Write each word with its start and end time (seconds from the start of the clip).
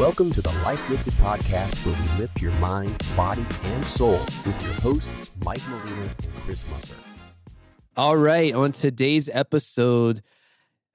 Welcome 0.00 0.30
to 0.30 0.40
the 0.40 0.48
Life 0.64 0.88
Lifted 0.88 1.12
podcast, 1.12 1.84
where 1.84 1.94
we 1.94 2.22
lift 2.22 2.40
your 2.40 2.52
mind, 2.52 2.96
body, 3.14 3.44
and 3.64 3.86
soul 3.86 4.12
with 4.46 4.58
your 4.64 4.72
hosts, 4.80 5.30
Mike 5.44 5.60
Molina 5.68 6.08
and 6.22 6.34
Chris 6.36 6.64
Musser. 6.70 6.94
All 7.98 8.16
right, 8.16 8.54
on 8.54 8.72
today's 8.72 9.28
episode, 9.30 10.22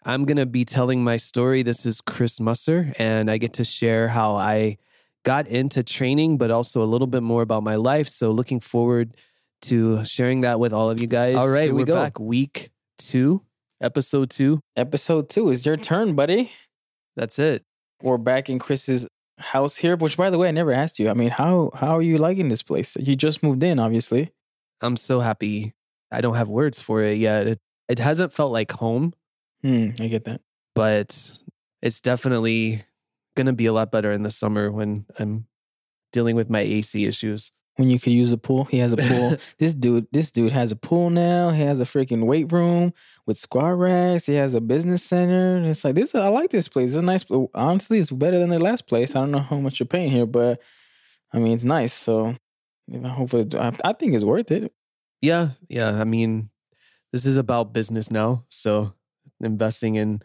I'm 0.04 0.26
going 0.26 0.38
to 0.38 0.48
be 0.48 0.66
telling 0.66 1.04
my 1.04 1.18
story. 1.18 1.62
This 1.62 1.86
is 1.86 2.02
Chris 2.02 2.39
Musser, 2.39 2.94
and 2.98 3.30
I 3.30 3.38
get 3.38 3.54
to 3.54 3.64
share 3.64 4.07
how 4.07 4.38
I 4.38 4.80
got 5.22 5.48
into 5.48 5.84
training, 5.84 6.40
but 6.40 6.50
also 6.50 6.82
a 6.82 6.90
little 6.90 7.06
bit 7.06 7.22
more 7.22 7.44
about 7.44 7.62
my 7.62 7.76
life. 7.76 8.08
So, 8.08 8.32
looking 8.32 8.60
forward 8.60 9.16
to 9.62 10.04
sharing 10.04 10.42
that 10.42 10.60
with 10.60 10.74
all 10.74 10.90
of 10.90 11.00
you 11.00 11.06
guys. 11.06 11.36
All 11.36 11.48
right, 11.48 11.66
Here 11.66 11.76
we 11.76 11.84
we're 11.84 11.86
go. 11.86 11.94
back 11.94 12.20
week 12.20 12.72
two, 12.98 13.44
episode 13.80 14.32
two. 14.32 14.62
Episode 14.76 15.30
two 15.30 15.52
is 15.52 15.64
your 15.64 15.78
turn, 15.78 16.15
buddy. 16.15 16.51
That's 17.15 17.37
it. 17.37 17.64
We're 18.02 18.18
back 18.18 18.50
in 18.50 18.60
Chris's 18.60 19.08
house 19.38 19.76
here, 19.78 19.96
which 19.96 20.18
by 20.18 20.30
the 20.30 20.38
way, 20.38 20.48
I 20.48 20.52
never 20.52 20.72
asked 20.72 21.00
you. 21.00 21.10
I 21.10 21.14
mean, 21.14 21.30
how 21.30 21.72
how 21.74 21.98
are 21.98 22.02
you 22.02 22.18
liking 22.18 22.50
this 22.50 22.62
place? 22.64 22.96
You 23.00 23.16
just 23.16 23.44
moved 23.44 23.64
in, 23.64 23.80
obviously. 23.80 24.32
I'm 24.82 24.98
so 24.98 25.20
happy. 25.20 25.74
I 26.12 26.21
don't 26.21 26.36
have 26.36 26.50
words 26.50 26.80
for 26.82 27.02
it 27.02 27.18
yet. 27.18 27.48
It, 27.48 27.60
it 27.90 28.00
hasn't 28.00 28.34
felt 28.34 28.52
like 28.52 28.71
home, 28.74 29.14
Hmm, 29.62 29.90
I 30.00 30.08
get 30.08 30.26
that. 30.26 30.42
but 30.76 31.40
it's 31.82 32.02
definitely 32.02 32.84
going 33.36 33.48
to 33.48 33.54
be 33.54 33.66
a 33.66 33.73
lot 33.73 33.92
better 33.92 34.12
in 34.12 34.23
the 34.23 34.32
summer 34.32 34.72
when 34.72 35.06
I'm 35.20 35.48
dealing 36.12 36.36
with 36.36 36.50
my 36.50 36.59
AC 36.62 37.06
issues. 37.06 37.52
When 37.78 37.89
you 37.89 38.00
could 38.00 38.14
use 38.14 38.31
a 38.31 38.38
pool, 38.38 38.66
he 38.66 38.78
has 38.80 38.94
a 38.94 38.97
pool. 38.97 39.36
this 39.58 39.73
dude, 39.73 40.08
this 40.11 40.31
dude 40.31 40.53
has 40.53 40.72
a 40.72 40.78
pool 40.78 41.09
now. 41.09 41.50
He 41.50 41.61
has 41.61 41.81
a 41.81 41.84
freaking 41.86 42.23
weight 42.23 42.52
room 42.52 42.94
with 43.25 43.38
squat 43.38 43.78
racks. 43.78 44.25
He 44.25 44.36
has 44.36 44.53
a 44.53 44.61
business 44.61 45.03
center. 45.03 45.61
It's 45.64 45.84
like 45.84 45.95
this. 45.95 46.16
I 46.16 46.30
like 46.30 46.52
this 46.52 46.70
place. 46.70 46.92
It's 46.92 46.95
a 46.95 47.02
nice. 47.02 47.25
Honestly, 47.53 48.00
it's 48.00 48.12
better 48.12 48.40
than 48.40 48.50
the 48.50 48.59
last 48.59 48.88
place. 48.88 49.16
I 49.16 49.20
don't 49.20 49.31
know 49.31 49.40
how 49.40 49.58
much 49.58 49.80
you're 49.80 49.88
paying 49.88 50.09
here, 50.09 50.26
but 50.26 50.62
I 51.34 51.40
mean, 51.40 51.53
it's 51.53 51.66
nice. 51.66 51.94
So 51.94 52.36
you 52.88 53.00
know, 53.00 53.09
hopefully, 53.09 53.48
I, 53.59 53.73
I 53.84 53.94
think 53.94 54.14
it's 54.14 54.23
worth 54.23 54.52
it. 54.52 54.72
Yeah, 55.22 55.50
yeah. 55.68 56.00
I 56.00 56.03
mean, 56.03 56.50
this 57.12 57.26
is 57.26 57.38
about 57.38 57.73
business 57.73 58.12
now. 58.12 58.46
So 58.50 58.94
investing 59.42 59.96
in 59.96 60.22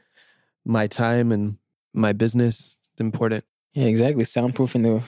my 0.64 0.86
time 0.86 1.32
and 1.32 1.58
my 1.94 2.12
business 2.12 2.76
is 2.82 3.00
important. 3.00 3.44
Yeah, 3.72 3.86
exactly. 3.86 4.24
Soundproofing 4.24 4.82
the 4.82 5.02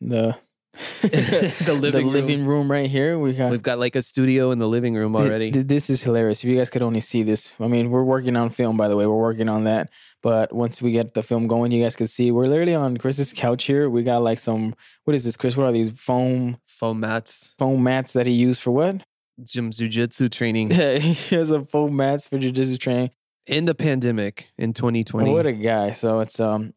the 0.00 0.36
The 1.00 1.76
living 1.78 2.04
room. 2.04 2.12
living 2.12 2.46
room 2.46 2.70
right 2.70 2.88
here. 2.88 3.18
We 3.18 3.32
got 3.32 3.50
We've 3.50 3.62
got 3.62 3.78
like 3.78 3.96
a 3.96 4.02
studio 4.02 4.50
in 4.52 4.58
the 4.58 4.68
living 4.68 4.94
room 4.94 5.16
already. 5.16 5.50
th- 5.50 5.66
This 5.66 5.90
is 5.90 6.02
hilarious. 6.02 6.42
If 6.44 6.50
you 6.50 6.56
guys 6.56 6.70
could 6.70 6.82
only 6.82 7.00
see 7.00 7.22
this, 7.22 7.54
I 7.60 7.66
mean, 7.68 7.90
we're 7.90 8.04
working 8.04 8.36
on 8.36 8.50
film, 8.50 8.76
by 8.76 8.88
the 8.88 8.96
way. 8.96 9.06
We're 9.06 9.14
working 9.20 9.48
on 9.48 9.64
that. 9.64 9.90
But 10.22 10.52
once 10.52 10.80
we 10.82 10.92
get 10.92 11.14
the 11.14 11.22
film 11.22 11.46
going, 11.46 11.72
you 11.72 11.82
guys 11.82 11.96
can 11.96 12.06
see 12.06 12.30
we're 12.30 12.46
literally 12.46 12.74
on 12.74 12.96
Chris's 12.96 13.32
couch 13.32 13.64
here. 13.64 13.88
We 13.90 14.02
got 14.02 14.22
like 14.22 14.38
some, 14.38 14.74
what 15.04 15.14
is 15.14 15.24
this, 15.24 15.36
Chris? 15.36 15.56
What 15.56 15.66
are 15.66 15.72
these 15.72 15.90
foam 15.98 16.58
Foam 16.66 17.00
mats, 17.00 17.54
foam 17.58 17.82
mats 17.82 18.12
that 18.12 18.26
he 18.26 18.32
used 18.32 18.60
for 18.62 18.70
what? 18.70 19.02
gym 19.44 19.70
jujitsu 19.70 20.28
training 20.28 20.68
he 20.70 21.36
has 21.36 21.52
a 21.52 21.64
foam 21.64 21.94
mats 21.94 22.26
for 22.26 22.38
jujitsu 22.38 22.76
training. 22.78 23.08
in 23.46 23.66
the 23.66 23.74
pandemic 23.74 24.50
in 24.58 24.72
2020. 24.72 25.30
What 25.30 25.46
a 25.46 25.52
guy! 25.52 25.92
So 25.92 26.18
it's 26.20 26.40
um, 26.40 26.74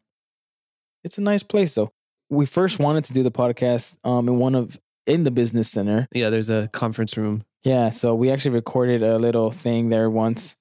it's 1.04 1.18
a 1.18 1.20
nice 1.20 1.42
place. 1.42 1.74
though. 1.74 1.92
We 2.32 2.46
first 2.46 2.78
wanted 2.78 3.04
to 3.04 3.12
do 3.12 3.22
the 3.22 3.30
podcast 3.30 3.96
um 4.04 4.28
in 4.28 4.36
one 4.38 4.54
of 4.54 4.78
in 5.06 5.24
the 5.24 5.30
business 5.30 5.68
center. 5.68 6.08
yeah, 6.14 6.30
there's 6.30 6.50
a 6.50 6.68
conference 6.72 7.16
room. 7.16 7.44
Yeah, 7.64 7.90
so 7.90 8.14
we 8.14 8.30
actually 8.32 8.54
recorded 8.62 9.02
a 9.02 9.16
little 9.18 9.50
thing 9.50 9.88
there 9.90 10.08
once, 10.10 10.56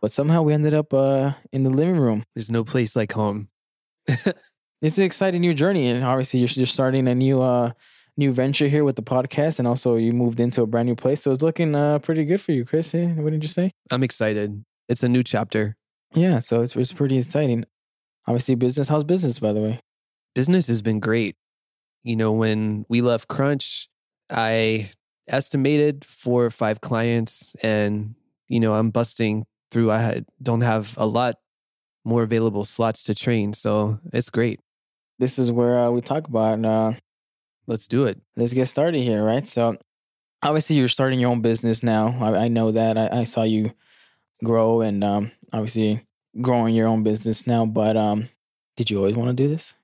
but 0.00 0.10
somehow 0.10 0.42
we 0.42 0.52
ended 0.54 0.74
up 0.74 0.92
uh 0.92 1.32
in 1.52 1.62
the 1.64 1.70
living 1.70 1.98
room. 1.98 2.24
There's 2.34 2.50
no 2.50 2.64
place 2.64 2.96
like 2.96 3.12
home. 3.12 3.48
It's 4.82 4.96
an 4.96 5.04
exciting 5.04 5.42
new 5.42 5.52
journey, 5.52 5.88
and 5.88 6.02
obviously 6.02 6.40
you're, 6.40 6.48
you're 6.54 6.66
starting 6.78 7.06
a 7.06 7.14
new 7.14 7.42
uh 7.42 7.72
new 8.16 8.32
venture 8.32 8.66
here 8.68 8.82
with 8.84 8.96
the 8.96 9.02
podcast, 9.02 9.58
and 9.58 9.68
also 9.68 9.96
you 9.96 10.12
moved 10.12 10.40
into 10.40 10.62
a 10.62 10.66
brand 10.66 10.88
new 10.88 10.96
place, 10.96 11.20
so 11.22 11.30
it's 11.30 11.42
looking 11.42 11.74
uh 11.74 11.98
pretty 11.98 12.24
good 12.24 12.40
for 12.40 12.52
you, 12.52 12.64
Chris. 12.64 12.94
eh? 12.94 13.08
What 13.22 13.30
did 13.34 13.42
you 13.44 13.48
say? 13.48 13.72
I'm 13.90 14.02
excited. 14.02 14.64
It's 14.88 15.02
a 15.02 15.08
new 15.08 15.22
chapter. 15.22 15.76
Yeah, 16.14 16.38
so 16.38 16.62
it's 16.62 16.74
it's 16.76 16.94
pretty 16.94 17.18
exciting. 17.18 17.66
Obviously, 18.26 18.54
business. 18.54 18.88
How's 18.88 19.04
business, 19.04 19.38
by 19.38 19.52
the 19.52 19.60
way? 19.60 19.80
Business 20.34 20.68
has 20.68 20.82
been 20.82 21.00
great. 21.00 21.36
You 22.02 22.16
know, 22.16 22.32
when 22.32 22.86
we 22.88 23.02
left 23.02 23.28
Crunch, 23.28 23.88
I 24.30 24.90
estimated 25.28 26.04
four 26.04 26.44
or 26.44 26.50
five 26.50 26.80
clients, 26.80 27.54
and 27.62 28.14
you 28.48 28.60
know, 28.60 28.74
I'm 28.74 28.90
busting 28.90 29.46
through. 29.70 29.90
I 29.90 30.24
don't 30.42 30.62
have 30.62 30.94
a 30.96 31.06
lot 31.06 31.36
more 32.04 32.22
available 32.22 32.64
slots 32.64 33.02
to 33.04 33.14
train, 33.14 33.52
so 33.52 33.98
it's 34.12 34.30
great. 34.30 34.60
This 35.18 35.38
is 35.38 35.52
where 35.52 35.78
uh, 35.78 35.90
we 35.90 36.00
talk 36.00 36.26
about. 36.28 36.64
Uh, 36.64 36.92
Let's 37.66 37.86
do 37.86 38.04
it. 38.06 38.20
let's 38.36 38.52
get 38.52 38.66
started 38.66 39.00
here, 39.00 39.22
right? 39.22 39.46
So, 39.46 39.76
obviously, 40.42 40.74
you're 40.74 40.88
starting 40.88 41.20
your 41.20 41.30
own 41.30 41.40
business 41.40 41.84
now. 41.84 42.16
I, 42.20 42.44
I 42.44 42.48
know 42.48 42.72
that. 42.72 42.98
I, 42.98 43.20
I 43.20 43.24
saw 43.24 43.44
you 43.44 43.72
grow, 44.42 44.80
and 44.80 45.04
um, 45.04 45.30
obviously, 45.52 46.00
growing 46.40 46.74
your 46.74 46.88
own 46.88 47.04
business 47.04 47.46
now. 47.46 47.66
But 47.66 47.96
um, 47.96 48.28
did 48.76 48.90
you 48.90 48.98
always 48.98 49.14
want 49.14 49.28
to 49.28 49.34
do 49.40 49.48
this? 49.48 49.74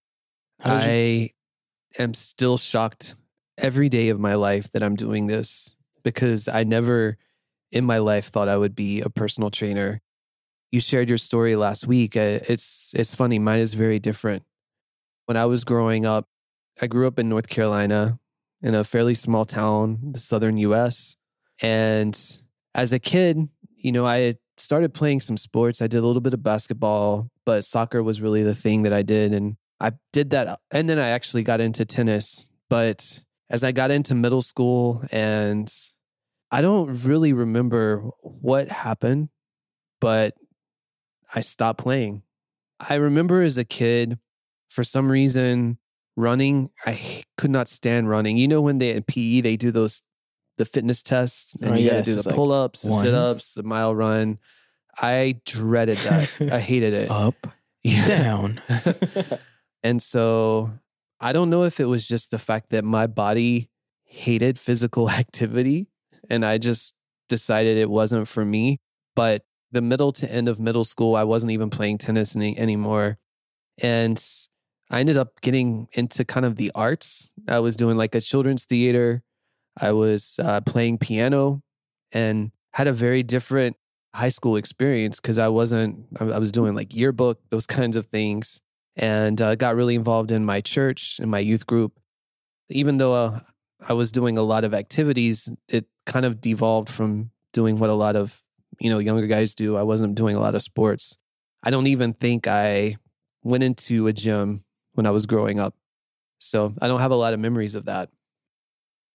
Did 0.62 0.69
you- 0.69 0.75
I 0.75 1.31
am 1.99 2.15
still 2.15 2.56
shocked 2.59 3.15
every 3.59 3.89
day 3.89 4.09
of 4.09 4.21
my 4.21 4.34
life 4.34 4.71
that 4.72 4.83
I'm 4.83 4.97
doing 4.97 5.27
this 5.27 5.77
because 6.03 6.49
I 6.49 6.65
never 6.65 7.17
in 7.72 7.84
my 7.84 7.99
life 7.99 8.28
thought 8.28 8.49
I 8.49 8.56
would 8.56 8.75
be 8.75 9.00
a 9.00 9.11
personal 9.11 9.50
trainer. 9.50 10.00
You 10.71 10.81
shared 10.81 11.09
your 11.09 11.19
story 11.19 11.56
last 11.56 11.87
week. 11.87 12.17
Uh, 12.17 12.41
It's 12.49 12.93
it's 12.94 13.15
funny. 13.15 13.39
Mine 13.39 13.61
is 13.61 13.75
very 13.75 13.99
different. 13.99 14.44
When 15.27 15.37
I 15.37 15.47
was 15.47 15.65
growing 15.65 16.06
up, 16.06 16.28
I 16.81 16.87
grew 16.87 17.06
up 17.06 17.19
in 17.19 17.28
North 17.28 17.49
Carolina 17.49 18.19
in 18.62 18.75
a 18.75 18.84
fairly 18.84 19.15
small 19.15 19.44
town, 19.44 20.12
the 20.12 20.21
southern 20.21 20.56
US. 20.59 21.17
And 21.62 22.15
as 22.75 22.93
a 22.93 22.99
kid, 22.99 23.49
you 23.77 23.93
know, 23.93 24.06
I 24.06 24.37
started 24.59 24.94
playing 24.94 25.21
some 25.21 25.37
sports. 25.37 25.81
I 25.83 25.87
did 25.87 25.99
a 26.03 26.06
little 26.06 26.21
bit 26.23 26.34
of 26.34 26.43
basketball, 26.43 27.31
but 27.44 27.65
soccer 27.65 28.03
was 28.03 28.21
really 28.21 28.43
the 28.43 28.55
thing 28.55 28.83
that 28.83 28.93
I 28.93 29.03
did. 29.03 29.33
And 29.33 29.56
I 29.81 29.92
did 30.12 30.31
that. 30.31 30.60
And 30.70 30.88
then 30.88 30.98
I 30.98 31.09
actually 31.09 31.42
got 31.42 31.60
into 31.60 31.84
tennis. 31.84 32.48
But 32.69 33.22
as 33.50 33.62
I 33.62 33.72
got 33.72 33.91
into 33.91 34.14
middle 34.14 34.42
school, 34.42 35.04
and 35.12 35.72
I 36.50 36.62
don't 36.62 36.92
really 37.04 37.32
remember 37.32 37.98
what 38.22 38.69
happened, 38.69 39.28
but 40.00 40.34
I 41.34 41.41
stopped 41.42 41.81
playing. 41.81 42.22
I 42.81 42.94
remember 42.94 43.42
as 43.42 43.56
a 43.59 43.64
kid, 43.64 44.19
for 44.69 44.84
some 44.84 45.10
reason, 45.10 45.78
running, 46.16 46.70
I 46.84 47.22
could 47.37 47.50
not 47.50 47.69
stand 47.69 48.08
running. 48.08 48.37
You 48.37 48.48
know, 48.48 48.60
when 48.60 48.78
they 48.78 48.93
at 48.94 49.06
PE, 49.06 49.41
they 49.43 49.56
do 49.56 49.70
those, 49.70 50.03
the 50.58 50.64
fitness 50.64 51.03
tests, 51.03 51.54
and 51.60 51.72
Oh, 51.72 51.75
you 51.75 51.91
got 51.91 51.97
to 51.97 52.03
do 52.03 52.14
the 52.20 52.32
pull 52.34 52.53
ups, 52.53 52.82
the 52.82 52.93
sit 52.93 53.14
ups, 53.14 53.54
the 53.54 53.62
mile 53.62 53.94
run. 53.94 54.38
I 54.98 55.41
dreaded 55.44 55.98
that. 55.98 56.48
I 56.53 56.58
hated 56.60 56.94
it. 56.94 57.10
up, 57.10 57.47
Yeah. 57.82 58.08
down. 58.08 58.62
And 59.86 60.02
so 60.02 60.72
I 61.20 61.32
don't 61.32 61.48
know 61.48 61.62
if 61.62 61.78
it 61.78 61.84
was 61.84 62.08
just 62.08 62.32
the 62.32 62.41
fact 62.41 62.70
that 62.70 62.84
my 62.84 63.06
body 63.06 63.70
hated 64.02 64.58
physical 64.58 65.08
activity 65.22 65.86
and 66.28 66.44
I 66.44 66.58
just 66.58 66.92
decided 67.28 67.78
it 67.78 67.88
wasn't 67.88 68.26
for 68.26 68.44
me. 68.44 68.80
But 69.14 69.44
the 69.70 69.82
middle 69.82 70.10
to 70.14 70.30
end 70.30 70.48
of 70.48 70.58
middle 70.58 70.82
school, 70.82 71.14
I 71.14 71.22
wasn't 71.22 71.52
even 71.52 71.70
playing 71.70 71.98
tennis 71.98 72.34
any, 72.34 72.58
anymore. 72.58 73.19
And 73.80 74.20
I 74.91 74.98
ended 74.98 75.16
up 75.16 75.41
getting 75.41 75.86
into 75.92 76.25
kind 76.25 76.44
of 76.44 76.56
the 76.56 76.72
arts. 76.75 77.30
I 77.46 77.60
was 77.60 77.76
doing 77.76 77.96
like 77.96 78.16
a 78.16 78.20
children's 78.20 78.64
theater, 78.64 79.22
I 79.80 79.92
was 79.92 80.41
uh, 80.42 80.62
playing 80.62 80.98
piano 80.98 81.62
and 82.10 82.50
had 82.72 82.88
a 82.88 82.92
very 82.92 83.22
different 83.22 83.76
high 84.16 84.30
school 84.30 84.56
experience 84.56 85.20
because 85.20 85.38
I 85.38 85.46
wasn't, 85.46 86.06
I 86.19 86.25
I 86.25 86.38
was 86.38 86.50
doing 86.50 86.75
like 86.75 86.93
yearbook, 86.93 87.38
those 87.50 87.66
kinds 87.78 87.94
of 87.94 88.06
things 88.06 88.62
and 88.96 89.40
uh, 89.40 89.54
got 89.54 89.76
really 89.76 89.94
involved 89.94 90.31
in 90.31 90.44
my 90.44 90.60
church 90.60 91.19
and 91.20 91.31
my 91.31 91.38
youth 91.38 91.66
group. 91.66 91.93
Even 92.70 92.96
though 92.96 93.14
uh, 93.14 93.40
I 93.87 93.93
was 93.93 94.10
doing 94.10 94.38
a 94.38 94.43
lot 94.43 94.64
of 94.64 94.75
activities, 94.75 95.48
it 95.69 95.87
kind 96.06 96.25
of 96.25 96.40
devolved 96.40 96.88
from 96.88 97.31
doing 97.52 97.78
what 97.78 97.90
a 97.90 97.94
lot 97.94 98.16
of 98.16 98.43
you 98.81 98.90
know 98.90 98.98
younger 98.98 99.26
guys 99.26 99.54
do. 99.54 99.76
I 99.76 99.82
wasn't 99.82 100.14
doing 100.14 100.37
a 100.37 100.40
lot 100.40 100.54
of 100.54 100.62
sports. 100.62 101.19
I 101.62 101.70
don't 101.70 101.87
even 101.87 102.14
think 102.14 102.46
I 102.46 102.96
went 103.43 103.64
into 103.64 104.06
a 104.06 104.12
gym 104.12 104.64
when 104.94 105.06
I 105.06 105.10
was 105.10 105.26
growing 105.26 105.60
up, 105.60 105.75
so 106.38 106.69
I 106.81 106.88
don't 106.88 107.00
have 107.00 107.10
a 107.10 107.16
lot 107.16 107.34
of 107.34 107.40
memories 107.40 107.75
of 107.75 107.84
that. 107.87 108.10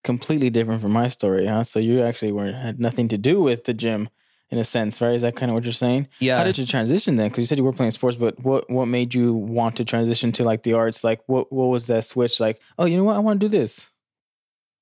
Completely 0.04 0.50
different 0.50 0.82
from 0.82 0.92
my 0.92 1.08
story, 1.08 1.46
huh? 1.46 1.64
So 1.64 1.80
you 1.80 2.02
actually 2.02 2.32
weren't 2.32 2.56
had 2.56 2.80
nothing 2.80 3.08
to 3.10 3.18
do 3.18 3.42
with 3.42 3.66
the 3.66 3.74
gym 3.74 4.10
in 4.52 4.58
a 4.58 4.64
sense, 4.64 5.00
right? 5.02 5.16
Is 5.16 5.22
that 5.22 5.36
kind 5.36 5.50
of 5.50 5.56
what 5.56 5.64
you're 5.64 5.74
saying? 5.74 6.08
Yeah, 6.20 6.38
How 6.38 6.44
did 6.44 6.58
you 6.58 6.66
transition 6.66 7.16
then? 7.16 7.30
Because 7.30 7.44
you 7.44 7.46
said 7.48 7.58
you 7.58 7.64
were 7.64 7.72
playing 7.72 7.92
sports, 7.92 8.18
but 8.18 8.38
what 8.44 8.70
what 8.70 8.86
made 8.86 9.14
you 9.14 9.34
want 9.34 9.78
to 9.78 9.86
transition 9.86 10.32
to 10.34 10.44
like 10.44 10.64
the 10.64 10.74
arts? 10.74 11.04
Like 11.04 11.22
what 11.28 11.52
what 11.52 11.68
was 11.68 11.88
that 11.88 12.04
switch? 12.04 12.40
Like, 12.40 12.60
oh, 12.78 12.86
you 12.86 12.98
know 12.98 13.06
what? 13.06 13.16
I 13.16 13.20
want 13.20 13.40
to 13.40 13.48
do 13.48 13.58
this. 13.58 13.90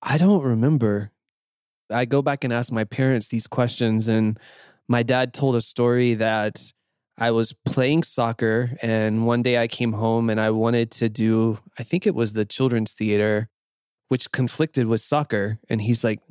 I 0.01 0.18
don't 0.18 0.44
remember. 0.44 1.12
I 1.92 2.06
go 2.06 2.21
back 2.21 2.44
and 2.44 2.54
ask 2.54 2.71
my 2.71 2.83
parents 2.83 3.27
these 3.27 3.48
questions, 3.48 4.07
and 4.07 4.39
my 4.88 5.04
dad 5.04 5.33
told 5.33 5.56
a 5.56 5.62
story 5.62 6.16
that 6.16 6.71
I 7.18 7.31
was 7.31 7.54
playing 7.66 8.04
soccer, 8.04 8.71
and 8.81 9.25
one 9.27 9.44
day 9.44 9.62
I 9.62 9.68
came 9.68 9.92
home 9.94 10.30
and 10.30 10.39
I 10.39 10.51
wanted 10.51 10.89
to 10.92 11.10
do, 11.10 11.60
I 11.77 11.83
think 11.83 12.07
it 12.07 12.16
was 12.16 12.31
the 12.31 12.45
children's 12.45 12.94
theater, 12.94 13.50
which 14.07 14.31
conflicted 14.31 14.88
with 14.88 15.01
soccer. 15.01 15.60
And 15.69 15.81
he's 15.81 16.04
like, 16.04 16.21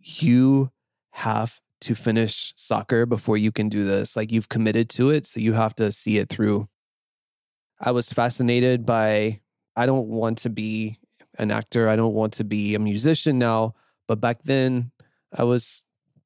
You 0.00 0.70
have 1.12 1.60
to 1.82 1.94
finish 1.94 2.52
soccer 2.56 3.06
before 3.06 3.36
you 3.36 3.52
can 3.52 3.68
do 3.68 3.84
this. 3.84 4.16
Like, 4.16 4.32
you've 4.32 4.48
committed 4.48 4.88
to 4.90 5.10
it, 5.10 5.26
so 5.26 5.40
you 5.40 5.52
have 5.52 5.74
to 5.76 5.92
see 5.92 6.18
it 6.18 6.28
through. 6.28 6.64
I 7.80 7.92
was 7.92 8.12
fascinated 8.12 8.84
by, 8.84 9.40
I 9.76 9.86
don't 9.86 10.08
want 10.08 10.38
to 10.38 10.50
be 10.50 10.98
an 11.38 11.50
actor, 11.50 11.88
I 11.88 11.96
don't 11.96 12.14
want 12.14 12.32
to 12.34 12.44
be 12.44 12.74
a 12.74 12.78
musician 12.78 13.38
now. 13.38 13.74
But 14.06 14.20
back 14.20 14.42
then, 14.42 14.90
I 15.32 15.44
was, 15.44 15.82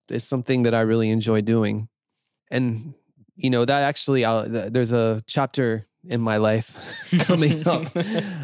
it's 0.08 0.24
something 0.24 0.62
that 0.62 0.74
I 0.74 0.80
really 0.80 1.10
enjoy 1.10 1.42
doing. 1.42 1.88
And 2.50 2.94
you 3.36 3.50
know 3.50 3.64
that 3.64 3.82
actually 3.82 4.24
I'll, 4.24 4.48
there's 4.48 4.92
a 4.92 5.20
chapter 5.26 5.86
in 6.04 6.20
my 6.20 6.36
life 6.36 6.78
coming 7.20 7.66
up 7.66 7.86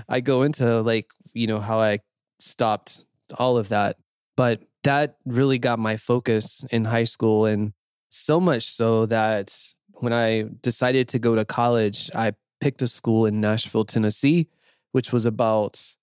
i 0.08 0.20
go 0.20 0.42
into 0.42 0.80
like 0.82 1.10
you 1.32 1.46
know 1.46 1.60
how 1.60 1.78
i 1.78 2.00
stopped 2.38 3.04
all 3.36 3.56
of 3.56 3.68
that 3.70 3.96
but 4.36 4.62
that 4.84 5.16
really 5.24 5.58
got 5.58 5.78
my 5.78 5.96
focus 5.96 6.64
in 6.70 6.84
high 6.84 7.04
school 7.04 7.46
and 7.46 7.72
so 8.08 8.40
much 8.40 8.64
so 8.64 9.06
that 9.06 9.56
when 9.94 10.12
i 10.12 10.44
decided 10.62 11.08
to 11.08 11.18
go 11.18 11.34
to 11.34 11.44
college 11.44 12.10
i 12.14 12.32
picked 12.60 12.82
a 12.82 12.86
school 12.86 13.26
in 13.26 13.40
nashville 13.40 13.84
tennessee 13.84 14.48
which 14.92 15.12
was 15.12 15.26
about 15.26 15.94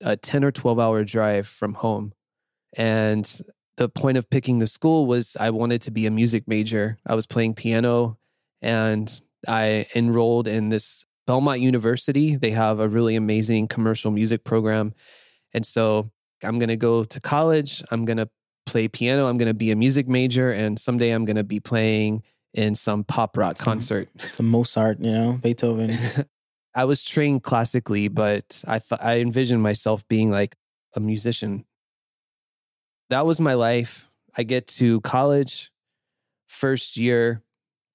a 0.00 0.16
10 0.16 0.44
or 0.44 0.50
12 0.50 0.78
hour 0.78 1.04
drive 1.04 1.46
from 1.46 1.74
home 1.74 2.12
and 2.76 3.42
the 3.76 3.88
point 3.88 4.18
of 4.18 4.28
picking 4.28 4.58
the 4.58 4.66
school 4.66 5.06
was 5.06 5.36
I 5.38 5.50
wanted 5.50 5.82
to 5.82 5.90
be 5.90 6.06
a 6.06 6.10
music 6.10 6.46
major. 6.46 6.98
I 7.06 7.14
was 7.14 7.26
playing 7.26 7.54
piano 7.54 8.18
and 8.60 9.10
I 9.48 9.86
enrolled 9.94 10.46
in 10.48 10.68
this 10.68 11.04
Belmont 11.26 11.60
University. 11.60 12.36
They 12.36 12.50
have 12.50 12.80
a 12.80 12.88
really 12.88 13.16
amazing 13.16 13.68
commercial 13.68 14.10
music 14.10 14.44
program. 14.44 14.94
And 15.54 15.64
so 15.64 16.10
I'm 16.44 16.58
going 16.58 16.68
to 16.68 16.76
go 16.76 17.04
to 17.04 17.20
college. 17.20 17.82
I'm 17.90 18.04
going 18.04 18.16
to 18.16 18.28
play 18.66 18.88
piano. 18.88 19.26
I'm 19.26 19.38
going 19.38 19.48
to 19.48 19.54
be 19.54 19.70
a 19.70 19.76
music 19.76 20.08
major. 20.08 20.50
And 20.50 20.78
someday 20.78 21.10
I'm 21.10 21.24
going 21.24 21.36
to 21.36 21.44
be 21.44 21.60
playing 21.60 22.22
in 22.54 22.74
some 22.74 23.04
pop 23.04 23.36
rock 23.36 23.56
some, 23.56 23.64
concert. 23.64 24.08
Some 24.34 24.46
Mozart, 24.46 25.00
you 25.00 25.12
know, 25.12 25.32
Beethoven. 25.42 25.96
I 26.74 26.84
was 26.84 27.02
trained 27.02 27.42
classically, 27.42 28.08
but 28.08 28.62
I 28.66 28.78
thought 28.78 29.02
I 29.02 29.20
envisioned 29.20 29.62
myself 29.62 30.06
being 30.08 30.30
like 30.30 30.56
a 30.94 31.00
musician. 31.00 31.64
That 33.10 33.26
was 33.26 33.40
my 33.40 33.54
life. 33.54 34.08
I 34.36 34.42
get 34.42 34.66
to 34.78 35.00
college, 35.02 35.70
first 36.48 36.96
year, 36.96 37.42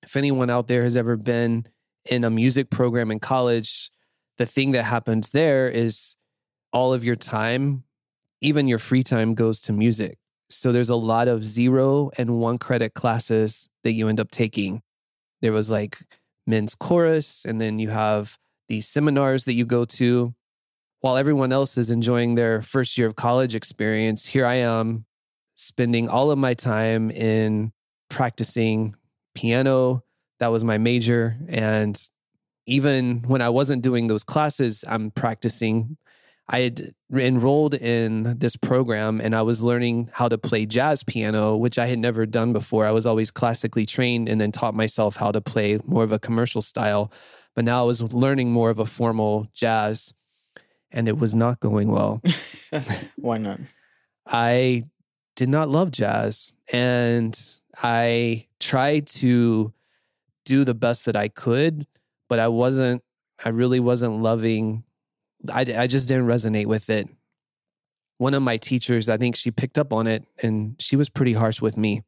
if 0.03 0.15
anyone 0.15 0.49
out 0.49 0.67
there 0.67 0.83
has 0.83 0.95
ever 0.95 1.17
been 1.17 1.67
in 2.05 2.23
a 2.23 2.29
music 2.29 2.69
program 2.69 3.09
in 3.11 3.19
college, 3.19 3.91
the 4.37 4.45
thing 4.45 4.71
that 4.71 4.83
happens 4.83 5.31
there 5.31 5.67
is 5.67 6.15
all 6.71 6.93
of 6.93 7.03
your 7.03 7.15
time, 7.15 7.83
even 8.41 8.67
your 8.67 8.79
free 8.79 9.03
time, 9.03 9.33
goes 9.33 9.61
to 9.61 9.73
music. 9.73 10.17
So 10.49 10.71
there's 10.71 10.89
a 10.89 10.95
lot 10.95 11.27
of 11.27 11.45
zero 11.45 12.11
and 12.17 12.39
one 12.39 12.57
credit 12.57 12.93
classes 12.93 13.67
that 13.83 13.93
you 13.93 14.07
end 14.07 14.19
up 14.19 14.31
taking. 14.31 14.81
There 15.41 15.51
was 15.51 15.69
like 15.69 15.97
men's 16.45 16.75
chorus, 16.75 17.45
and 17.45 17.59
then 17.59 17.79
you 17.79 17.89
have 17.89 18.37
these 18.69 18.87
seminars 18.87 19.45
that 19.45 19.53
you 19.53 19.65
go 19.65 19.85
to. 19.85 20.33
While 21.01 21.17
everyone 21.17 21.51
else 21.51 21.77
is 21.77 21.91
enjoying 21.91 22.35
their 22.35 22.61
first 22.61 22.97
year 22.97 23.07
of 23.07 23.15
college 23.15 23.55
experience, 23.55 24.25
here 24.25 24.45
I 24.45 24.55
am 24.55 25.05
spending 25.55 26.09
all 26.09 26.31
of 26.31 26.37
my 26.37 26.53
time 26.53 27.11
in 27.11 27.71
practicing 28.09 28.95
piano. 29.35 30.03
That 30.39 30.47
was 30.47 30.63
my 30.63 30.77
major. 30.77 31.37
And 31.49 31.99
even 32.65 33.23
when 33.27 33.41
I 33.41 33.49
wasn't 33.49 33.83
doing 33.83 34.07
those 34.07 34.23
classes, 34.23 34.83
I'm 34.87 35.11
practicing. 35.11 35.97
I 36.49 36.59
had 36.59 36.93
enrolled 37.11 37.73
in 37.73 38.37
this 38.37 38.55
program 38.55 39.19
and 39.19 39.35
I 39.35 39.41
was 39.41 39.61
learning 39.61 40.09
how 40.13 40.29
to 40.29 40.37
play 40.37 40.65
jazz 40.65 41.03
piano, 41.03 41.57
which 41.57 41.77
I 41.77 41.87
had 41.87 41.99
never 41.99 42.25
done 42.25 42.53
before. 42.53 42.85
I 42.85 42.91
was 42.91 43.05
always 43.05 43.31
classically 43.31 43.85
trained 43.85 44.29
and 44.29 44.39
then 44.39 44.51
taught 44.51 44.73
myself 44.73 45.17
how 45.17 45.31
to 45.31 45.41
play 45.41 45.79
more 45.85 46.03
of 46.03 46.11
a 46.11 46.19
commercial 46.19 46.61
style. 46.61 47.11
But 47.53 47.65
now 47.65 47.81
I 47.81 47.85
was 47.85 48.01
learning 48.13 48.51
more 48.51 48.69
of 48.69 48.79
a 48.79 48.85
formal 48.85 49.47
jazz 49.53 50.13
and 50.91 51.07
it 51.07 51.17
was 51.17 51.35
not 51.35 51.59
going 51.59 51.89
well. 51.89 52.21
Why 53.17 53.37
not? 53.37 53.59
I 54.25 54.83
did 55.35 55.49
not 55.49 55.69
love 55.69 55.91
jazz. 55.91 56.53
And 56.71 57.39
I 57.81 58.47
tried 58.59 59.07
to 59.07 59.73
do 60.45 60.63
the 60.63 60.73
best 60.73 61.05
that 61.05 61.15
I 61.15 61.27
could, 61.27 61.87
but 62.29 62.39
I 62.39 62.47
wasn't, 62.47 63.03
I 63.43 63.49
really 63.49 63.79
wasn't 63.79 64.21
loving, 64.21 64.83
I, 65.51 65.61
I 65.77 65.87
just 65.87 66.07
didn't 66.07 66.27
resonate 66.27 66.65
with 66.65 66.89
it. 66.89 67.09
One 68.17 68.33
of 68.33 68.41
my 68.41 68.57
teachers, 68.57 69.09
I 69.09 69.17
think 69.17 69.35
she 69.35 69.51
picked 69.51 69.77
up 69.77 69.93
on 69.93 70.07
it 70.07 70.25
and 70.41 70.75
she 70.79 70.95
was 70.95 71.09
pretty 71.09 71.33
harsh 71.33 71.61
with 71.61 71.77
me. 71.77 72.03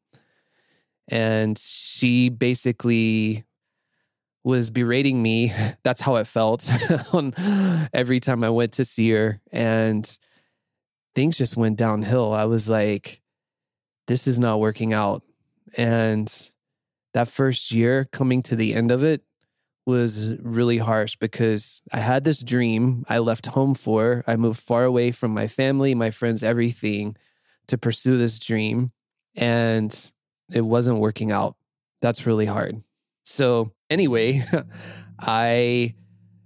And 1.07 1.57
she 1.57 2.29
basically 2.29 3.45
was 4.43 4.69
berating 4.69 5.21
me. 5.21 5.53
That's 5.83 6.01
how 6.01 6.15
it 6.15 6.27
felt 6.27 6.69
on 7.13 7.33
every 7.93 8.19
time 8.19 8.43
I 8.43 8.49
went 8.49 8.73
to 8.73 8.85
see 8.85 9.11
her. 9.11 9.41
And 9.51 10.19
things 11.15 11.37
just 11.37 11.57
went 11.57 11.77
downhill. 11.77 12.33
I 12.33 12.45
was 12.45 12.69
like, 12.69 13.21
this 14.07 14.27
is 14.27 14.39
not 14.39 14.59
working 14.59 14.93
out. 14.93 15.23
And 15.77 16.31
that 17.13 17.27
first 17.27 17.71
year 17.71 18.05
coming 18.11 18.41
to 18.43 18.55
the 18.55 18.73
end 18.73 18.91
of 18.91 19.03
it 19.03 19.23
was 19.89 20.35
really 20.41 20.77
harsh 20.77 21.15
because 21.15 21.81
I 21.91 21.99
had 21.99 22.23
this 22.23 22.41
dream 22.41 23.05
I 23.09 23.17
left 23.19 23.47
home 23.47 23.73
for. 23.75 24.23
I 24.27 24.35
moved 24.35 24.61
far 24.61 24.83
away 24.83 25.11
from 25.11 25.33
my 25.33 25.47
family, 25.47 25.95
my 25.95 26.11
friends, 26.11 26.43
everything 26.43 27.17
to 27.67 27.77
pursue 27.77 28.17
this 28.17 28.39
dream. 28.39 28.91
And 29.35 29.93
it 30.51 30.61
wasn't 30.61 30.99
working 30.99 31.31
out. 31.31 31.55
That's 32.01 32.25
really 32.25 32.45
hard. 32.45 32.81
So, 33.23 33.73
anyway, 33.89 34.43
I 35.19 35.95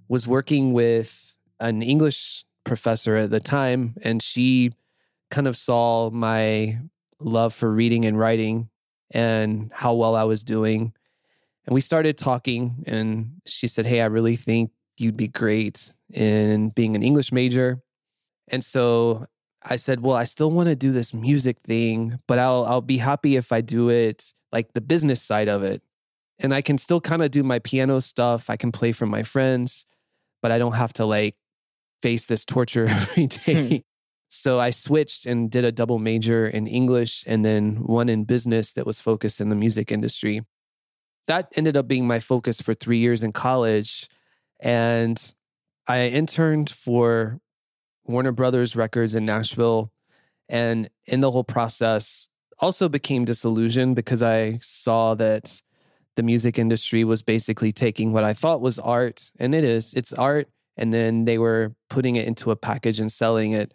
was 0.07 0.27
working 0.27 0.73
with 0.73 1.35
an 1.59 1.81
English 1.81 2.45
professor 2.63 3.15
at 3.15 3.29
the 3.29 3.39
time, 3.39 3.95
and 4.01 4.21
she 4.21 4.73
kind 5.29 5.47
of 5.47 5.55
saw 5.55 6.09
my 6.09 6.79
love 7.19 7.53
for 7.53 7.71
reading 7.71 8.05
and 8.05 8.17
writing 8.17 8.69
and 9.11 9.71
how 9.73 9.93
well 9.93 10.15
I 10.15 10.23
was 10.23 10.43
doing. 10.43 10.93
And 11.65 11.73
we 11.73 11.81
started 11.81 12.17
talking, 12.17 12.83
and 12.87 13.41
she 13.45 13.67
said, 13.67 13.85
Hey, 13.85 14.01
I 14.01 14.05
really 14.05 14.35
think 14.35 14.71
you'd 14.97 15.17
be 15.17 15.27
great 15.27 15.93
in 16.11 16.69
being 16.69 16.95
an 16.95 17.03
English 17.03 17.31
major. 17.31 17.81
And 18.49 18.63
so 18.63 19.27
I 19.63 19.77
said, 19.77 20.01
Well, 20.01 20.15
I 20.15 20.25
still 20.25 20.51
want 20.51 20.69
to 20.69 20.75
do 20.75 20.91
this 20.91 21.13
music 21.13 21.59
thing, 21.61 22.19
but 22.27 22.39
I'll, 22.39 22.65
I'll 22.65 22.81
be 22.81 22.97
happy 22.97 23.35
if 23.35 23.51
I 23.51 23.61
do 23.61 23.89
it 23.89 24.33
like 24.51 24.73
the 24.73 24.81
business 24.81 25.21
side 25.21 25.47
of 25.47 25.63
it. 25.63 25.81
And 26.39 26.53
I 26.53 26.61
can 26.61 26.77
still 26.77 26.99
kind 26.99 27.23
of 27.23 27.31
do 27.31 27.43
my 27.43 27.59
piano 27.59 28.01
stuff. 28.01 28.49
I 28.49 28.57
can 28.57 28.71
play 28.71 28.91
for 28.91 29.05
my 29.05 29.23
friends, 29.23 29.85
but 30.41 30.51
I 30.51 30.57
don't 30.57 30.73
have 30.73 30.93
to 30.93 31.05
like 31.05 31.35
face 32.01 32.25
this 32.25 32.43
torture 32.43 32.85
every 32.89 33.23
hmm. 33.45 33.45
day. 33.45 33.83
So 34.29 34.59
I 34.59 34.71
switched 34.71 35.27
and 35.27 35.49
did 35.49 35.63
a 35.63 35.71
double 35.71 35.99
major 35.99 36.47
in 36.47 36.65
English 36.65 37.23
and 37.27 37.45
then 37.45 37.75
one 37.83 38.09
in 38.09 38.23
business 38.23 38.73
that 38.73 38.85
was 38.85 38.99
focused 38.99 39.39
in 39.39 39.49
the 39.49 39.55
music 39.55 39.91
industry. 39.91 40.41
That 41.27 41.51
ended 41.55 41.77
up 41.77 41.87
being 41.87 42.07
my 42.07 42.19
focus 42.19 42.61
for 42.61 42.73
three 42.73 42.97
years 42.97 43.23
in 43.23 43.31
college. 43.31 44.09
And 44.59 45.33
I 45.87 46.07
interned 46.07 46.69
for 46.69 47.39
Warner 48.05 48.31
Brothers 48.31 48.75
Records 48.75 49.15
in 49.15 49.25
Nashville. 49.25 49.91
And 50.49 50.89
in 51.05 51.21
the 51.21 51.31
whole 51.31 51.43
process, 51.43 52.29
also 52.59 52.87
became 52.89 53.25
disillusioned 53.25 53.95
because 53.95 54.21
I 54.21 54.59
saw 54.61 55.15
that 55.15 55.61
the 56.15 56.23
music 56.23 56.59
industry 56.59 57.03
was 57.03 57.23
basically 57.23 57.71
taking 57.71 58.13
what 58.13 58.23
I 58.23 58.33
thought 58.33 58.61
was 58.61 58.77
art, 58.77 59.31
and 59.39 59.55
it 59.55 59.63
is, 59.63 59.93
it's 59.95 60.13
art, 60.13 60.47
and 60.77 60.93
then 60.93 61.25
they 61.25 61.37
were 61.37 61.73
putting 61.89 62.15
it 62.15 62.27
into 62.27 62.51
a 62.51 62.55
package 62.55 62.99
and 62.99 63.11
selling 63.11 63.51
it 63.51 63.73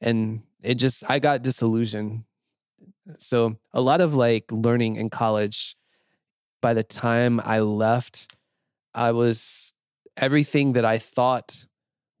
and 0.00 0.42
it 0.62 0.74
just 0.74 1.08
i 1.10 1.18
got 1.18 1.42
disillusioned 1.42 2.24
so 3.18 3.56
a 3.72 3.80
lot 3.80 4.00
of 4.00 4.14
like 4.14 4.44
learning 4.50 4.96
in 4.96 5.10
college 5.10 5.76
by 6.64 6.72
the 6.72 6.82
time 6.82 7.42
i 7.44 7.60
left 7.60 8.26
i 8.94 9.12
was 9.12 9.74
everything 10.16 10.72
that 10.72 10.84
i 10.86 10.96
thought 10.96 11.66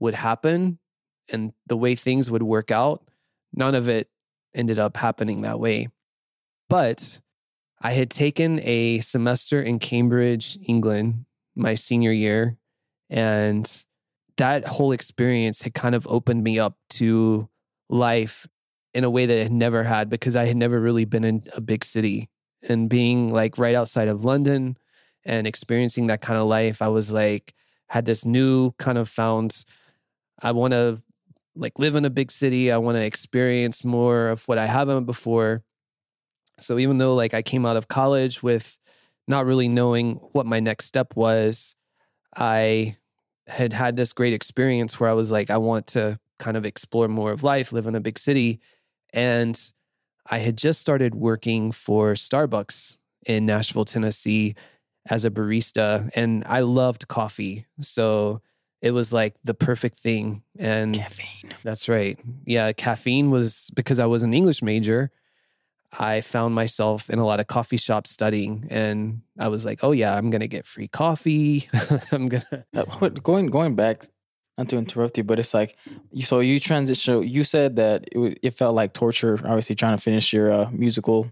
would 0.00 0.12
happen 0.12 0.78
and 1.32 1.54
the 1.66 1.78
way 1.78 1.94
things 1.94 2.30
would 2.30 2.42
work 2.42 2.70
out 2.70 3.08
none 3.54 3.74
of 3.74 3.88
it 3.88 4.06
ended 4.54 4.78
up 4.78 4.96
happening 4.98 5.40
that 5.40 5.58
way. 5.58 5.88
But 6.68 7.20
i 7.80 7.92
had 7.92 8.10
taken 8.10 8.60
a 8.60 9.00
semester 9.00 9.62
in 9.62 9.78
cambridge 9.78 10.58
england 10.66 11.24
my 11.56 11.74
senior 11.74 12.12
year 12.12 12.58
and 13.08 13.84
that 14.36 14.66
whole 14.66 14.92
experience 14.92 15.62
had 15.62 15.72
kind 15.72 15.94
of 15.94 16.06
opened 16.06 16.44
me 16.44 16.58
up 16.58 16.76
to 16.90 17.48
life 17.88 18.46
in 18.92 19.04
a 19.04 19.10
way 19.10 19.24
that 19.24 19.38
I 19.38 19.44
had 19.44 19.52
never 19.52 19.84
had 19.84 20.10
because 20.10 20.36
I 20.36 20.44
had 20.44 20.56
never 20.56 20.78
really 20.78 21.06
been 21.06 21.24
in 21.24 21.42
a 21.54 21.62
big 21.62 21.82
city 21.82 22.28
and 22.68 22.88
being 22.88 23.30
like 23.30 23.58
right 23.58 23.74
outside 23.74 24.08
of 24.08 24.24
London 24.24 24.76
and 25.24 25.46
experiencing 25.46 26.08
that 26.08 26.20
kind 26.20 26.38
of 26.38 26.46
life, 26.46 26.82
I 26.82 26.88
was 26.88 27.10
like, 27.12 27.54
had 27.88 28.06
this 28.06 28.24
new 28.24 28.72
kind 28.72 28.98
of 28.98 29.08
found, 29.08 29.64
I 30.42 30.52
want 30.52 30.72
to 30.72 31.02
like 31.56 31.78
live 31.78 31.94
in 31.94 32.04
a 32.04 32.10
big 32.10 32.30
city. 32.30 32.72
I 32.72 32.78
want 32.78 32.96
to 32.96 33.04
experience 33.04 33.84
more 33.84 34.28
of 34.28 34.46
what 34.48 34.58
I 34.58 34.66
haven't 34.66 35.04
before. 35.04 35.62
So 36.58 36.78
even 36.78 36.98
though 36.98 37.14
like 37.14 37.34
I 37.34 37.42
came 37.42 37.66
out 37.66 37.76
of 37.76 37.88
college 37.88 38.42
with 38.42 38.78
not 39.26 39.46
really 39.46 39.68
knowing 39.68 40.16
what 40.32 40.46
my 40.46 40.60
next 40.60 40.86
step 40.86 41.16
was, 41.16 41.76
I 42.36 42.96
had 43.46 43.72
had 43.72 43.96
this 43.96 44.12
great 44.12 44.32
experience 44.32 44.98
where 44.98 45.10
I 45.10 45.14
was 45.14 45.30
like, 45.30 45.50
I 45.50 45.58
want 45.58 45.86
to 45.88 46.18
kind 46.38 46.56
of 46.56 46.64
explore 46.64 47.08
more 47.08 47.32
of 47.32 47.42
life, 47.42 47.72
live 47.72 47.86
in 47.86 47.94
a 47.94 48.00
big 48.00 48.18
city. 48.18 48.60
And 49.12 49.60
I 50.30 50.38
had 50.38 50.56
just 50.56 50.80
started 50.80 51.14
working 51.14 51.72
for 51.72 52.14
Starbucks 52.14 52.98
in 53.26 53.46
Nashville, 53.46 53.84
Tennessee 53.84 54.54
as 55.08 55.24
a 55.24 55.30
barista, 55.30 56.10
and 56.14 56.44
I 56.46 56.60
loved 56.60 57.08
coffee. 57.08 57.66
So 57.80 58.40
it 58.80 58.92
was 58.92 59.12
like 59.12 59.34
the 59.44 59.54
perfect 59.54 59.98
thing. 59.98 60.42
And 60.58 60.94
Caffeine. 60.94 61.54
that's 61.62 61.88
right. 61.88 62.18
Yeah, 62.46 62.72
caffeine 62.72 63.30
was 63.30 63.70
because 63.74 63.98
I 63.98 64.06
was 64.06 64.22
an 64.22 64.34
English 64.34 64.62
major. 64.62 65.10
I 65.98 66.22
found 66.22 66.54
myself 66.54 67.08
in 67.08 67.18
a 67.18 67.24
lot 67.24 67.38
of 67.38 67.46
coffee 67.46 67.76
shops 67.76 68.10
studying, 68.10 68.66
and 68.68 69.22
I 69.38 69.48
was 69.48 69.64
like, 69.64 69.84
"Oh 69.84 69.92
yeah, 69.92 70.16
I'm 70.16 70.28
gonna 70.28 70.48
get 70.48 70.66
free 70.66 70.88
coffee. 70.88 71.68
I'm 72.12 72.28
gonna." 72.28 72.64
Going 73.22 73.46
going 73.46 73.74
back, 73.76 74.08
not 74.56 74.68
to 74.68 74.76
interrupt 74.76 75.18
you, 75.18 75.24
but 75.24 75.38
it's 75.38 75.54
like. 75.54 75.76
So 76.20 76.40
you 76.40 76.60
transition. 76.60 77.22
You 77.26 77.44
said 77.44 77.76
that 77.76 78.08
it, 78.12 78.38
it 78.42 78.50
felt 78.52 78.74
like 78.74 78.92
torture. 78.92 79.34
Obviously, 79.44 79.74
trying 79.74 79.96
to 79.96 80.02
finish 80.02 80.32
your 80.32 80.52
uh, 80.52 80.70
musical 80.72 81.30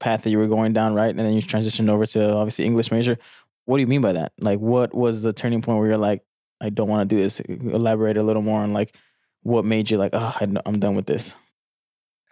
path 0.00 0.24
that 0.24 0.30
you 0.30 0.38
were 0.38 0.48
going 0.48 0.72
down, 0.72 0.94
right? 0.94 1.08
And 1.08 1.18
then 1.18 1.32
you 1.32 1.42
transitioned 1.42 1.88
over 1.88 2.04
to 2.06 2.34
obviously 2.34 2.64
English 2.64 2.90
major. 2.90 3.18
What 3.64 3.78
do 3.78 3.80
you 3.80 3.86
mean 3.86 4.02
by 4.02 4.12
that? 4.12 4.32
Like, 4.38 4.58
what 4.58 4.94
was 4.94 5.22
the 5.22 5.32
turning 5.32 5.62
point 5.62 5.78
where 5.78 5.88
you're 5.88 5.96
like, 5.96 6.22
I 6.60 6.68
don't 6.68 6.88
want 6.88 7.08
to 7.08 7.16
do 7.16 7.22
this? 7.22 7.40
Elaborate 7.40 8.16
a 8.16 8.22
little 8.22 8.42
more 8.42 8.60
on 8.60 8.72
like 8.72 8.94
what 9.42 9.64
made 9.64 9.90
you 9.90 9.96
like, 9.96 10.10
oh, 10.12 10.36
I'm 10.40 10.80
done 10.80 10.96
with 10.96 11.06
this. 11.06 11.34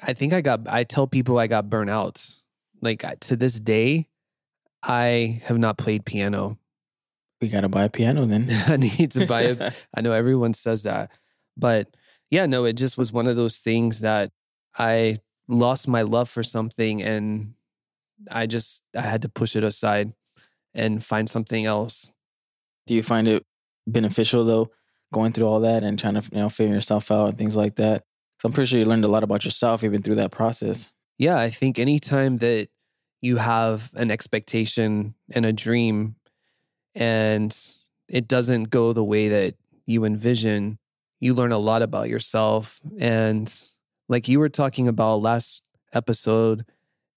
I 0.02 0.12
think 0.12 0.32
I 0.32 0.40
got. 0.40 0.60
I 0.66 0.84
tell 0.84 1.06
people 1.06 1.38
I 1.38 1.46
got 1.46 1.70
burnt 1.70 1.90
out. 1.90 2.24
Like 2.80 3.04
to 3.20 3.36
this 3.36 3.60
day, 3.60 4.08
I 4.82 5.40
have 5.44 5.58
not 5.58 5.78
played 5.78 6.04
piano. 6.04 6.58
We 7.42 7.48
gotta 7.48 7.68
buy 7.68 7.82
a 7.82 7.90
piano 7.90 8.24
then. 8.24 8.48
I 8.68 8.76
need 8.76 9.10
to 9.10 9.26
buy 9.26 9.42
a 9.42 9.72
I 9.94 10.00
know 10.00 10.12
everyone 10.12 10.54
says 10.54 10.84
that. 10.84 11.10
But 11.56 11.94
yeah, 12.30 12.46
no, 12.46 12.64
it 12.64 12.74
just 12.74 12.96
was 12.96 13.12
one 13.12 13.26
of 13.26 13.34
those 13.34 13.58
things 13.58 14.00
that 14.00 14.30
I 14.78 15.18
lost 15.48 15.88
my 15.88 16.02
love 16.02 16.30
for 16.30 16.44
something 16.44 17.02
and 17.02 17.54
I 18.30 18.46
just 18.46 18.84
I 18.96 19.00
had 19.00 19.22
to 19.22 19.28
push 19.28 19.56
it 19.56 19.64
aside 19.64 20.12
and 20.72 21.02
find 21.04 21.28
something 21.28 21.66
else. 21.66 22.12
Do 22.86 22.94
you 22.94 23.02
find 23.02 23.26
it 23.26 23.44
beneficial 23.88 24.44
though, 24.44 24.70
going 25.12 25.32
through 25.32 25.48
all 25.48 25.60
that 25.60 25.82
and 25.82 25.98
trying 25.98 26.14
to 26.14 26.22
you 26.32 26.38
know 26.38 26.48
figure 26.48 26.74
yourself 26.74 27.10
out 27.10 27.30
and 27.30 27.38
things 27.38 27.56
like 27.56 27.74
that? 27.74 28.04
So 28.40 28.46
I'm 28.46 28.52
pretty 28.52 28.68
sure 28.68 28.78
you 28.78 28.84
learned 28.84 29.04
a 29.04 29.08
lot 29.08 29.24
about 29.24 29.44
yourself 29.44 29.82
even 29.82 30.00
through 30.00 30.16
that 30.16 30.30
process. 30.30 30.92
Yeah, 31.18 31.38
I 31.38 31.50
think 31.50 31.80
anytime 31.80 32.36
that 32.36 32.68
you 33.20 33.36
have 33.38 33.90
an 33.94 34.12
expectation 34.12 35.16
and 35.32 35.44
a 35.44 35.52
dream 35.52 36.16
and 36.94 37.56
it 38.08 38.28
doesn't 38.28 38.64
go 38.64 38.92
the 38.92 39.04
way 39.04 39.28
that 39.28 39.54
you 39.86 40.04
envision, 40.04 40.78
you 41.20 41.34
learn 41.34 41.52
a 41.52 41.58
lot 41.58 41.82
about 41.82 42.08
yourself. 42.08 42.80
And 42.98 43.52
like 44.08 44.28
you 44.28 44.38
were 44.38 44.48
talking 44.48 44.88
about 44.88 45.22
last 45.22 45.62
episode, 45.94 46.64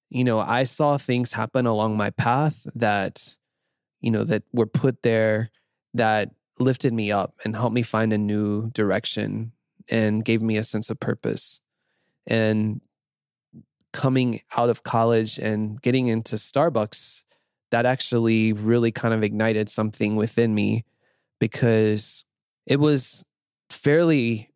you 0.10 0.24
know, 0.24 0.39
I 0.39 0.63
saw 0.63 0.98
things 0.98 1.34
happen 1.34 1.65
along 1.65 1.98
my 1.98 2.12
path 2.12 2.65
that, 2.75 3.36
you 4.00 4.12
know, 4.12 4.24
that 4.24 4.44
were 4.53 4.67
put 4.67 5.03
there 5.03 5.50
that 5.94 6.32
lifted 6.60 6.94
me 6.94 7.12
up 7.12 7.34
and 7.44 7.55
helped 7.55 7.74
me 7.74 7.82
find 7.82 8.13
a 8.13 8.17
new 8.17 8.70
direction 8.72 9.51
and 9.89 10.24
gave 10.24 10.41
me 10.41 10.58
a 10.58 10.63
sense 10.63 10.89
of 10.89 11.00
purpose. 11.00 11.62
And 12.27 12.82
coming 13.91 14.41
out 14.58 14.70
of 14.70 14.84
college 14.84 15.38
and 15.38 15.82
getting 15.82 16.08
into 16.08 16.36
Starbucks, 16.36 17.24
that 17.75 17.86
actually 17.86 18.53
really 18.53 18.89
kind 18.89 19.13
of 19.13 19.22
ignited 19.22 19.67
something 19.70 20.15
within 20.15 20.55
me 20.55 20.86
because 21.41 22.24
it 22.65 22.79
was 22.79 23.25
fairly 23.70 24.50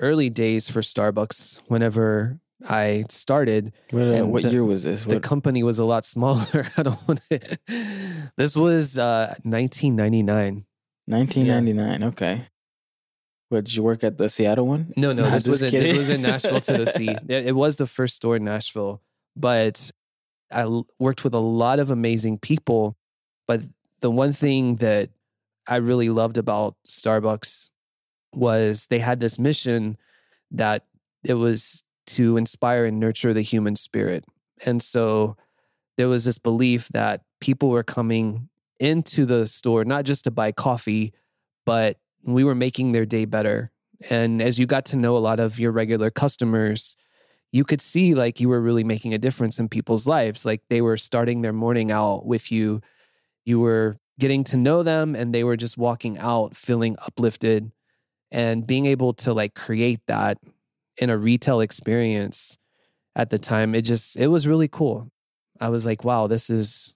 early 0.00 0.30
days 0.30 0.68
for 0.68 0.80
Starbucks 0.80 1.60
whenever 1.68 2.40
I 2.68 3.04
started. 3.08 3.72
What, 3.92 4.02
uh, 4.02 4.10
And 4.10 4.32
what 4.32 4.42
the- 4.42 4.50
year 4.50 4.64
was 4.64 4.82
this? 4.82 5.04
The 5.04 5.20
company 5.20 5.62
was 5.62 5.78
a 5.78 5.84
lot 5.84 6.04
smaller. 6.04 6.66
I 6.76 6.82
don't 6.82 7.08
want 7.08 7.20
to. 7.30 7.58
This 8.36 8.56
was 8.56 8.98
uh, 8.98 9.34
1999. 9.44 10.66
1999. 11.06 12.02
Okay. 12.10 12.42
What 13.48 13.64
did 13.66 13.76
you 13.76 13.84
work 13.84 14.02
at 14.02 14.18
the 14.18 14.28
Seattle 14.28 14.66
one? 14.66 14.92
No, 14.96 15.12
no, 15.12 15.22
Nah, 15.22 15.30
this 15.34 15.46
was 15.46 15.62
in, 15.62 15.70
this 15.70 15.96
was 15.96 16.10
in 16.10 16.20
Nashville, 16.20 16.58
Tennessee. 16.60 17.14
It, 17.28 17.46
it 17.46 17.52
was 17.54 17.76
the 17.76 17.86
first 17.86 18.16
store 18.16 18.34
in 18.36 18.44
Nashville, 18.44 19.00
but 19.36 19.92
I 20.50 20.82
worked 20.98 21.24
with 21.24 21.34
a 21.34 21.40
lot 21.40 21.78
of 21.78 21.90
amazing 21.90 22.38
people. 22.38 22.96
But 23.46 23.62
the 24.00 24.10
one 24.10 24.32
thing 24.32 24.76
that 24.76 25.10
I 25.68 25.76
really 25.76 26.08
loved 26.08 26.38
about 26.38 26.76
Starbucks 26.86 27.70
was 28.32 28.86
they 28.88 28.98
had 28.98 29.20
this 29.20 29.38
mission 29.38 29.96
that 30.50 30.84
it 31.24 31.34
was 31.34 31.82
to 32.06 32.36
inspire 32.36 32.84
and 32.84 33.00
nurture 33.00 33.34
the 33.34 33.42
human 33.42 33.76
spirit. 33.76 34.24
And 34.64 34.82
so 34.82 35.36
there 35.96 36.08
was 36.08 36.24
this 36.24 36.38
belief 36.38 36.88
that 36.88 37.22
people 37.40 37.70
were 37.70 37.82
coming 37.82 38.48
into 38.78 39.24
the 39.24 39.46
store 39.46 39.84
not 39.84 40.04
just 40.04 40.24
to 40.24 40.30
buy 40.30 40.52
coffee, 40.52 41.12
but 41.64 41.98
we 42.22 42.44
were 42.44 42.54
making 42.54 42.92
their 42.92 43.06
day 43.06 43.24
better. 43.24 43.72
And 44.10 44.42
as 44.42 44.58
you 44.58 44.66
got 44.66 44.84
to 44.86 44.96
know 44.96 45.16
a 45.16 45.18
lot 45.18 45.40
of 45.40 45.58
your 45.58 45.72
regular 45.72 46.10
customers, 46.10 46.96
you 47.52 47.64
could 47.64 47.80
see 47.80 48.14
like 48.14 48.40
you 48.40 48.48
were 48.48 48.60
really 48.60 48.84
making 48.84 49.14
a 49.14 49.18
difference 49.18 49.58
in 49.58 49.68
people's 49.68 50.06
lives. 50.06 50.44
Like 50.44 50.62
they 50.68 50.80
were 50.80 50.96
starting 50.96 51.42
their 51.42 51.52
morning 51.52 51.90
out 51.90 52.26
with 52.26 52.52
you. 52.52 52.80
You 53.44 53.60
were 53.60 53.98
getting 54.18 54.44
to 54.44 54.56
know 54.56 54.82
them 54.82 55.14
and 55.14 55.34
they 55.34 55.44
were 55.44 55.56
just 55.56 55.76
walking 55.76 56.18
out 56.18 56.56
feeling 56.56 56.96
uplifted 57.06 57.70
and 58.30 58.66
being 58.66 58.86
able 58.86 59.12
to 59.14 59.32
like 59.32 59.54
create 59.54 60.00
that 60.06 60.38
in 60.98 61.10
a 61.10 61.18
retail 61.18 61.60
experience 61.60 62.58
at 63.14 63.30
the 63.30 63.38
time 63.38 63.74
it 63.74 63.82
just 63.82 64.16
it 64.16 64.28
was 64.28 64.46
really 64.46 64.68
cool 64.68 65.10
i 65.60 65.68
was 65.68 65.84
like 65.84 66.02
wow 66.04 66.26
this 66.26 66.48
is 66.48 66.94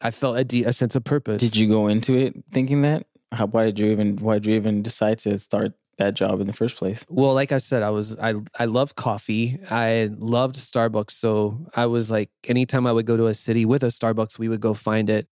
i 0.00 0.10
felt 0.10 0.38
a, 0.38 0.44
de- 0.44 0.64
a 0.64 0.72
sense 0.72 0.94
of 0.94 1.04
purpose 1.04 1.42
Did 1.42 1.56
you 1.56 1.68
go 1.68 1.88
into 1.88 2.14
it 2.16 2.34
thinking 2.52 2.82
that? 2.82 3.06
How, 3.32 3.46
why 3.46 3.64
did 3.64 3.78
you 3.78 3.90
even 3.90 4.16
why 4.16 4.34
did 4.34 4.46
you 4.46 4.54
even 4.54 4.82
decide 4.82 5.18
to 5.20 5.36
start 5.38 5.72
that 5.98 6.14
job 6.14 6.40
in 6.40 6.46
the 6.46 6.52
first 6.52 6.76
place? 6.76 7.04
Well, 7.08 7.34
like 7.34 7.52
I 7.52 7.58
said, 7.58 7.82
I 7.82 7.90
was 7.90 8.16
I 8.18 8.34
I 8.58 8.66
love 8.66 8.94
coffee. 8.94 9.58
I 9.70 10.10
loved 10.16 10.56
Starbucks, 10.56 11.12
so 11.12 11.66
I 11.74 11.86
was 11.86 12.10
like 12.10 12.30
anytime 12.46 12.86
I 12.86 12.92
would 12.92 13.06
go 13.06 13.16
to 13.16 13.26
a 13.26 13.34
city 13.34 13.64
with 13.64 13.82
a 13.82 13.88
Starbucks, 13.88 14.38
we 14.38 14.48
would 14.48 14.60
go 14.60 14.74
find 14.74 15.10
it. 15.10 15.28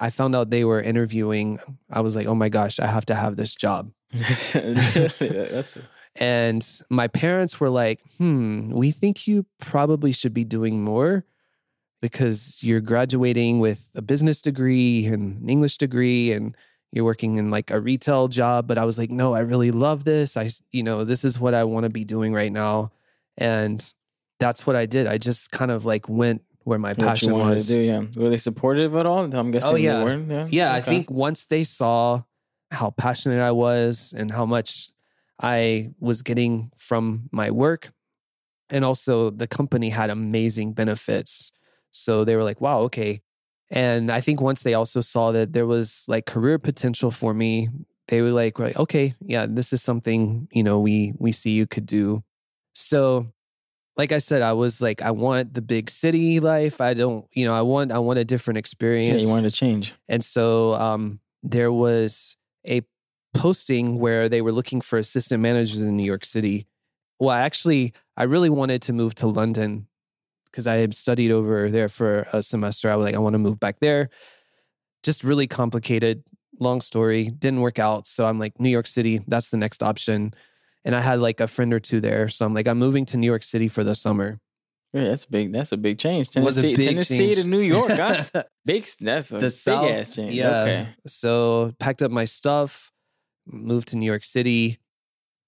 I 0.00 0.10
found 0.10 0.36
out 0.36 0.50
they 0.50 0.64
were 0.64 0.80
interviewing. 0.80 1.58
I 1.90 2.00
was 2.00 2.14
like, 2.14 2.26
"Oh 2.26 2.34
my 2.34 2.48
gosh, 2.48 2.78
I 2.78 2.86
have 2.86 3.06
to 3.06 3.14
have 3.14 3.36
this 3.36 3.54
job." 3.54 3.90
That's 4.52 5.78
And 6.16 6.66
my 6.90 7.08
parents 7.08 7.58
were 7.60 7.70
like, 7.70 8.00
"Hmm, 8.18 8.70
we 8.70 8.90
think 8.90 9.26
you 9.26 9.46
probably 9.60 10.12
should 10.12 10.34
be 10.34 10.44
doing 10.44 10.82
more 10.84 11.24
because 12.00 12.62
you're 12.62 12.80
graduating 12.80 13.58
with 13.60 13.90
a 13.94 14.02
business 14.02 14.40
degree 14.40 15.06
and 15.06 15.42
an 15.42 15.48
English 15.48 15.78
degree 15.78 16.32
and 16.32 16.56
you're 16.92 17.04
working 17.04 17.36
in 17.36 17.50
like 17.50 17.70
a 17.70 17.80
retail 17.80 18.28
job." 18.28 18.66
But 18.66 18.78
I 18.78 18.84
was 18.84 18.98
like, 18.98 19.10
"No, 19.10 19.34
I 19.34 19.40
really 19.40 19.70
love 19.70 20.04
this. 20.04 20.36
I 20.36 20.50
you 20.70 20.82
know, 20.82 21.04
this 21.04 21.24
is 21.24 21.38
what 21.40 21.54
I 21.54 21.64
want 21.64 21.84
to 21.84 21.90
be 21.90 22.04
doing 22.04 22.32
right 22.32 22.52
now." 22.52 22.92
And 23.36 23.84
that's 24.40 24.66
what 24.66 24.76
I 24.76 24.86
did. 24.86 25.06
I 25.06 25.18
just 25.18 25.50
kind 25.50 25.70
of 25.70 25.84
like 25.84 26.08
went 26.08 26.42
where 26.64 26.78
my 26.78 26.90
what 26.90 26.98
passion 26.98 27.32
was. 27.32 27.70
Oh, 27.70 27.74
do. 27.74 27.80
Yeah, 27.80 28.04
were 28.14 28.30
they 28.30 28.36
supportive 28.36 28.94
at 28.94 29.06
all? 29.06 29.20
I'm 29.20 29.50
guessing 29.50 29.74
they 29.74 29.82
yeah. 29.82 30.04
weren't. 30.04 30.30
Yeah, 30.30 30.46
Yeah, 30.50 30.74
I 30.74 30.80
think 30.80 31.10
once 31.10 31.46
they 31.46 31.64
saw 31.64 32.22
how 32.70 32.90
passionate 32.90 33.40
I 33.40 33.52
was 33.52 34.14
and 34.16 34.30
how 34.30 34.44
much 34.44 34.90
I 35.40 35.90
was 35.98 36.22
getting 36.22 36.70
from 36.76 37.28
my 37.32 37.50
work, 37.50 37.92
and 38.70 38.84
also 38.84 39.30
the 39.30 39.46
company 39.46 39.90
had 39.90 40.10
amazing 40.10 40.74
benefits. 40.74 41.52
So 41.90 42.24
they 42.24 42.36
were 42.36 42.44
like, 42.44 42.60
wow, 42.60 42.80
okay. 42.80 43.22
And 43.70 44.10
I 44.10 44.20
think 44.20 44.40
once 44.40 44.62
they 44.62 44.74
also 44.74 45.00
saw 45.00 45.32
that 45.32 45.52
there 45.52 45.66
was 45.66 46.04
like 46.08 46.26
career 46.26 46.58
potential 46.58 47.10
for 47.10 47.34
me, 47.34 47.68
they 48.08 48.22
were 48.22 48.30
like, 48.30 48.58
right, 48.58 48.76
okay, 48.76 49.14
yeah, 49.20 49.46
this 49.48 49.72
is 49.72 49.82
something, 49.82 50.48
you 50.50 50.62
know, 50.62 50.80
we 50.80 51.12
we 51.18 51.32
see 51.32 51.50
you 51.50 51.66
could 51.66 51.86
do. 51.86 52.24
So 52.74 53.26
like 53.98 54.12
I 54.12 54.18
said, 54.18 54.42
I 54.42 54.52
was 54.52 54.80
like, 54.80 55.02
I 55.02 55.10
want 55.10 55.54
the 55.54 55.60
big 55.60 55.90
city 55.90 56.38
life. 56.38 56.80
I 56.80 56.94
don't, 56.94 57.26
you 57.32 57.46
know, 57.46 57.54
I 57.54 57.62
want 57.62 57.92
I 57.92 57.98
want 57.98 58.20
a 58.20 58.24
different 58.24 58.56
yeah, 58.56 58.60
experience. 58.60 59.22
you 59.22 59.28
wanted 59.28 59.50
to 59.50 59.54
change. 59.54 59.92
And 60.08 60.24
so 60.24 60.74
um, 60.74 61.20
there 61.42 61.72
was 61.72 62.36
a 62.66 62.82
posting 63.34 63.98
where 63.98 64.28
they 64.28 64.40
were 64.40 64.52
looking 64.52 64.80
for 64.80 64.98
assistant 64.98 65.42
managers 65.42 65.82
in 65.82 65.96
New 65.96 66.04
York 66.04 66.24
City. 66.24 66.66
Well, 67.18 67.30
actually, 67.30 67.92
I 68.16 68.22
really 68.22 68.50
wanted 68.50 68.82
to 68.82 68.92
move 68.92 69.16
to 69.16 69.26
London 69.26 69.87
because 70.58 70.66
I 70.66 70.78
had 70.78 70.92
studied 70.92 71.30
over 71.30 71.70
there 71.70 71.88
for 71.88 72.26
a 72.32 72.42
semester. 72.42 72.90
I 72.90 72.96
was 72.96 73.04
like, 73.04 73.14
I 73.14 73.18
want 73.18 73.34
to 73.34 73.38
move 73.38 73.60
back 73.60 73.78
there. 73.78 74.10
just 75.04 75.22
really 75.22 75.46
complicated. 75.46 76.24
Long 76.58 76.80
story, 76.80 77.26
didn't 77.26 77.60
work 77.60 77.78
out. 77.78 78.08
So 78.08 78.26
I'm 78.26 78.40
like, 78.40 78.58
New 78.58 78.68
York 78.68 78.88
City, 78.88 79.20
that's 79.28 79.50
the 79.50 79.56
next 79.56 79.84
option. 79.84 80.34
And 80.84 80.96
I 80.96 81.00
had 81.00 81.20
like 81.20 81.38
a 81.38 81.46
friend 81.46 81.72
or 81.72 81.78
two 81.78 82.00
there. 82.00 82.28
So 82.28 82.44
I'm 82.44 82.54
like, 82.54 82.66
I'm 82.66 82.76
moving 82.76 83.06
to 83.06 83.16
New 83.16 83.28
York 83.28 83.44
City 83.44 83.68
for 83.68 83.84
the 83.84 83.94
summer. 83.94 84.40
Yeah, 84.92 85.04
that's 85.04 85.26
a 85.26 85.30
big. 85.30 85.52
That's 85.52 85.70
a 85.70 85.76
big 85.76 85.96
change. 85.96 86.30
Tennessee, 86.30 86.74
big 86.74 86.84
Tennessee 86.84 87.18
change. 87.18 87.42
to 87.42 87.46
New 87.46 87.60
York. 87.60 87.92
Huh? 87.92 88.24
big. 88.64 88.84
That's 89.00 89.30
a 89.30 89.34
the 89.34 89.40
big 89.42 89.50
South, 89.52 89.88
ass 89.88 90.08
change. 90.08 90.34
Yeah. 90.34 90.62
Okay. 90.62 90.88
So 91.06 91.72
packed 91.78 92.02
up 92.02 92.10
my 92.10 92.24
stuff, 92.24 92.90
moved 93.46 93.88
to 93.88 93.96
New 93.96 94.06
York 94.06 94.24
City. 94.24 94.80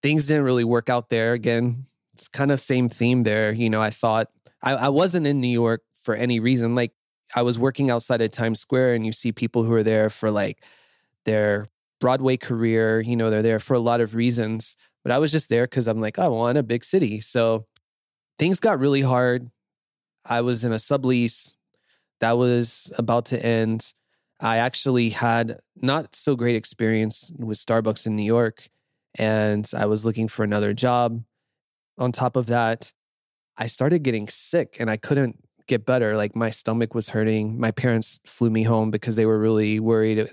Things 0.04 0.28
didn't 0.28 0.44
really 0.44 0.62
work 0.62 0.88
out 0.88 1.08
there. 1.08 1.32
Again, 1.32 1.86
it's 2.14 2.28
kind 2.28 2.52
of 2.52 2.60
same 2.60 2.88
theme 2.88 3.24
there. 3.24 3.50
You 3.50 3.70
know, 3.70 3.82
I 3.82 3.90
thought 3.90 4.28
I, 4.62 4.72
I 4.72 4.88
wasn't 4.88 5.26
in 5.26 5.40
New 5.40 5.48
York 5.48 5.82
for 5.94 6.14
any 6.14 6.40
reason. 6.40 6.74
Like 6.74 6.92
I 7.34 7.42
was 7.42 7.58
working 7.58 7.90
outside 7.90 8.20
of 8.20 8.30
Times 8.30 8.60
Square, 8.60 8.94
and 8.94 9.06
you 9.06 9.12
see 9.12 9.32
people 9.32 9.62
who 9.62 9.72
are 9.72 9.82
there 9.82 10.10
for 10.10 10.30
like 10.30 10.62
their 11.24 11.68
Broadway 12.00 12.36
career. 12.36 13.00
You 13.00 13.16
know, 13.16 13.30
they're 13.30 13.42
there 13.42 13.60
for 13.60 13.74
a 13.74 13.80
lot 13.80 14.00
of 14.00 14.14
reasons. 14.14 14.76
But 15.02 15.12
I 15.12 15.18
was 15.18 15.32
just 15.32 15.48
there 15.48 15.64
because 15.64 15.86
I'm 15.86 16.00
like, 16.00 16.18
I 16.18 16.28
want 16.28 16.58
a 16.58 16.62
big 16.62 16.84
city. 16.84 17.20
So 17.20 17.66
things 18.38 18.60
got 18.60 18.78
really 18.78 19.00
hard. 19.00 19.50
I 20.26 20.42
was 20.42 20.64
in 20.64 20.72
a 20.72 20.76
sublease 20.76 21.54
that 22.20 22.36
was 22.36 22.92
about 22.98 23.26
to 23.26 23.44
end. 23.44 23.92
I 24.40 24.58
actually 24.58 25.10
had 25.10 25.60
not 25.76 26.14
so 26.14 26.36
great 26.36 26.56
experience 26.56 27.32
with 27.38 27.58
Starbucks 27.58 28.06
in 28.06 28.16
New 28.16 28.24
York, 28.24 28.68
and 29.16 29.70
I 29.76 29.86
was 29.86 30.06
looking 30.06 30.28
for 30.28 30.44
another 30.44 30.72
job. 30.72 31.22
On 31.98 32.12
top 32.12 32.36
of 32.36 32.46
that, 32.46 32.92
I 33.56 33.66
started 33.66 34.02
getting 34.02 34.28
sick 34.28 34.76
and 34.80 34.90
I 34.90 34.96
couldn't 34.96 35.42
get 35.66 35.84
better. 35.86 36.16
Like 36.16 36.34
my 36.34 36.50
stomach 36.50 36.94
was 36.94 37.10
hurting. 37.10 37.58
My 37.60 37.70
parents 37.70 38.20
flew 38.26 38.50
me 38.50 38.62
home 38.62 38.90
because 38.90 39.16
they 39.16 39.26
were 39.26 39.38
really 39.38 39.80
worried. 39.80 40.28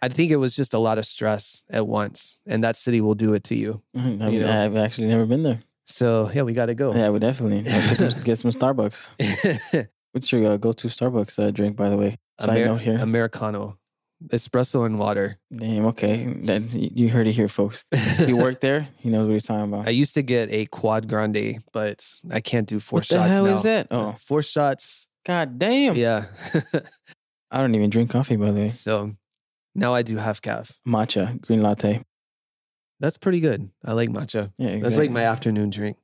I 0.00 0.08
think 0.08 0.30
it 0.30 0.36
was 0.36 0.54
just 0.54 0.74
a 0.74 0.78
lot 0.78 0.98
of 0.98 1.06
stress 1.06 1.64
at 1.70 1.86
once, 1.86 2.38
and 2.46 2.62
that 2.62 2.76
city 2.76 3.00
will 3.00 3.16
do 3.16 3.34
it 3.34 3.42
to 3.44 3.56
you. 3.56 3.82
Mhm. 3.96 4.22
I've, 4.22 4.32
You 4.32 4.40
know. 4.40 4.64
I've 4.64 4.76
actually 4.76 5.08
never 5.08 5.26
been 5.26 5.42
there. 5.42 5.60
So 5.86 6.30
yeah, 6.32 6.42
we 6.42 6.52
got 6.52 6.66
to 6.66 6.74
go. 6.74 6.94
Yeah, 6.94 7.08
would 7.08 7.22
definitely 7.22 7.62
get 7.62 7.96
some, 7.96 8.22
get 8.22 8.38
some 8.38 8.50
Starbucks. 8.60 9.88
What's 10.12 10.30
your 10.32 10.52
uh, 10.52 10.56
go-to 10.56 10.88
Starbucks 10.88 11.38
uh, 11.38 11.50
drink, 11.50 11.76
by 11.76 11.88
the 11.90 11.96
way? 11.96 12.16
Side 12.40 12.58
Amer- 12.58 12.66
note 12.66 12.80
here. 12.80 12.98
Americano, 12.98 13.77
espresso 14.28 14.84
and 14.84 14.98
water. 14.98 15.38
Damn. 15.54 15.86
Okay, 15.86 16.24
Then 16.42 16.68
you 16.72 17.08
heard 17.08 17.26
it 17.26 17.32
here, 17.34 17.48
folks. 17.48 17.84
He 18.18 18.32
worked 18.44 18.60
there. 18.60 18.88
He 18.98 19.08
knows 19.10 19.26
what 19.26 19.32
he's 19.34 19.44
talking 19.44 19.72
about. 19.72 19.86
I 19.86 19.90
used 19.90 20.14
to 20.14 20.22
get 20.22 20.50
a 20.50 20.66
quad 20.66 21.08
grande, 21.08 21.58
but 21.72 22.04
I 22.30 22.40
can't 22.40 22.66
do 22.68 22.80
four 22.80 22.98
what 22.98 23.08
the 23.08 23.14
shots 23.14 23.34
hell 23.36 23.44
now. 23.46 23.52
is 23.54 23.62
that? 23.62 23.86
Oh, 23.90 24.16
Four 24.20 24.42
shots. 24.42 25.06
god 25.26 25.58
damn. 25.58 25.94
Yeah. 25.96 26.26
I 27.50 27.58
don't 27.60 27.74
even 27.74 27.90
drink 27.90 28.10
coffee, 28.10 28.36
by 28.36 28.50
the 28.50 28.60
way. 28.60 28.68
so 28.68 29.14
now 29.74 29.94
I 29.94 30.02
do 30.02 30.16
half 30.16 30.42
caf. 30.42 30.72
Matcha, 30.86 31.40
green 31.40 31.62
latte. 31.62 32.02
That's 33.00 33.16
pretty 33.16 33.40
good. 33.40 33.70
I 33.84 33.92
like 33.92 34.10
matcha. 34.10 34.52
Yeah, 34.58 34.68
exactly. 34.68 34.80
That's 34.82 34.96
like 34.98 35.10
my 35.10 35.22
afternoon 35.22 35.70
drink. 35.70 35.96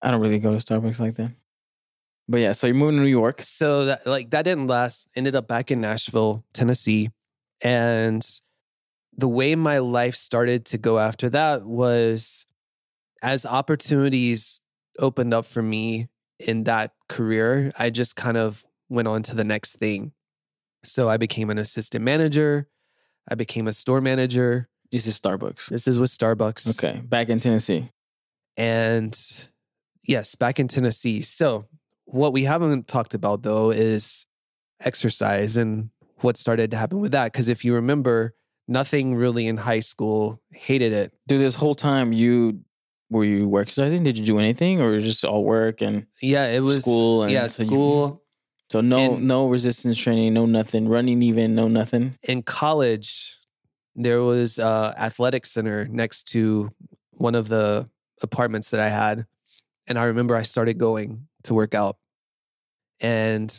I 0.00 0.10
don't 0.12 0.20
really 0.20 0.38
go 0.38 0.56
to 0.56 0.64
Starbucks 0.64 1.00
like 1.00 1.16
that. 1.16 1.32
But 2.28 2.40
yeah, 2.40 2.52
so 2.52 2.66
you're 2.66 2.76
moving 2.76 2.96
to 2.96 3.02
New 3.02 3.08
York. 3.08 3.40
So 3.42 3.86
that 3.86 4.06
like 4.06 4.30
that 4.30 4.42
didn't 4.42 4.68
last. 4.68 5.08
Ended 5.16 5.34
up 5.34 5.48
back 5.48 5.70
in 5.70 5.80
Nashville, 5.80 6.44
Tennessee. 6.54 7.10
And 7.62 8.26
the 9.16 9.28
way 9.28 9.54
my 9.54 9.78
life 9.78 10.14
started 10.14 10.66
to 10.66 10.78
go 10.78 10.98
after 10.98 11.30
that 11.30 11.64
was 11.64 12.46
as 13.22 13.46
opportunities 13.46 14.60
opened 14.98 15.32
up 15.32 15.46
for 15.46 15.62
me 15.62 16.08
in 16.38 16.64
that 16.64 16.92
career, 17.08 17.72
I 17.78 17.90
just 17.90 18.16
kind 18.16 18.36
of 18.36 18.64
went 18.88 19.08
on 19.08 19.22
to 19.24 19.34
the 19.34 19.44
next 19.44 19.76
thing. 19.76 20.12
So 20.84 21.08
I 21.08 21.16
became 21.16 21.50
an 21.50 21.58
assistant 21.58 22.04
manager. 22.04 22.68
I 23.28 23.34
became 23.34 23.66
a 23.66 23.72
store 23.72 24.00
manager. 24.00 24.68
This 24.92 25.06
is 25.06 25.18
Starbucks. 25.18 25.68
This 25.68 25.88
is 25.88 25.98
with 25.98 26.10
Starbucks. 26.10 26.78
Okay, 26.78 27.00
back 27.00 27.28
in 27.28 27.40
Tennessee. 27.40 27.90
And 28.56 29.18
yes, 30.04 30.34
back 30.36 30.60
in 30.60 30.68
Tennessee. 30.68 31.22
So, 31.22 31.66
what 32.04 32.32
we 32.32 32.44
haven't 32.44 32.86
talked 32.86 33.14
about 33.14 33.42
though 33.42 33.70
is 33.70 34.26
exercise 34.80 35.56
and 35.56 35.90
what 36.20 36.36
started 36.36 36.70
to 36.70 36.76
happen 36.76 37.00
with 37.00 37.12
that. 37.12 37.32
Because 37.32 37.48
if 37.48 37.64
you 37.64 37.74
remember, 37.74 38.34
nothing 38.68 39.14
really 39.14 39.46
in 39.46 39.56
high 39.58 39.80
school, 39.80 40.40
hated 40.50 40.92
it. 40.92 41.12
Dude, 41.28 41.40
this 41.40 41.54
whole 41.54 41.74
time 41.74 42.12
you 42.12 42.60
were 43.08 43.24
you 43.24 43.56
exercising? 43.60 44.02
Did 44.02 44.18
you 44.18 44.24
do 44.24 44.38
anything, 44.40 44.82
or 44.82 44.98
just 44.98 45.24
all 45.24 45.44
work 45.44 45.80
and 45.80 46.06
Yeah, 46.20 46.46
it 46.48 46.60
was 46.60 46.80
School 46.82 47.22
and 47.22 47.30
yeah, 47.32 47.46
so 47.46 47.62
you- 47.62 47.68
school. 47.68 48.22
so 48.68 48.80
no 48.80 49.14
And- 49.14 49.28
no 49.28 49.46
resistance 49.48 49.96
training, 49.96 50.34
no 50.34 50.44
nothing, 50.44 50.88
running 50.88 51.22
even, 51.22 51.54
no 51.54 51.68
nothing. 51.68 52.18
in 52.24 52.42
college, 52.42 53.38
there 53.94 54.20
was 54.22 54.58
a 54.58 54.92
athletic 54.98 55.46
center 55.46 55.86
next 55.86 56.24
to 56.32 56.70
one 57.12 57.36
of 57.36 57.46
the 57.48 57.88
apartments 58.22 58.70
that 58.70 58.80
I 58.80 58.88
had. 58.88 59.24
And 59.86 59.98
I 60.00 60.04
remember 60.06 60.34
I 60.34 60.42
started 60.42 60.76
going 60.78 61.28
to 61.44 61.54
work 61.54 61.74
out. 61.76 61.96
And 63.00 63.54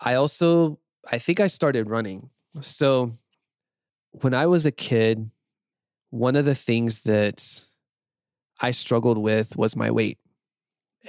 I 0.00 0.14
also, 0.14 0.78
I 1.10 1.18
think 1.18 1.40
I 1.40 1.46
started 1.46 1.90
running. 1.90 2.30
So 2.60 3.12
when 4.10 4.34
I 4.34 4.46
was 4.46 4.66
a 4.66 4.72
kid, 4.72 5.30
one 6.10 6.36
of 6.36 6.44
the 6.44 6.54
things 6.54 7.02
that 7.02 7.64
I 8.60 8.70
struggled 8.70 9.18
with 9.18 9.56
was 9.56 9.76
my 9.76 9.90
weight. 9.90 10.18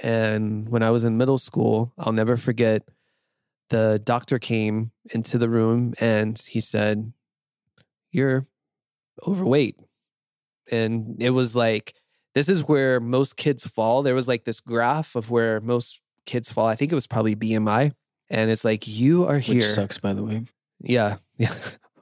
And 0.02 0.68
when 0.68 0.82
I 0.82 0.90
was 0.90 1.04
in 1.04 1.16
middle 1.16 1.38
school, 1.38 1.92
I'll 1.98 2.12
never 2.12 2.36
forget 2.36 2.82
the 3.70 4.00
doctor 4.02 4.38
came 4.38 4.92
into 5.12 5.38
the 5.38 5.48
room 5.48 5.94
and 6.00 6.38
he 6.38 6.60
said, 6.60 7.12
You're 8.10 8.46
overweight. 9.26 9.80
And 10.70 11.16
it 11.20 11.30
was 11.30 11.56
like, 11.56 11.94
this 12.34 12.48
is 12.48 12.64
where 12.64 13.00
most 13.00 13.36
kids 13.36 13.66
fall. 13.66 14.02
There 14.02 14.14
was 14.14 14.28
like 14.28 14.44
this 14.44 14.60
graph 14.60 15.16
of 15.16 15.30
where 15.30 15.60
most 15.60 16.00
kids 16.26 16.52
fall. 16.52 16.66
I 16.66 16.74
think 16.74 16.92
it 16.92 16.94
was 16.96 17.06
probably 17.06 17.34
BMI. 17.34 17.92
And 18.30 18.50
it's 18.50 18.64
like, 18.64 18.88
you 18.88 19.24
are 19.26 19.38
here. 19.38 19.56
Which 19.56 19.64
sucks, 19.66 19.98
by 19.98 20.12
the 20.14 20.22
way. 20.24 20.42
Yeah. 20.80 21.16
Yeah. 21.38 21.52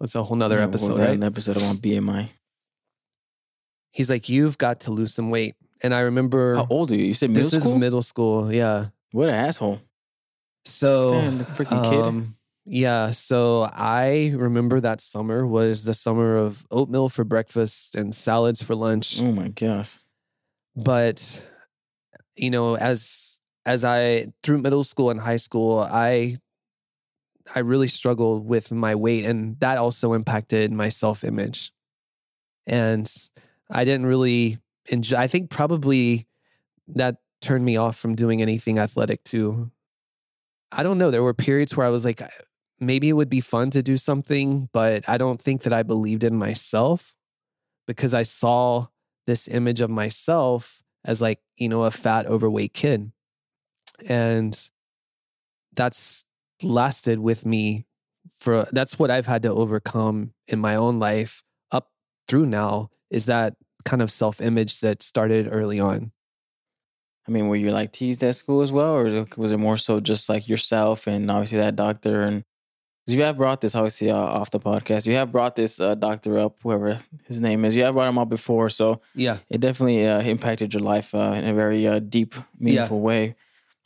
That's 0.01 0.15
a 0.15 0.23
whole 0.23 0.37
nother 0.37 0.59
Yeah, 0.59 0.65
episode, 0.65 0.95
we'll 0.99 1.07
right? 1.07 1.11
An 1.17 1.25
episode 1.25 1.61
on 1.63 1.77
BMI. 1.79 2.29
He's 3.91 4.11
like, 4.11 4.29
You've 4.29 4.59
got 4.59 4.81
to 4.81 4.91
lose 4.91 5.13
some 5.15 5.31
weight. 5.31 5.55
And 5.83 5.95
I 5.95 6.01
remember 6.01 6.57
How 6.57 6.67
old 6.71 6.91
are 6.91 6.95
you? 6.97 7.05
You 7.07 7.15
said 7.15 7.31
middle 7.31 7.49
this 7.51 7.61
school. 7.63 7.75
is 7.75 7.79
middle 7.81 8.03
school. 8.03 8.53
Yeah. 8.53 8.87
what 9.13 9.29
an 9.29 9.35
asshole! 9.35 9.81
So 10.65 11.11
Damn, 11.21 11.39
the 11.39 11.45
freaking 11.45 11.83
kid. 11.85 12.01
um, 12.01 12.37
yeah, 12.65 13.11
so 13.11 13.69
I 13.73 14.33
remember 14.35 14.81
that 14.81 15.01
summer 15.01 15.47
was 15.47 15.85
the 15.85 15.93
summer 15.95 16.37
of 16.37 16.65
oatmeal 16.71 17.09
for 17.11 17.23
breakfast 17.25 17.95
and 17.95 18.15
salads 18.15 18.63
for 18.63 18.75
lunch. 18.75 19.21
Oh 19.21 19.31
my 19.33 19.49
gosh. 19.49 19.99
But 20.75 21.45
you 22.37 22.51
know, 22.51 22.77
as 22.77 23.34
as 23.67 23.85
I 23.85 24.29
through 24.43 24.59
middle 24.59 24.85
school 24.85 25.11
and 25.11 25.21
high 25.21 25.37
school, 25.37 25.81
I 25.81 26.39
I 27.55 27.61
really 27.61 27.89
struggled 27.89 28.47
with 28.47 28.73
my 28.73 28.95
weight 28.95 29.25
and 29.27 29.59
that 29.61 29.79
also 29.79 30.15
impacted 30.15 30.73
my 30.73 30.89
self-image. 30.89 31.73
And 32.67 33.11
I 33.71 33.85
didn't 33.85 34.07
really 34.07 34.59
enjoy 34.89 35.19
I 35.19 35.27
think 35.27 35.51
probably 35.51 36.27
that 36.89 37.17
turned 37.41 37.65
me 37.65 37.77
off 37.77 37.97
from 37.97 38.15
doing 38.15 38.43
anything 38.43 38.79
athletic 38.79 39.23
too. 39.25 39.71
I 40.73 40.83
don't 40.83 40.99
know. 40.99 41.11
There 41.11 41.23
were 41.23 41.35
periods 41.35 41.77
where 41.77 41.87
I 41.87 41.91
was 41.91 42.05
like, 42.05 42.23
maybe 42.81 43.09
it 43.09 43.13
would 43.13 43.31
be 43.31 43.41
fun 43.41 43.71
to 43.71 43.83
do 43.83 43.97
something, 43.97 44.69
but 44.73 45.09
I 45.09 45.19
don't 45.19 45.41
think 45.41 45.63
that 45.63 45.73
I 45.73 45.83
believed 45.83 46.25
in 46.25 46.37
myself 46.37 47.15
because 47.87 48.15
I 48.15 48.23
saw 48.25 48.89
this 49.27 49.49
image 49.49 49.81
of 49.81 49.91
myself 49.91 50.83
as 51.05 51.21
like, 51.21 51.41
you 51.57 51.69
know, 51.69 51.85
a 51.85 51.91
fat, 51.91 52.27
overweight 52.27 52.75
kid. 52.75 53.13
And 54.09 54.59
that's 55.75 56.25
lasted 56.63 57.19
with 57.19 57.45
me 57.45 57.87
for 58.37 58.67
that's 58.73 58.99
what 58.99 59.11
I've 59.11 59.27
had 59.27 59.43
to 59.43 59.51
overcome 59.51 60.33
in 60.49 60.59
my 60.59 60.77
own 60.77 60.99
life 60.99 61.43
up 61.71 61.91
through 62.29 62.47
now 62.47 62.91
is 63.11 63.27
that 63.27 63.55
kind 63.85 64.03
of 64.03 64.11
self 64.11 64.41
image 64.41 64.81
that 64.81 65.03
started 65.03 65.49
early 65.51 65.81
on. 65.81 66.13
I 67.27 67.31
mean, 67.31 67.49
were 67.49 67.57
you 67.57 67.71
like 67.71 67.93
teased 67.93 68.23
at 68.23 68.37
school 68.37 68.61
as 68.61 68.71
well, 68.71 68.95
or 68.95 69.27
was 69.37 69.53
it 69.53 69.57
more 69.57 69.77
so 69.79 70.01
just 70.01 70.29
like 70.29 70.49
yourself 70.49 71.07
and 71.07 71.31
obviously 71.31 71.59
that 71.59 71.77
doctor? 71.77 72.21
And 72.21 72.45
because 73.07 73.17
you 73.17 73.23
have 73.25 73.37
brought 73.37 73.61
this 73.61 73.75
obviously 73.75 74.11
uh, 74.11 74.17
off 74.17 74.51
the 74.51 74.61
podcast, 74.61 75.07
you 75.07 75.15
have 75.15 75.33
brought 75.33 75.57
this 75.57 75.81
uh, 75.81 75.95
doctor 75.95 76.39
up, 76.39 76.57
whoever 76.63 76.99
his 77.27 77.41
name 77.41 77.65
is. 77.65 77.75
You 77.75 77.85
have 77.85 77.95
brought 77.95 78.09
him 78.09 78.19
up 78.19 78.29
before, 78.29 78.69
so 78.69 79.01
Yeah. 79.15 79.39
it 79.49 79.61
definitely 79.61 80.07
uh, 80.07 80.21
impacted 80.23 80.75
your 80.75 80.83
life 80.83 81.15
uh, 81.15 81.33
in 81.35 81.45
a 81.47 81.55
very 81.55 81.87
uh, 81.87 81.99
deep, 81.99 82.35
meaningful 82.59 83.01
way. 83.01 83.37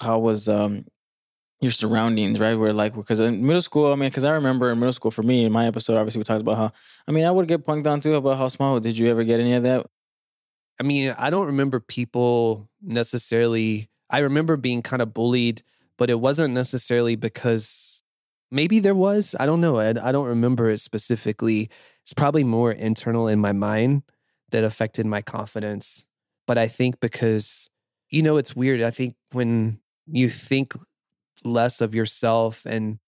How 0.00 0.18
was 0.18 0.48
um, 0.48 0.84
your 1.60 1.72
surroundings, 1.72 2.38
right? 2.38 2.54
Where 2.54 2.72
like 2.72 2.94
because 2.94 3.20
in 3.20 3.44
middle 3.44 3.60
school, 3.60 3.92
I 3.92 3.96
mean, 3.96 4.08
because 4.10 4.24
I 4.24 4.32
remember 4.32 4.70
in 4.70 4.78
middle 4.78 4.92
school 4.92 5.10
for 5.10 5.22
me 5.22 5.44
in 5.44 5.52
my 5.52 5.66
episode, 5.66 5.96
obviously 5.96 6.20
we 6.20 6.24
talked 6.24 6.42
about 6.42 6.56
how 6.56 6.72
I 7.06 7.12
mean 7.12 7.24
I 7.24 7.30
would 7.30 7.48
get 7.48 7.66
punked 7.66 7.86
on 7.86 8.00
too 8.00 8.14
about 8.14 8.38
how 8.38 8.48
small. 8.48 8.78
Did 8.80 8.96
you 8.98 9.08
ever 9.08 9.24
get 9.24 9.40
any 9.40 9.54
of 9.54 9.62
that? 9.64 9.86
I 10.80 10.84
mean, 10.84 11.14
I 11.18 11.30
don't 11.30 11.46
remember 11.46 11.80
people 11.80 12.68
necessarily. 12.80 13.90
I 14.10 14.18
remember 14.18 14.56
being 14.56 14.82
kind 14.82 15.02
of 15.02 15.12
bullied, 15.12 15.62
but 15.96 16.10
it 16.10 16.20
wasn't 16.20 16.54
necessarily 16.54 17.16
because 17.16 18.04
maybe 18.50 18.78
there 18.78 18.94
was. 18.94 19.34
I 19.38 19.46
don't 19.46 19.60
know. 19.60 19.78
I, 19.78 19.88
I 19.88 20.12
don't 20.12 20.28
remember 20.28 20.70
it 20.70 20.78
specifically. 20.78 21.68
It's 22.04 22.14
probably 22.14 22.44
more 22.44 22.70
internal 22.70 23.26
in 23.26 23.40
my 23.40 23.52
mind 23.52 24.04
that 24.50 24.64
affected 24.64 25.06
my 25.06 25.20
confidence. 25.20 26.06
But 26.46 26.56
I 26.56 26.68
think 26.68 27.00
because, 27.00 27.68
you 28.08 28.22
know, 28.22 28.36
it's 28.36 28.56
weird. 28.56 28.80
I 28.80 28.90
think 28.90 29.16
when 29.32 29.80
you 30.10 30.28
think 30.28 30.74
less 31.44 31.80
of 31.80 31.94
yourself 31.94 32.64
and 32.66 32.98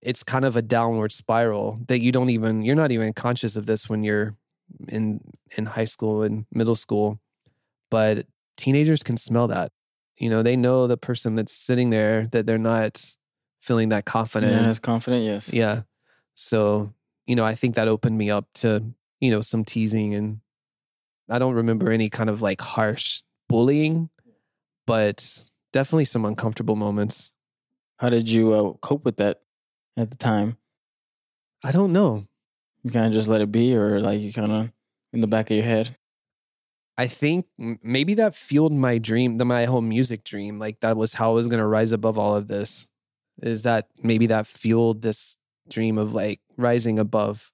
it's 0.00 0.22
kind 0.22 0.44
of 0.44 0.56
a 0.56 0.62
downward 0.62 1.12
spiral 1.12 1.78
that 1.88 2.00
you 2.00 2.12
don't 2.12 2.30
even 2.30 2.62
you're 2.62 2.76
not 2.76 2.92
even 2.92 3.12
conscious 3.12 3.56
of 3.56 3.66
this 3.66 3.88
when 3.88 4.04
you're 4.04 4.34
in 4.88 5.20
in 5.56 5.66
high 5.66 5.84
school 5.84 6.22
and 6.22 6.46
middle 6.52 6.74
school 6.74 7.18
but 7.90 8.26
teenagers 8.56 9.02
can 9.02 9.16
smell 9.16 9.48
that 9.48 9.70
you 10.16 10.30
know 10.30 10.42
they 10.42 10.56
know 10.56 10.86
the 10.86 10.96
person 10.96 11.34
that's 11.34 11.52
sitting 11.52 11.90
there 11.90 12.26
that 12.32 12.46
they're 12.46 12.58
not 12.58 13.04
feeling 13.60 13.88
that 13.90 14.04
confident 14.04 14.52
Yeah, 14.52 14.62
that's 14.62 14.78
confident. 14.78 15.24
Yes. 15.24 15.52
yeah 15.52 15.82
so 16.34 16.92
you 17.26 17.36
know 17.36 17.44
i 17.44 17.54
think 17.54 17.74
that 17.74 17.88
opened 17.88 18.16
me 18.16 18.30
up 18.30 18.46
to 18.54 18.82
you 19.20 19.30
know 19.30 19.40
some 19.40 19.64
teasing 19.64 20.14
and 20.14 20.40
i 21.30 21.38
don't 21.38 21.54
remember 21.54 21.90
any 21.90 22.08
kind 22.08 22.30
of 22.30 22.40
like 22.42 22.60
harsh 22.60 23.22
bullying 23.48 24.08
but 24.86 25.44
definitely 25.74 26.04
some 26.06 26.24
uncomfortable 26.24 26.76
moments 26.76 27.32
How 27.98 28.08
did 28.08 28.28
you 28.28 28.52
uh, 28.54 28.72
cope 28.78 29.04
with 29.04 29.18
that 29.18 29.42
at 29.96 30.10
the 30.10 30.16
time? 30.16 30.56
i 31.64 31.70
don't 31.74 31.92
know 31.92 32.24
You 32.84 32.90
kind 32.90 33.06
of 33.06 33.12
just 33.12 33.28
let 33.28 33.40
it 33.40 33.50
be, 33.50 33.74
or 33.74 34.00
like 34.00 34.20
you 34.20 34.32
kind 34.32 34.52
of 34.52 34.70
in 35.12 35.20
the 35.20 35.26
back 35.26 35.50
of 35.50 35.56
your 35.56 35.66
head. 35.66 35.96
I 36.96 37.06
think 37.08 37.46
maybe 37.58 38.14
that 38.14 38.34
fueled 38.34 38.72
my 38.72 38.98
dream, 38.98 39.38
the 39.38 39.44
my 39.44 39.64
whole 39.64 39.80
music 39.82 40.22
dream. 40.22 40.58
Like 40.60 40.78
that 40.80 40.96
was 40.96 41.14
how 41.14 41.32
I 41.32 41.34
was 41.34 41.48
gonna 41.48 41.66
rise 41.66 41.92
above 41.92 42.18
all 42.18 42.36
of 42.36 42.46
this. 42.46 42.86
Is 43.42 43.62
that 43.62 43.88
maybe 44.02 44.26
that 44.28 44.46
fueled 44.46 45.02
this 45.02 45.36
dream 45.68 45.98
of 45.98 46.14
like 46.14 46.40
rising 46.56 46.98
above 46.98 47.50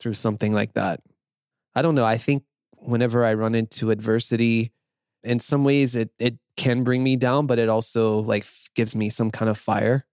through 0.00 0.14
something 0.14 0.52
like 0.52 0.74
that? 0.74 1.00
I 1.74 1.82
don't 1.82 1.94
know. 1.94 2.04
I 2.06 2.18
think 2.18 2.44
whenever 2.78 3.24
I 3.24 3.34
run 3.34 3.54
into 3.54 3.90
adversity, 3.90 4.72
in 5.22 5.38
some 5.40 5.62
ways 5.64 5.94
it 5.94 6.10
it 6.18 6.38
can 6.56 6.84
bring 6.84 7.02
me 7.02 7.16
down, 7.16 7.46
but 7.46 7.58
it 7.58 7.68
also 7.68 8.18
like 8.20 8.42
f- 8.42 8.68
gives 8.74 8.94
me 8.94 9.10
some 9.10 9.30
kind 9.30 9.48
of 9.48 9.58
fire. 9.58 10.06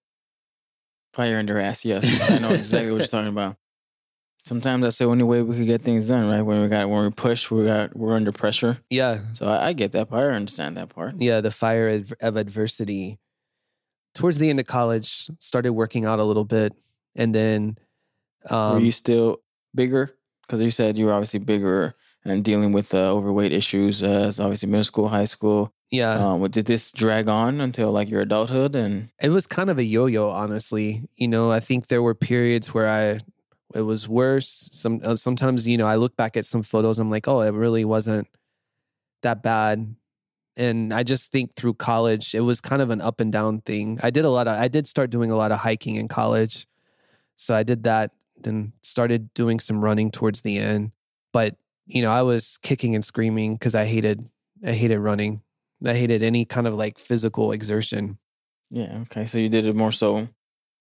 Fire 1.13 1.38
under 1.38 1.60
ass. 1.60 1.84
Yes, 1.86 2.32
I 2.32 2.39
know 2.39 2.51
exactly 2.51 2.91
what 2.91 2.99
you're 2.99 3.08
talking 3.08 3.27
about. 3.30 3.58
Sometimes 4.43 4.82
that's 4.82 4.97
the 4.97 5.06
only 5.06 5.23
way 5.23 5.41
we 5.43 5.56
could 5.56 5.67
get 5.67 5.82
things 5.84 6.08
done, 6.08 6.27
right? 6.30 6.41
When 6.41 6.62
we 6.62 6.67
got 6.67 6.89
when 6.89 7.04
we 7.04 7.10
push, 7.12 7.51
we 7.51 7.65
got 7.65 7.95
we're 7.95 8.15
under 8.15 8.32
pressure. 8.32 8.80
Yeah, 8.89 9.19
So 9.34 9.45
I, 9.45 9.67
I 9.67 9.73
get 9.73 9.91
that 9.91 10.10
part. 10.10 10.32
I 10.32 10.36
understand 10.36 10.77
that 10.77 10.89
part. 10.89 11.15
yeah 11.19 11.41
the 11.41 11.51
fire 11.51 11.89
of, 11.89 12.13
of 12.21 12.38
adversity 12.38 13.19
towards 14.15 14.39
the 14.39 14.49
end 14.49 14.60
of 14.60 14.65
college 14.65 15.30
started 15.39 15.71
working 15.73 16.06
out 16.06 16.19
a 16.19 16.23
little 16.23 16.43
bit 16.43 16.73
and 17.15 17.34
then 17.34 17.77
um 18.49 18.73
were 18.73 18.80
you 18.80 18.91
still 18.91 19.38
bigger? 19.75 20.12
Because 20.41 20.60
you 20.62 20.71
said 20.71 20.97
you 20.97 21.06
were 21.06 21.13
obviously 21.13 21.39
bigger 21.39 21.93
and 22.25 22.43
dealing 22.43 22.71
with 22.73 22.93
uh, 22.93 23.13
overweight 23.13 23.54
issues 23.54 24.01
uh, 24.04 24.08
as 24.27 24.39
obviously 24.39 24.67
middle 24.69 24.84
school, 24.84 25.08
high 25.08 25.25
school. 25.25 25.73
Yeah. 25.91 26.13
Um, 26.13 26.41
did 26.49 26.65
this 26.65 26.91
drag 26.93 27.27
on 27.27 27.60
until 27.60 27.91
like 27.91 28.10
your 28.10 28.21
adulthood? 28.21 28.75
And 28.75 29.10
it 29.21 29.30
was 29.30 29.45
kind 29.45 29.69
of 29.69 29.77
a 29.77 29.84
yo-yo 29.84 30.30
honestly. 30.30 31.04
You 31.15 31.27
know 31.27 31.51
i 31.51 31.60
think 31.60 31.88
there 31.88 32.01
were 32.01 32.15
periods 32.15 32.73
where 32.73 32.88
i 32.88 33.19
it 33.73 33.82
was 33.82 34.08
worse. 34.08 34.69
Some 34.71 35.01
uh, 35.04 35.17
sometimes 35.17 35.67
you 35.67 35.77
know 35.77 35.88
i 35.88 35.95
look 35.95 36.15
back 36.15 36.38
at 36.38 36.45
some 36.45 36.63
photos 36.63 36.97
i'm 36.97 37.12
like 37.12 37.27
oh 37.27 37.41
it 37.41 37.51
really 37.51 37.86
wasn't 37.86 38.27
that 39.21 39.43
bad. 39.43 39.95
And 40.56 40.93
i 40.93 41.04
just 41.04 41.32
think 41.32 41.56
through 41.56 41.73
college 41.75 42.34
it 42.34 42.41
was 42.41 42.62
kind 42.62 42.82
of 42.82 42.89
an 42.89 43.01
up 43.01 43.19
and 43.19 43.32
down 43.32 43.60
thing. 43.62 43.99
I 44.01 44.12
did 44.12 44.23
a 44.23 44.30
lot 44.30 44.47
of 44.47 44.58
i 44.58 44.69
did 44.69 44.88
start 44.88 45.10
doing 45.10 45.30
a 45.30 45.36
lot 45.36 45.51
of 45.51 45.60
hiking 45.60 45.95
in 45.97 46.08
college. 46.08 46.67
So 47.36 47.54
i 47.54 47.63
did 47.63 47.84
that 47.84 48.12
then 48.43 48.73
started 48.82 49.34
doing 49.34 49.60
some 49.60 49.84
running 49.84 50.10
towards 50.10 50.41
the 50.41 50.58
end. 50.58 50.93
But 51.34 51.58
you 51.86 52.01
know 52.01 52.12
i 52.13 52.21
was 52.21 52.60
kicking 52.60 52.95
and 52.95 53.04
screaming 53.04 53.56
because 53.56 53.75
i 53.75 53.86
hated 53.86 54.30
i 54.65 54.71
hated 54.71 54.99
running 54.99 55.41
i 55.86 55.94
hated 55.94 56.24
any 56.24 56.46
kind 56.46 56.67
of 56.67 56.74
like 56.76 56.98
physical 57.00 57.52
exertion 57.52 58.17
yeah, 58.72 59.00
okay. 59.02 59.26
So 59.26 59.38
you 59.38 59.50
did 59.50 59.65
it 59.65 59.76
more 59.76 59.91
so. 59.91 60.30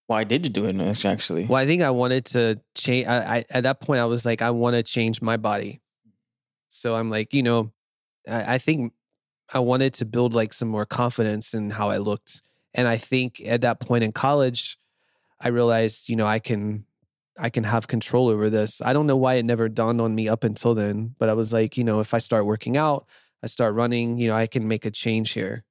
Why 0.06 0.24
did 0.24 0.44
you 0.44 0.50
do 0.50 0.66
it 0.66 1.04
actually? 1.04 1.44
Well, 1.44 1.60
I 1.60 1.66
think 1.66 1.82
I 1.82 1.90
wanted 1.90 2.24
to 2.26 2.60
change. 2.74 3.06
I, 3.06 3.38
I 3.38 3.44
at 3.50 3.64
that 3.64 3.80
point 3.80 4.00
I 4.00 4.06
was 4.06 4.24
like, 4.24 4.42
I 4.42 4.50
want 4.50 4.74
to 4.74 4.82
change 4.82 5.20
my 5.20 5.36
body. 5.36 5.82
So 6.68 6.96
I'm 6.96 7.10
like, 7.10 7.34
you 7.34 7.42
know, 7.42 7.72
I, 8.28 8.54
I 8.54 8.58
think 8.58 8.92
I 9.52 9.58
wanted 9.58 9.94
to 9.94 10.04
build 10.04 10.34
like 10.34 10.52
some 10.52 10.68
more 10.68 10.86
confidence 10.86 11.52
in 11.52 11.70
how 11.70 11.90
I 11.90 11.98
looked. 11.98 12.42
And 12.74 12.86
I 12.86 12.96
think 12.96 13.42
at 13.44 13.60
that 13.62 13.80
point 13.80 14.04
in 14.04 14.12
college, 14.12 14.78
I 15.40 15.48
realized, 15.48 16.08
you 16.08 16.16
know, 16.16 16.26
I 16.26 16.38
can 16.38 16.86
I 17.38 17.50
can 17.50 17.64
have 17.64 17.88
control 17.88 18.28
over 18.28 18.50
this. 18.50 18.80
I 18.82 18.92
don't 18.92 19.06
know 19.06 19.16
why 19.16 19.34
it 19.34 19.44
never 19.44 19.68
dawned 19.68 20.00
on 20.00 20.14
me 20.14 20.28
up 20.28 20.44
until 20.44 20.74
then, 20.74 21.14
but 21.18 21.28
I 21.28 21.34
was 21.34 21.52
like, 21.52 21.76
you 21.76 21.84
know, 21.84 22.00
if 22.00 22.14
I 22.14 22.18
start 22.18 22.46
working 22.46 22.76
out, 22.76 23.06
I 23.42 23.46
start 23.46 23.74
running, 23.74 24.18
you 24.18 24.28
know, 24.28 24.34
I 24.34 24.46
can 24.46 24.68
make 24.68 24.84
a 24.84 24.90
change 24.90 25.30
here. 25.32 25.64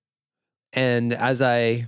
And 0.73 1.13
as 1.13 1.41
I 1.41 1.88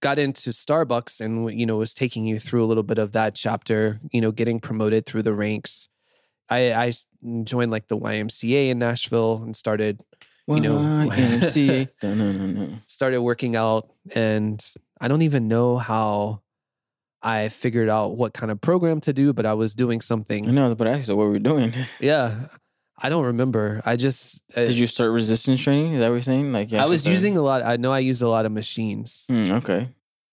got 0.00 0.18
into 0.18 0.50
Starbucks 0.50 1.20
and 1.20 1.58
you 1.58 1.64
know 1.66 1.76
was 1.76 1.94
taking 1.94 2.26
you 2.26 2.38
through 2.38 2.64
a 2.64 2.66
little 2.66 2.82
bit 2.82 2.98
of 2.98 3.12
that 3.12 3.34
chapter, 3.34 4.00
you 4.12 4.20
know, 4.20 4.30
getting 4.32 4.60
promoted 4.60 5.06
through 5.06 5.22
the 5.22 5.32
ranks. 5.34 5.88
I, 6.48 6.72
I 6.72 6.92
joined 7.42 7.70
like 7.72 7.88
the 7.88 7.98
YMCA 7.98 8.68
in 8.70 8.78
Nashville 8.78 9.42
and 9.42 9.56
started 9.56 10.00
you 10.46 10.60
know- 10.60 10.78
YMCA. 10.78 11.88
Dun-dun-dun-dun. 12.00 12.82
started 12.86 13.20
working 13.20 13.56
out 13.56 13.90
and 14.14 14.64
I 15.00 15.08
don't 15.08 15.22
even 15.22 15.48
know 15.48 15.76
how 15.76 16.42
I 17.22 17.48
figured 17.48 17.88
out 17.88 18.16
what 18.16 18.32
kind 18.32 18.52
of 18.52 18.60
program 18.60 19.00
to 19.00 19.12
do, 19.12 19.32
but 19.32 19.44
I 19.46 19.54
was 19.54 19.74
doing 19.74 19.98
I 19.98 20.00
something. 20.00 20.54
know, 20.54 20.74
but 20.76 20.86
actually, 20.86 21.16
what 21.16 21.24
were 21.24 21.32
we 21.32 21.38
doing? 21.40 21.72
Yeah. 21.98 22.46
I 22.98 23.08
don't 23.10 23.26
remember. 23.26 23.82
I 23.84 23.96
just 23.96 24.42
uh, 24.56 24.64
Did 24.64 24.78
you 24.78 24.86
start 24.86 25.10
resistance 25.12 25.60
training? 25.60 25.94
Is 25.94 26.00
that 26.00 26.08
what 26.08 26.14
you're 26.14 26.22
saying? 26.22 26.52
Like, 26.52 26.72
I 26.72 26.86
was 26.86 27.02
started- 27.02 27.14
using 27.14 27.36
a 27.36 27.42
lot. 27.42 27.62
I 27.62 27.76
know 27.76 27.92
I 27.92 27.98
used 27.98 28.22
a 28.22 28.28
lot 28.28 28.46
of 28.46 28.52
machines. 28.52 29.24
Hmm, 29.28 29.52
okay. 29.52 29.88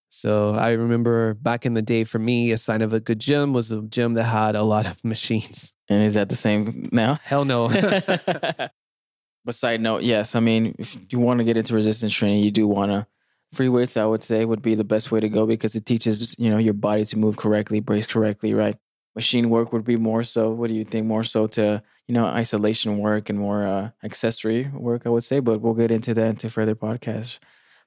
So 0.10 0.54
I 0.54 0.72
remember 0.72 1.34
back 1.34 1.66
in 1.66 1.74
the 1.74 1.82
day 1.82 2.04
for 2.04 2.20
me, 2.20 2.52
a 2.52 2.58
sign 2.58 2.82
of 2.84 2.94
a 2.94 3.00
good 3.00 3.20
gym 3.20 3.52
was 3.52 3.72
a 3.72 3.82
gym 3.82 4.14
that 4.14 4.24
had 4.26 4.56
a 4.56 4.62
lot 4.64 4.86
of 4.86 5.04
machines. 5.14 5.74
And 5.90 6.04
is 6.04 6.14
that 6.14 6.30
the 6.30 6.36
same 6.36 6.88
now? 6.92 7.16
Hell 7.24 7.46
no. 7.46 7.68
but 9.46 9.56
side 9.56 9.82
note, 9.82 10.04
yes. 10.04 10.36
I 10.36 10.40
mean, 10.40 10.76
if 10.80 10.96
you 11.12 11.20
want 11.20 11.40
to 11.40 11.44
get 11.44 11.58
into 11.58 11.74
resistance 11.76 12.14
training, 12.14 12.44
you 12.44 12.52
do 12.52 12.68
want 12.68 12.92
to. 12.92 13.08
Free 13.54 13.70
weights, 13.70 13.98
I 13.98 14.06
would 14.06 14.24
say, 14.24 14.46
would 14.46 14.64
be 14.64 14.74
the 14.74 14.84
best 14.84 15.12
way 15.12 15.20
to 15.20 15.30
go 15.30 15.46
because 15.46 15.76
it 15.76 15.86
teaches 15.86 16.36
you 16.40 16.50
know 16.50 16.58
your 16.58 16.74
body 16.74 17.06
to 17.06 17.20
move 17.20 17.38
correctly, 17.38 17.82
brace 17.82 18.08
correctly, 18.08 18.54
right? 18.56 18.76
Machine 19.16 19.50
work 19.52 19.72
would 19.74 19.84
be 19.84 19.96
more 19.96 20.24
so. 20.24 20.50
What 20.52 20.70
do 20.70 20.74
you 20.74 20.84
think? 20.84 21.06
More 21.06 21.24
so 21.24 21.46
to 21.48 21.84
you 22.08 22.14
know 22.14 22.26
isolation 22.26 23.00
work 23.00 23.30
and 23.30 23.40
more 23.40 23.66
uh, 23.66 23.90
accessory 24.04 24.70
work, 24.74 25.04
I 25.06 25.10
would 25.10 25.24
say. 25.24 25.40
But 25.40 25.62
we'll 25.62 25.74
get 25.74 25.92
into 25.92 26.14
that 26.14 26.28
into 26.28 26.50
further 26.50 26.76
podcasts. 26.76 27.40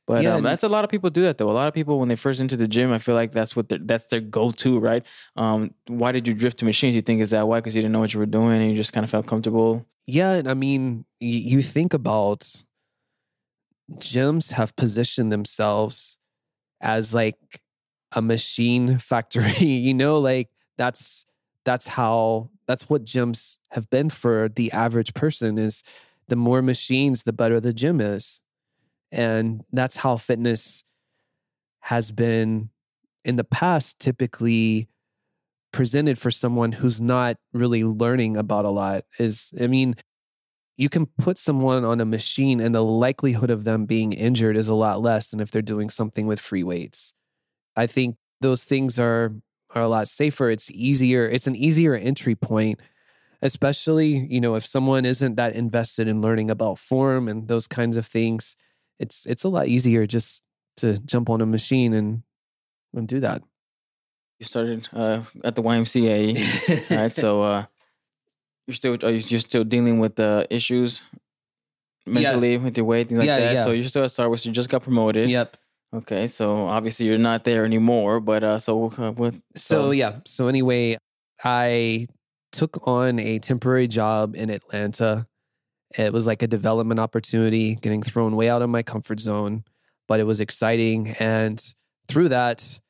But 0.06 0.22
Yeah, 0.22 0.34
um, 0.36 0.42
that's 0.44 0.62
a 0.62 0.68
lot 0.68 0.84
of 0.84 0.90
people 0.90 1.10
do 1.10 1.22
that 1.22 1.36
though. 1.38 1.50
A 1.50 1.52
lot 1.52 1.66
of 1.66 1.74
people 1.74 1.98
when 1.98 2.08
they 2.08 2.14
first 2.16 2.40
into 2.40 2.56
the 2.56 2.68
gym, 2.68 2.92
I 2.92 2.98
feel 2.98 3.16
like 3.16 3.32
that's 3.32 3.56
what 3.56 3.66
that's 3.86 4.06
their 4.06 4.20
go 4.20 4.52
to, 4.52 4.78
right? 4.78 5.04
Um, 5.34 5.74
why 5.88 6.12
did 6.12 6.28
you 6.28 6.34
drift 6.34 6.58
to 6.58 6.64
machines? 6.64 6.94
You 6.94 7.00
think 7.00 7.20
is 7.20 7.30
that 7.30 7.48
why? 7.48 7.58
Because 7.58 7.74
you 7.74 7.82
didn't 7.82 7.92
know 7.92 8.00
what 8.00 8.14
you 8.14 8.20
were 8.20 8.26
doing 8.26 8.60
and 8.62 8.70
you 8.70 8.76
just 8.76 8.92
kind 8.92 9.04
of 9.04 9.10
felt 9.10 9.26
comfortable. 9.26 9.84
yeah. 10.06 10.32
and 10.32 10.48
I 10.48 10.54
mean, 10.54 11.04
y- 11.20 11.26
you 11.26 11.60
think 11.60 11.92
about 11.92 12.46
gyms 13.94 14.52
have 14.52 14.74
positioned 14.76 15.32
themselves 15.32 16.18
as 16.80 17.14
like 17.14 17.36
a 18.12 18.22
machine 18.22 18.98
factory, 18.98 19.52
you 19.66 19.94
know, 19.94 20.18
like 20.18 20.48
that's 20.78 21.25
that's 21.66 21.88
how 21.88 22.48
that's 22.66 22.88
what 22.88 23.04
gyms 23.04 23.58
have 23.72 23.90
been 23.90 24.08
for 24.08 24.48
the 24.48 24.72
average 24.72 25.12
person 25.12 25.58
is 25.58 25.82
the 26.28 26.36
more 26.36 26.62
machines, 26.62 27.24
the 27.24 27.32
better 27.32 27.60
the 27.60 27.74
gym 27.74 28.00
is. 28.00 28.40
And 29.12 29.62
that's 29.72 29.96
how 29.98 30.16
fitness 30.16 30.82
has 31.80 32.10
been 32.10 32.70
in 33.24 33.36
the 33.36 33.44
past 33.44 33.98
typically 34.00 34.88
presented 35.72 36.18
for 36.18 36.30
someone 36.30 36.72
who's 36.72 37.00
not 37.00 37.36
really 37.52 37.84
learning 37.84 38.36
about 38.36 38.64
a 38.64 38.70
lot 38.70 39.04
is 39.18 39.52
i 39.60 39.66
mean 39.66 39.94
you 40.78 40.88
can 40.88 41.04
put 41.18 41.36
someone 41.36 41.84
on 41.84 42.00
a 42.00 42.04
machine 42.04 42.60
and 42.60 42.74
the 42.74 42.82
likelihood 42.82 43.50
of 43.50 43.64
them 43.64 43.84
being 43.84 44.12
injured 44.12 44.56
is 44.56 44.68
a 44.68 44.74
lot 44.74 45.02
less 45.02 45.28
than 45.28 45.40
if 45.40 45.50
they're 45.50 45.60
doing 45.60 45.90
something 45.90 46.26
with 46.26 46.40
free 46.40 46.62
weights 46.62 47.12
i 47.76 47.86
think 47.86 48.16
those 48.40 48.64
things 48.64 48.98
are 48.98 49.34
are 49.76 49.82
a 49.82 49.88
lot 49.88 50.08
safer 50.08 50.48
it's 50.50 50.70
easier 50.70 51.28
it's 51.28 51.46
an 51.46 51.54
easier 51.54 51.94
entry 51.94 52.34
point 52.34 52.80
especially 53.42 54.26
you 54.30 54.40
know 54.40 54.54
if 54.56 54.64
someone 54.64 55.04
isn't 55.04 55.34
that 55.36 55.54
invested 55.54 56.08
in 56.08 56.22
learning 56.22 56.50
about 56.50 56.78
form 56.78 57.28
and 57.28 57.46
those 57.48 57.66
kinds 57.68 57.96
of 57.98 58.06
things 58.06 58.56
it's 58.98 59.26
it's 59.26 59.44
a 59.44 59.48
lot 59.48 59.68
easier 59.68 60.06
just 60.06 60.42
to 60.78 60.98
jump 61.00 61.28
on 61.28 61.40
a 61.42 61.46
machine 61.46 61.92
and 61.92 62.22
and 62.94 63.06
do 63.06 63.20
that 63.20 63.42
You 64.40 64.46
started 64.46 64.88
uh, 64.92 65.20
at 65.44 65.54
the 65.56 65.62
YMCA, 65.62 66.36
right? 66.90 67.14
So 67.14 67.42
uh, 67.50 67.64
you're 68.66 68.74
still 68.80 68.96
are 69.04 69.10
you 69.16 69.20
you're 69.28 69.40
still 69.40 69.64
dealing 69.64 69.98
with 70.00 70.16
the 70.16 70.46
issues 70.50 71.04
mentally 72.06 72.56
with 72.58 72.76
your 72.76 72.84
weight, 72.86 73.08
things 73.08 73.18
like 73.18 73.28
Yeah, 73.28 73.40
that. 73.40 73.54
yeah. 73.54 73.64
So 73.64 73.70
you're 73.72 73.88
still 73.88 74.04
at 74.04 74.10
Star 74.12 74.28
Wars. 74.28 74.44
You 74.46 74.52
just 74.52 74.68
got 74.68 74.82
promoted. 74.82 75.28
yep 75.28 75.56
Okay, 75.94 76.26
so 76.26 76.66
obviously 76.66 77.06
you're 77.06 77.18
not 77.18 77.44
there 77.44 77.64
anymore, 77.64 78.20
but 78.20 78.42
uh, 78.42 78.58
so 78.58 78.90
uh, 78.98 79.12
what? 79.12 79.34
So 79.54 79.92
yeah. 79.92 80.20
So 80.26 80.48
anyway, 80.48 80.98
I 81.44 82.06
took 82.52 82.86
on 82.86 83.18
a 83.18 83.38
temporary 83.38 83.86
job 83.86 84.34
in 84.34 84.50
Atlanta. 84.50 85.26
It 85.96 86.12
was 86.12 86.26
like 86.26 86.42
a 86.42 86.46
development 86.46 86.98
opportunity, 86.98 87.76
getting 87.76 88.02
thrown 88.02 88.34
way 88.34 88.48
out 88.48 88.62
of 88.62 88.70
my 88.70 88.82
comfort 88.82 89.20
zone, 89.20 89.64
but 90.08 90.20
it 90.20 90.24
was 90.24 90.40
exciting. 90.40 91.10
And 91.20 91.62
through 92.08 92.30
that, 92.30 92.80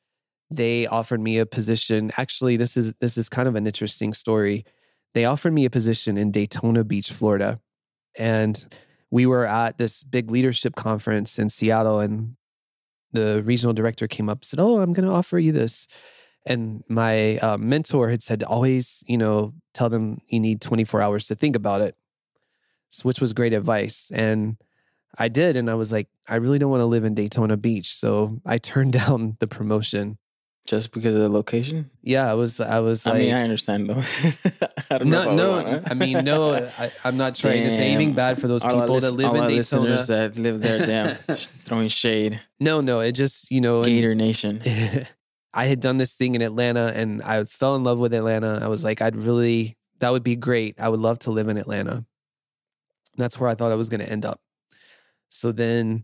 they 0.49 0.87
offered 0.87 1.19
me 1.19 1.37
a 1.37 1.45
position. 1.45 2.11
Actually, 2.17 2.57
this 2.57 2.77
is 2.77 2.93
this 2.99 3.17
is 3.17 3.29
kind 3.29 3.47
of 3.47 3.55
an 3.55 3.67
interesting 3.67 4.13
story. 4.13 4.65
They 5.13 5.25
offered 5.25 5.53
me 5.53 5.65
a 5.65 5.69
position 5.69 6.17
in 6.17 6.31
Daytona 6.31 6.83
Beach, 6.83 7.11
Florida. 7.11 7.59
And 8.17 8.65
we 9.11 9.25
were 9.25 9.45
at 9.45 9.77
this 9.77 10.03
big 10.03 10.31
leadership 10.31 10.75
conference 10.75 11.37
in 11.37 11.49
Seattle 11.49 11.99
and 11.99 12.36
the 13.13 13.41
regional 13.43 13.73
director 13.73 14.07
came 14.07 14.29
up 14.29 14.39
and 14.39 14.45
said, 14.45 14.59
"Oh, 14.59 14.81
I'm 14.81 14.93
going 14.93 15.07
to 15.07 15.13
offer 15.13 15.39
you 15.39 15.51
this." 15.51 15.87
And 16.45 16.83
my 16.87 17.37
uh, 17.37 17.57
mentor 17.57 18.09
had 18.09 18.23
said, 18.23 18.43
"Always, 18.43 19.03
you 19.07 19.17
know, 19.17 19.53
tell 19.73 19.89
them 19.89 20.19
you 20.27 20.39
need 20.39 20.61
24 20.61 21.01
hours 21.01 21.27
to 21.27 21.35
think 21.35 21.55
about 21.55 21.81
it," 21.81 21.95
so, 22.89 23.03
which 23.03 23.21
was 23.21 23.33
great 23.33 23.53
advice. 23.53 24.11
And 24.13 24.57
I 25.17 25.27
did, 25.29 25.55
and 25.55 25.69
I 25.69 25.75
was 25.75 25.91
like, 25.91 26.07
"I 26.27 26.35
really 26.35 26.59
don't 26.59 26.71
want 26.71 26.81
to 26.81 26.85
live 26.85 27.03
in 27.05 27.15
Daytona 27.15 27.57
Beach," 27.57 27.93
so 27.93 28.41
I 28.45 28.57
turned 28.57 28.93
down 29.05 29.37
the 29.39 29.47
promotion. 29.47 30.17
Just 30.67 30.91
because 30.91 31.15
of 31.15 31.21
the 31.21 31.29
location? 31.29 31.89
Yeah, 32.03 32.29
I 32.29 32.35
was, 32.35 32.59
I 32.61 32.79
was 32.79 33.07
I 33.07 33.11
like, 33.11 33.19
mean, 33.21 33.33
I 33.33 33.41
understand 33.41 33.89
though. 33.89 34.03
I 34.91 34.97
don't 34.99 35.09
know 35.09 35.21
if 35.21 35.27
I 35.27 35.35
no, 35.35 35.61
no. 35.63 35.83
I 35.87 35.93
mean, 35.95 36.23
no. 36.25 36.53
I, 36.53 36.91
I'm 37.03 37.17
not 37.17 37.35
trying 37.35 37.63
to 37.63 37.71
say 37.71 37.87
anything 37.89 38.13
bad 38.13 38.39
for 38.39 38.47
those 38.47 38.63
All 38.63 38.81
people 38.81 38.99
that 38.99 39.11
live 39.11 39.27
all 39.29 39.35
in 39.35 39.41
our 39.41 39.47
Daytona. 39.47 39.81
listeners 39.89 40.07
that 40.07 40.37
live 40.37 40.61
there, 40.61 40.85
damn, 40.85 41.15
throwing 41.65 41.87
shade. 41.87 42.39
No, 42.59 42.81
no. 42.81 42.99
It 42.99 43.13
just, 43.13 43.49
you 43.49 43.61
know, 43.61 43.77
and- 43.77 43.85
Gator 43.87 44.13
Nation. 44.13 44.61
I 45.53 45.65
had 45.65 45.79
done 45.79 45.97
this 45.97 46.13
thing 46.13 46.35
in 46.35 46.43
Atlanta 46.43 46.91
and 46.93 47.21
I 47.23 47.43
fell 47.45 47.75
in 47.75 47.83
love 47.83 47.97
with 47.97 48.13
Atlanta. 48.13 48.59
I 48.61 48.67
was 48.67 48.83
like, 48.83 49.01
I'd 49.01 49.15
really, 49.15 49.75
that 49.99 50.11
would 50.11 50.21
be 50.23 50.35
great. 50.35 50.75
I 50.79 50.87
would 50.87 50.99
love 50.99 51.17
to 51.19 51.31
live 51.31 51.47
in 51.49 51.57
Atlanta. 51.57 52.05
That's 53.15 53.39
where 53.39 53.49
I 53.49 53.55
thought 53.55 53.71
I 53.71 53.75
was 53.75 53.89
going 53.89 54.01
to 54.01 54.09
end 54.11 54.23
up. 54.23 54.39
So 55.29 55.51
then 55.51 56.03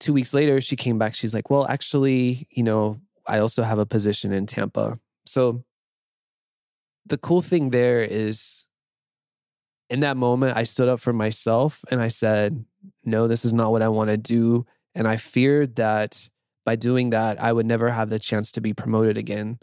two 0.00 0.14
weeks 0.14 0.32
later, 0.32 0.62
she 0.62 0.76
came 0.76 0.98
back. 0.98 1.14
She's 1.14 1.34
like, 1.34 1.50
well, 1.50 1.66
actually, 1.66 2.46
you 2.50 2.62
know, 2.62 3.00
I 3.26 3.38
also 3.38 3.62
have 3.62 3.78
a 3.78 3.86
position 3.86 4.32
in 4.32 4.46
Tampa. 4.46 4.98
So 5.26 5.64
the 7.06 7.18
cool 7.18 7.42
thing 7.42 7.70
there 7.70 8.02
is 8.02 8.64
in 9.88 10.00
that 10.00 10.16
moment, 10.16 10.56
I 10.56 10.64
stood 10.64 10.88
up 10.88 11.00
for 11.00 11.12
myself 11.12 11.84
and 11.90 12.00
I 12.00 12.08
said, 12.08 12.64
no, 13.04 13.28
this 13.28 13.44
is 13.44 13.52
not 13.52 13.70
what 13.70 13.82
I 13.82 13.88
want 13.88 14.10
to 14.10 14.16
do. 14.16 14.66
And 14.94 15.06
I 15.06 15.16
feared 15.16 15.76
that 15.76 16.28
by 16.64 16.74
doing 16.74 17.10
that, 17.10 17.40
I 17.40 17.52
would 17.52 17.66
never 17.66 17.90
have 17.90 18.10
the 18.10 18.18
chance 18.18 18.50
to 18.52 18.60
be 18.60 18.72
promoted 18.72 19.16
again. 19.16 19.58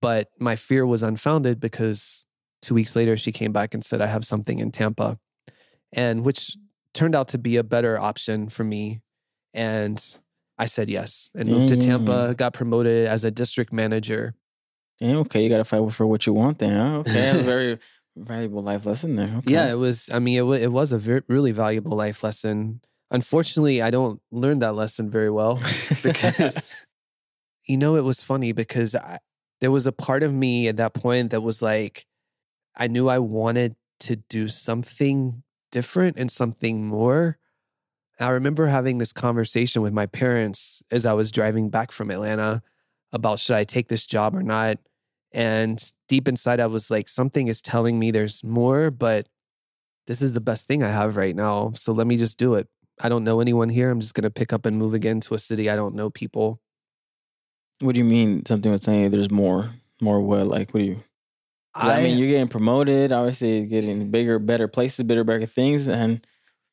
But 0.00 0.28
my 0.38 0.56
fear 0.56 0.86
was 0.86 1.02
unfounded 1.02 1.60
because 1.60 2.26
two 2.62 2.74
weeks 2.74 2.96
later, 2.96 3.16
she 3.16 3.32
came 3.32 3.52
back 3.52 3.74
and 3.74 3.84
said, 3.84 4.00
I 4.00 4.06
have 4.06 4.24
something 4.24 4.58
in 4.58 4.70
Tampa, 4.70 5.18
and 5.92 6.24
which 6.24 6.56
turned 6.94 7.14
out 7.14 7.28
to 7.28 7.38
be 7.38 7.56
a 7.56 7.62
better 7.62 7.98
option 7.98 8.48
for 8.48 8.64
me. 8.64 9.02
And 9.52 10.02
I 10.58 10.66
said 10.66 10.88
yes 10.88 11.30
and 11.34 11.48
moved 11.48 11.68
to 11.68 11.76
Tampa, 11.76 12.12
mm. 12.12 12.36
got 12.36 12.52
promoted 12.52 13.06
as 13.06 13.24
a 13.24 13.30
district 13.30 13.72
manager. 13.72 14.34
Damn, 15.00 15.18
okay, 15.18 15.42
you 15.42 15.48
got 15.48 15.56
to 15.58 15.64
fight 15.64 15.92
for 15.92 16.06
what 16.06 16.26
you 16.26 16.32
want 16.32 16.60
then. 16.60 16.74
Huh? 16.74 16.98
Okay, 16.98 17.30
a 17.30 17.42
very 17.42 17.78
valuable 18.16 18.62
life 18.62 18.86
lesson 18.86 19.16
there. 19.16 19.34
Okay. 19.38 19.52
Yeah, 19.52 19.66
it 19.66 19.74
was, 19.74 20.08
I 20.12 20.20
mean, 20.20 20.38
it, 20.38 20.42
wa- 20.42 20.52
it 20.52 20.70
was 20.70 20.92
a 20.92 20.98
very, 20.98 21.22
really 21.26 21.50
valuable 21.50 21.96
life 21.96 22.22
lesson. 22.22 22.80
Unfortunately, 23.10 23.82
I 23.82 23.90
don't 23.90 24.20
learn 24.30 24.60
that 24.60 24.74
lesson 24.74 25.10
very 25.10 25.30
well 25.30 25.60
because 26.02 26.84
you 27.66 27.76
know 27.76 27.96
it 27.96 28.04
was 28.04 28.22
funny 28.22 28.52
because 28.52 28.94
I, 28.94 29.18
there 29.60 29.70
was 29.70 29.86
a 29.86 29.92
part 29.92 30.22
of 30.22 30.32
me 30.32 30.68
at 30.68 30.76
that 30.76 30.94
point 30.94 31.30
that 31.30 31.40
was 31.40 31.62
like 31.62 32.06
i 32.76 32.86
knew 32.86 33.08
i 33.08 33.18
wanted 33.18 33.76
to 34.00 34.16
do 34.16 34.48
something 34.48 35.42
different 35.72 36.18
and 36.18 36.30
something 36.30 36.86
more 36.86 37.38
i 38.20 38.28
remember 38.28 38.66
having 38.66 38.98
this 38.98 39.12
conversation 39.12 39.82
with 39.82 39.92
my 39.92 40.06
parents 40.06 40.82
as 40.90 41.06
i 41.06 41.12
was 41.12 41.30
driving 41.30 41.70
back 41.70 41.92
from 41.92 42.10
atlanta 42.10 42.62
about 43.12 43.38
should 43.38 43.56
i 43.56 43.64
take 43.64 43.88
this 43.88 44.06
job 44.06 44.34
or 44.34 44.42
not 44.42 44.78
and 45.32 45.92
deep 46.08 46.28
inside 46.28 46.60
i 46.60 46.66
was 46.66 46.90
like 46.90 47.08
something 47.08 47.48
is 47.48 47.62
telling 47.62 47.98
me 47.98 48.10
there's 48.10 48.42
more 48.44 48.90
but 48.90 49.26
this 50.06 50.20
is 50.20 50.32
the 50.32 50.40
best 50.40 50.66
thing 50.66 50.82
i 50.82 50.88
have 50.88 51.16
right 51.16 51.36
now 51.36 51.72
so 51.74 51.92
let 51.92 52.06
me 52.06 52.16
just 52.16 52.38
do 52.38 52.54
it 52.54 52.68
i 53.00 53.08
don't 53.08 53.24
know 53.24 53.40
anyone 53.40 53.68
here 53.68 53.90
i'm 53.90 54.00
just 54.00 54.14
going 54.14 54.22
to 54.22 54.30
pick 54.30 54.52
up 54.52 54.66
and 54.66 54.78
move 54.78 54.94
again 54.94 55.20
to 55.20 55.34
a 55.34 55.38
city 55.38 55.70
i 55.70 55.76
don't 55.76 55.94
know 55.94 56.10
people 56.10 56.60
what 57.80 57.94
do 57.94 57.98
you 57.98 58.04
mean? 58.04 58.44
Something 58.46 58.72
was 58.72 58.82
saying 58.82 59.10
there's 59.10 59.30
more, 59.30 59.70
more 60.00 60.20
what? 60.20 60.46
Like, 60.46 60.72
what 60.72 60.80
do 60.80 60.86
you? 60.86 61.02
I, 61.74 62.00
mean, 62.02 62.18
you're 62.18 62.28
getting 62.28 62.48
promoted. 62.48 63.10
Obviously, 63.10 63.66
getting 63.66 64.10
bigger, 64.10 64.38
better 64.38 64.68
places, 64.68 65.04
better, 65.06 65.24
better 65.24 65.44
things. 65.46 65.88
And 65.88 66.24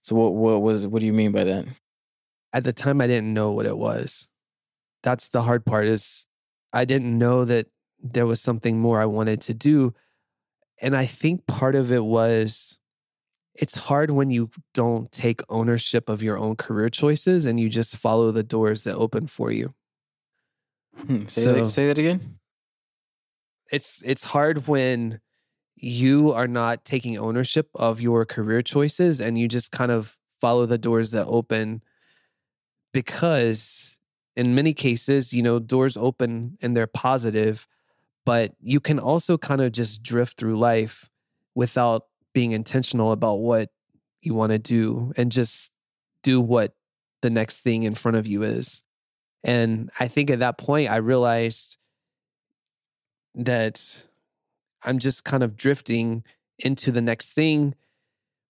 so, 0.02 0.16
what? 0.16 0.34
What 0.34 0.62
was? 0.62 0.88
What 0.88 1.00
do 1.00 1.06
you 1.06 1.14
mean 1.14 1.32
by 1.32 1.44
that? 1.46 1.66
at 2.54 2.66
the 2.66 2.74
time 2.74 3.00
I 3.00 3.08
didn't 3.08 3.34
know 3.34 3.52
what 3.54 3.66
it 3.66 3.78
was. 3.78 4.28
That's 5.04 5.30
the 5.30 5.44
hard 5.44 5.66
part 5.66 5.88
is 5.88 6.28
I 6.74 6.84
didn't 6.84 7.18
know 7.18 7.46
that 7.46 7.68
there 8.04 8.26
was 8.26 8.42
something 8.42 8.78
more 8.78 9.00
I 9.02 9.06
wanted 9.06 9.40
to 9.42 9.54
do. 9.54 9.94
And 10.82 10.94
I 10.94 11.06
think 11.06 11.48
part 11.48 11.76
of 11.76 11.94
it 11.94 12.04
was 12.04 12.78
it's 13.56 13.76
hard 13.88 14.12
when 14.12 14.32
you 14.32 14.50
don't 14.74 15.10
take 15.14 15.42
ownership 15.48 16.10
of 16.10 16.22
your 16.22 16.38
own 16.38 16.58
career 16.58 16.90
choices 16.90 17.46
and 17.46 17.58
you 17.58 17.70
just 17.70 17.96
follow 17.96 18.32
the 18.32 18.44
doors 18.44 18.84
that 18.84 18.96
open 18.96 19.28
for 19.28 19.50
you. 19.50 19.74
Hmm, 21.08 21.28
say, 21.28 21.42
So- 21.44 21.54
that, 21.54 21.68
say 21.68 21.88
that 21.88 21.98
again. 21.98 22.38
It's 23.72 24.02
it's 24.06 24.26
hard 24.26 24.68
when 24.68 25.22
you 25.82 26.32
are 26.32 26.48
not 26.48 26.86
taking 26.86 27.18
ownership 27.18 27.70
of 27.74 28.00
your 28.00 28.24
career 28.24 28.62
choices 28.62 29.20
and 29.20 29.38
you 29.38 29.48
just 29.48 29.72
kind 29.72 29.92
of 29.92 30.16
follow 30.40 30.66
the 30.66 30.78
doors 30.78 31.12
that 31.12 31.26
open 31.26 31.82
because 32.94 33.98
in 34.36 34.54
many 34.54 34.74
cases, 34.74 35.34
you 35.34 35.42
know, 35.42 35.60
doors 35.60 35.98
open 35.98 36.58
and 36.62 36.78
they're 36.78 36.88
positive, 36.88 37.68
but 38.26 38.54
you 38.62 38.80
can 38.80 39.00
also 39.00 39.38
kind 39.38 39.60
of 39.60 39.72
just 39.72 40.04
drift 40.04 40.38
through 40.38 40.58
life 40.58 41.10
without 41.56 42.06
being 42.34 42.52
intentional 42.52 43.12
about 43.12 43.36
what 43.36 43.70
you 44.22 44.36
want 44.36 44.52
to 44.52 44.60
do 44.60 45.12
and 45.18 45.32
just 45.32 45.72
do 46.22 46.40
what 46.40 46.76
the 47.22 47.30
next 47.30 47.62
thing 47.62 47.84
in 47.84 47.96
front 47.96 48.18
of 48.18 48.28
you 48.28 48.44
is. 48.44 48.84
And 49.44 49.90
I 50.00 50.08
think 50.08 50.30
at 50.30 50.40
that 50.40 50.60
point, 50.60 50.92
I 50.92 50.98
realized 50.98 51.78
that 53.34 54.04
I'm 54.84 55.00
just 55.00 55.24
kind 55.24 55.44
of 55.44 55.56
drifting 55.56 56.24
into 56.60 56.92
the 56.92 57.02
next 57.02 57.34
thing 57.34 57.76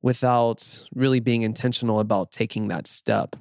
without 0.01 0.85
really 0.95 1.19
being 1.19 1.43
intentional 1.43 1.99
about 1.99 2.31
taking 2.31 2.67
that 2.69 2.87
step. 2.87 3.35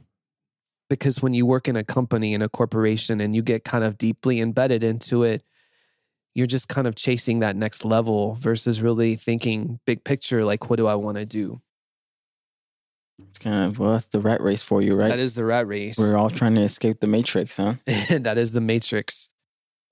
Because 0.89 1.23
when 1.23 1.33
you 1.35 1.47
work 1.47 1.69
in 1.69 1.77
a 1.77 1.85
company, 1.85 2.35
in 2.35 2.43
a 2.43 2.49
corporation, 2.49 3.21
and 3.21 3.35
you 3.35 3.43
get 3.43 3.65
kind 3.65 3.85
of 3.85 3.97
deeply 3.97 4.41
embedded 4.41 4.83
into 4.83 5.23
it, 5.23 5.45
you're 6.35 6.47
just 6.47 6.69
kind 6.69 6.87
of 6.87 6.95
chasing 6.95 7.41
that 7.41 7.57
next 7.57 7.85
level 7.85 8.35
versus 8.35 8.81
really 8.83 9.17
thinking 9.17 9.81
big 9.87 10.05
picture 10.05 10.45
like, 10.45 10.69
what 10.69 10.77
do 10.77 10.87
I 10.87 10.97
want 10.97 11.17
to 11.17 11.25
do? 11.25 11.61
It's 13.29 13.39
kind 13.39 13.67
of 13.67 13.79
well, 13.79 13.93
that's 13.93 14.07
the 14.07 14.21
rat 14.21 14.41
race 14.41 14.63
for 14.63 14.81
you, 14.83 14.95
right? 14.95 15.09
That 15.09 15.19
is 15.19 15.35
the 15.35 15.45
rat 15.45 15.67
race. 15.67 15.99
We're 15.99 16.17
all 16.17 16.31
trying 16.31 16.55
to 16.55 16.63
escape 16.63 17.01
the 17.01 17.07
matrix, 17.07 17.57
huh? 17.57 17.75
that 18.11 18.39
is 18.39 18.53
the 18.53 18.61
matrix. 18.61 19.29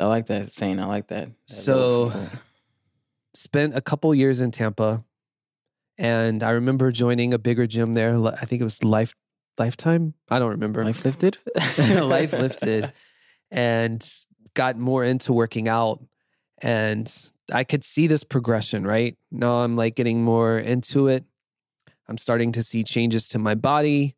I 0.01 0.07
like 0.07 0.27
that 0.27 0.53
saying. 0.53 0.81
I 0.81 0.87
like 0.87 1.09
that. 1.09 1.27
That 1.29 1.55
So- 1.55 2.13
spent 3.39 3.77
a 3.77 3.81
couple 3.81 4.15
years 4.15 4.41
in 4.41 4.51
Tampa, 4.51 5.05
and 5.97 6.43
I 6.43 6.51
remember 6.51 6.91
joining 6.91 7.33
a 7.33 7.39
bigger 7.39 7.67
gym 7.67 7.95
there. 7.95 8.17
I 8.17 8.45
think 8.45 8.61
it 8.61 8.65
was 8.65 8.83
Life 8.83 9.15
Lifetime. 9.59 10.15
I 10.29 10.39
don't 10.39 10.51
remember. 10.51 10.85
life 10.85 11.05
lifted, 11.05 11.39
Life 11.79 12.33
lifted, 12.45 12.93
and 13.51 14.07
got 14.55 14.79
more 14.79 15.05
into 15.05 15.33
working 15.33 15.69
out. 15.69 16.05
And 16.61 17.13
I 17.53 17.65
could 17.65 17.85
see 17.85 18.07
this 18.07 18.25
progression. 18.25 18.87
Right 18.87 19.17
now, 19.31 19.63
I'm 19.63 19.77
like 19.77 19.95
getting 19.95 20.23
more 20.23 20.59
into 20.59 21.09
it. 21.09 21.25
I'm 22.09 22.19
starting 22.19 22.53
to 22.53 22.63
see 22.63 22.85
changes 22.85 23.29
to 23.29 23.39
my 23.39 23.55
body. 23.55 24.15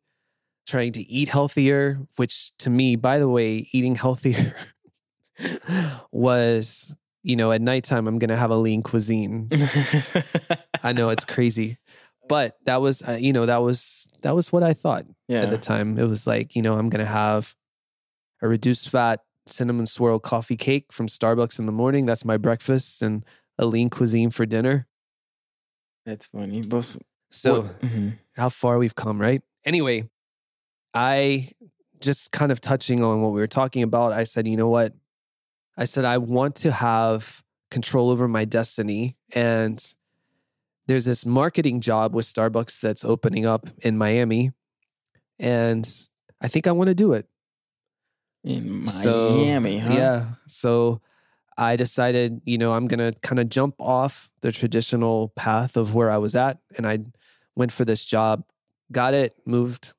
Trying 0.67 0.93
to 0.93 1.01
eat 1.01 1.27
healthier, 1.27 1.99
which 2.17 2.55
to 2.59 2.69
me, 2.69 2.95
by 2.95 3.17
the 3.17 3.27
way, 3.27 3.67
eating 3.71 3.95
healthier 3.95 4.55
was 6.11 6.95
you 7.23 7.35
know, 7.35 7.51
at 7.51 7.61
nighttime, 7.61 8.07
I'm 8.07 8.19
going 8.19 8.29
to 8.29 8.37
have 8.37 8.51
a 8.51 8.55
lean 8.55 8.81
cuisine. 8.81 9.49
I 10.83 10.93
know 10.93 11.09
it's 11.09 11.25
crazy, 11.25 11.77
but 12.27 12.57
that 12.65 12.81
was, 12.81 13.01
uh, 13.01 13.17
you 13.19 13.33
know, 13.33 13.45
that 13.45 13.61
was, 13.61 14.07
that 14.21 14.35
was 14.35 14.51
what 14.51 14.63
I 14.63 14.73
thought 14.73 15.05
yeah. 15.27 15.43
at 15.43 15.49
the 15.49 15.57
time. 15.57 15.97
It 15.99 16.07
was 16.07 16.25
like, 16.25 16.55
you 16.55 16.61
know, 16.61 16.77
I'm 16.77 16.89
going 16.89 17.03
to 17.05 17.11
have 17.11 17.55
a 18.41 18.47
reduced 18.47 18.89
fat 18.89 19.19
cinnamon 19.47 19.85
swirl 19.85 20.19
coffee 20.19 20.57
cake 20.57 20.91
from 20.91 21.07
Starbucks 21.07 21.59
in 21.59 21.65
the 21.65 21.71
morning. 21.71 22.05
That's 22.05 22.25
my 22.25 22.37
breakfast 22.37 23.01
and 23.01 23.25
a 23.57 23.65
lean 23.65 23.89
cuisine 23.89 24.29
for 24.29 24.45
dinner. 24.45 24.87
That's 26.05 26.27
funny. 26.27 26.61
But 26.61 26.97
So 27.29 27.63
Mhm. 27.63 28.17
how 28.35 28.49
far 28.49 28.77
we've 28.77 28.95
come, 28.95 29.21
right? 29.21 29.41
Anyway, 29.63 30.09
I 30.93 31.51
just 32.01 32.31
kind 32.31 32.51
of 32.51 32.59
touching 32.59 33.03
on 33.03 33.21
what 33.21 33.31
we 33.31 33.39
were 33.39 33.47
talking 33.47 33.83
about, 33.83 34.11
I 34.11 34.23
said, 34.23 34.47
you 34.47 34.57
know 34.57 34.67
what? 34.67 34.93
I 35.77 35.85
said, 35.85 36.05
I 36.05 36.17
want 36.17 36.55
to 36.57 36.71
have 36.71 37.43
control 37.69 38.09
over 38.09 38.27
my 38.27 38.45
destiny. 38.45 39.17
And 39.33 39.81
there's 40.87 41.05
this 41.05 41.25
marketing 41.25 41.81
job 41.81 42.13
with 42.13 42.25
Starbucks 42.25 42.81
that's 42.81 43.05
opening 43.05 43.45
up 43.45 43.67
in 43.79 43.97
Miami. 43.97 44.51
And 45.39 45.89
I 46.41 46.47
think 46.47 46.67
I 46.67 46.71
want 46.71 46.89
to 46.89 46.95
do 46.95 47.13
it. 47.13 47.27
In 48.43 48.87
So, 48.87 49.37
Miami, 49.37 49.77
huh? 49.77 49.93
Yeah. 49.93 50.25
So 50.47 51.01
I 51.57 51.75
decided, 51.75 52.41
you 52.45 52.57
know, 52.57 52.73
I'm 52.73 52.87
going 52.87 52.99
to 52.99 53.17
kind 53.21 53.39
of 53.39 53.49
jump 53.49 53.75
off 53.79 54.31
the 54.41 54.51
traditional 54.51 55.29
path 55.29 55.77
of 55.77 55.93
where 55.93 56.09
I 56.09 56.17
was 56.17 56.35
at. 56.35 56.57
And 56.75 56.87
I 56.87 56.99
went 57.55 57.71
for 57.71 57.85
this 57.85 58.03
job, 58.03 58.43
got 58.91 59.13
it, 59.13 59.35
moved 59.45 59.93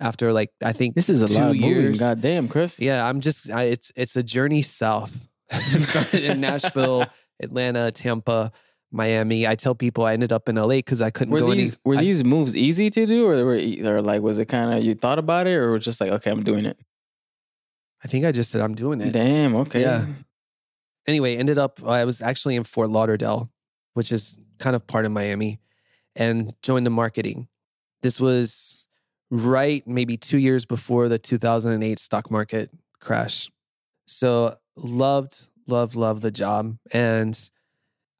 after 0.00 0.32
like, 0.32 0.50
I 0.62 0.72
think 0.72 0.94
This 0.94 1.08
is 1.08 1.22
a 1.22 1.26
two 1.26 1.34
lot 1.34 1.50
of 1.50 1.56
moving. 1.56 1.70
years. 1.70 2.00
Goddamn, 2.00 2.48
Chris. 2.48 2.78
Yeah, 2.78 3.06
I'm 3.06 3.20
just 3.20 3.50
I, 3.50 3.64
it's 3.64 3.92
it's 3.96 4.16
a 4.16 4.22
journey 4.22 4.62
south. 4.62 5.28
Started 5.50 6.24
in 6.24 6.40
Nashville, 6.40 7.06
Atlanta, 7.42 7.90
Tampa, 7.92 8.50
Miami. 8.90 9.46
I 9.46 9.54
tell 9.54 9.74
people 9.74 10.04
I 10.04 10.12
ended 10.12 10.32
up 10.32 10.48
in 10.48 10.56
LA 10.56 10.68
because 10.76 11.00
I 11.00 11.10
couldn't 11.10 11.32
Were 11.32 11.38
go 11.40 11.52
these 11.54 11.72
any. 11.72 11.78
were 11.84 11.96
I- 11.96 12.00
these 12.00 12.24
moves 12.24 12.56
easy 12.56 12.90
to 12.90 13.06
do, 13.06 13.26
or 13.28 13.44
were 13.44 13.60
or 13.84 14.02
like 14.02 14.22
was 14.22 14.38
it 14.38 14.46
kind 14.46 14.76
of 14.76 14.84
you 14.84 14.94
thought 14.94 15.18
about 15.18 15.46
it, 15.46 15.54
or 15.54 15.70
was 15.72 15.84
just 15.84 16.00
like 16.00 16.10
okay, 16.10 16.30
I'm 16.30 16.42
doing 16.42 16.66
it? 16.66 16.78
I 18.04 18.08
think 18.08 18.24
I 18.24 18.32
just 18.32 18.50
said 18.50 18.60
I'm 18.60 18.74
doing 18.74 19.00
it. 19.00 19.12
Damn. 19.12 19.54
Okay. 19.56 19.80
Yeah. 19.82 20.04
Anyway, 21.06 21.36
ended 21.36 21.58
up 21.58 21.82
I 21.86 22.04
was 22.04 22.20
actually 22.20 22.56
in 22.56 22.64
Fort 22.64 22.90
Lauderdale, 22.90 23.50
which 23.94 24.10
is 24.12 24.36
kind 24.58 24.74
of 24.74 24.86
part 24.86 25.04
of 25.06 25.12
Miami, 25.12 25.60
and 26.16 26.52
joined 26.62 26.84
the 26.86 26.90
marketing. 26.90 27.48
This 28.02 28.20
was 28.20 28.85
right 29.30 29.86
maybe 29.86 30.16
two 30.16 30.38
years 30.38 30.64
before 30.64 31.08
the 31.08 31.18
2008 31.18 31.98
stock 31.98 32.30
market 32.30 32.70
crash. 33.00 33.50
So 34.06 34.56
loved, 34.76 35.48
loved, 35.66 35.96
loved 35.96 36.22
the 36.22 36.30
job. 36.30 36.76
And 36.92 37.38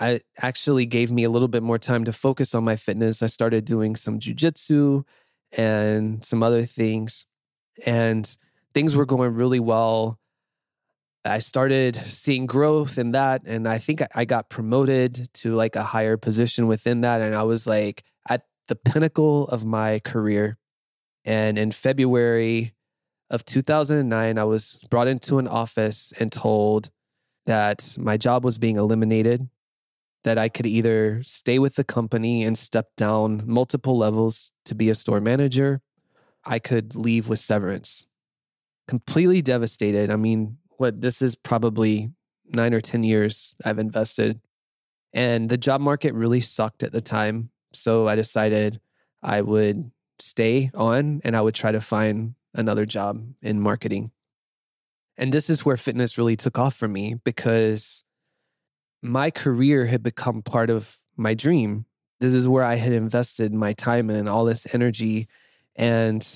I 0.00 0.20
actually 0.42 0.84
gave 0.86 1.10
me 1.10 1.24
a 1.24 1.30
little 1.30 1.48
bit 1.48 1.62
more 1.62 1.78
time 1.78 2.04
to 2.04 2.12
focus 2.12 2.54
on 2.54 2.64
my 2.64 2.76
fitness. 2.76 3.22
I 3.22 3.26
started 3.26 3.64
doing 3.64 3.96
some 3.96 4.18
jujitsu 4.18 5.04
and 5.52 6.24
some 6.24 6.42
other 6.42 6.64
things. 6.64 7.24
And 7.86 8.36
things 8.74 8.96
were 8.96 9.06
going 9.06 9.34
really 9.34 9.60
well. 9.60 10.18
I 11.24 11.38
started 11.38 11.96
seeing 12.06 12.46
growth 12.46 12.98
in 12.98 13.12
that. 13.12 13.42
And 13.46 13.66
I 13.66 13.78
think 13.78 14.02
I- 14.02 14.08
I 14.14 14.24
got 14.24 14.50
promoted 14.50 15.32
to 15.34 15.54
like 15.54 15.76
a 15.76 15.82
higher 15.82 16.16
position 16.16 16.66
within 16.66 17.00
that. 17.00 17.20
And 17.20 17.34
I 17.34 17.42
was 17.42 17.66
like 17.66 18.04
at 18.28 18.42
the 18.68 18.76
pinnacle 18.76 19.48
of 19.48 19.64
my 19.64 20.00
career. 20.00 20.58
And 21.26 21.58
in 21.58 21.72
February 21.72 22.72
of 23.28 23.44
2009, 23.44 24.38
I 24.38 24.44
was 24.44 24.78
brought 24.88 25.08
into 25.08 25.38
an 25.38 25.48
office 25.48 26.12
and 26.18 26.30
told 26.30 26.90
that 27.46 27.96
my 27.98 28.16
job 28.16 28.44
was 28.44 28.58
being 28.58 28.76
eliminated, 28.76 29.48
that 30.24 30.38
I 30.38 30.48
could 30.48 30.66
either 30.66 31.22
stay 31.24 31.58
with 31.58 31.74
the 31.74 31.84
company 31.84 32.44
and 32.44 32.56
step 32.56 32.90
down 32.96 33.42
multiple 33.44 33.98
levels 33.98 34.52
to 34.64 34.74
be 34.74 34.88
a 34.88 34.94
store 34.94 35.20
manager, 35.20 35.80
I 36.44 36.60
could 36.60 36.94
leave 36.94 37.28
with 37.28 37.40
severance. 37.40 38.06
Completely 38.86 39.42
devastated. 39.42 40.10
I 40.10 40.16
mean, 40.16 40.58
what 40.76 41.00
this 41.00 41.20
is 41.20 41.34
probably 41.34 42.10
nine 42.52 42.72
or 42.72 42.80
10 42.80 43.02
years 43.02 43.56
I've 43.64 43.80
invested. 43.80 44.40
And 45.12 45.48
the 45.48 45.56
job 45.56 45.80
market 45.80 46.14
really 46.14 46.40
sucked 46.40 46.84
at 46.84 46.92
the 46.92 47.00
time. 47.00 47.50
So 47.72 48.06
I 48.06 48.14
decided 48.14 48.80
I 49.22 49.40
would 49.40 49.90
stay 50.18 50.70
on 50.74 51.20
and 51.24 51.36
I 51.36 51.40
would 51.40 51.54
try 51.54 51.72
to 51.72 51.80
find 51.80 52.34
another 52.54 52.86
job 52.86 53.22
in 53.42 53.60
marketing. 53.60 54.10
And 55.18 55.32
this 55.32 55.48
is 55.48 55.64
where 55.64 55.76
fitness 55.76 56.18
really 56.18 56.36
took 56.36 56.58
off 56.58 56.74
for 56.74 56.88
me 56.88 57.14
because 57.24 58.04
my 59.02 59.30
career 59.30 59.86
had 59.86 60.02
become 60.02 60.42
part 60.42 60.70
of 60.70 60.98
my 61.16 61.34
dream. 61.34 61.86
This 62.20 62.34
is 62.34 62.48
where 62.48 62.64
I 62.64 62.76
had 62.76 62.92
invested 62.92 63.52
my 63.52 63.72
time 63.72 64.10
and 64.10 64.28
all 64.28 64.44
this 64.44 64.66
energy. 64.74 65.28
And 65.74 66.26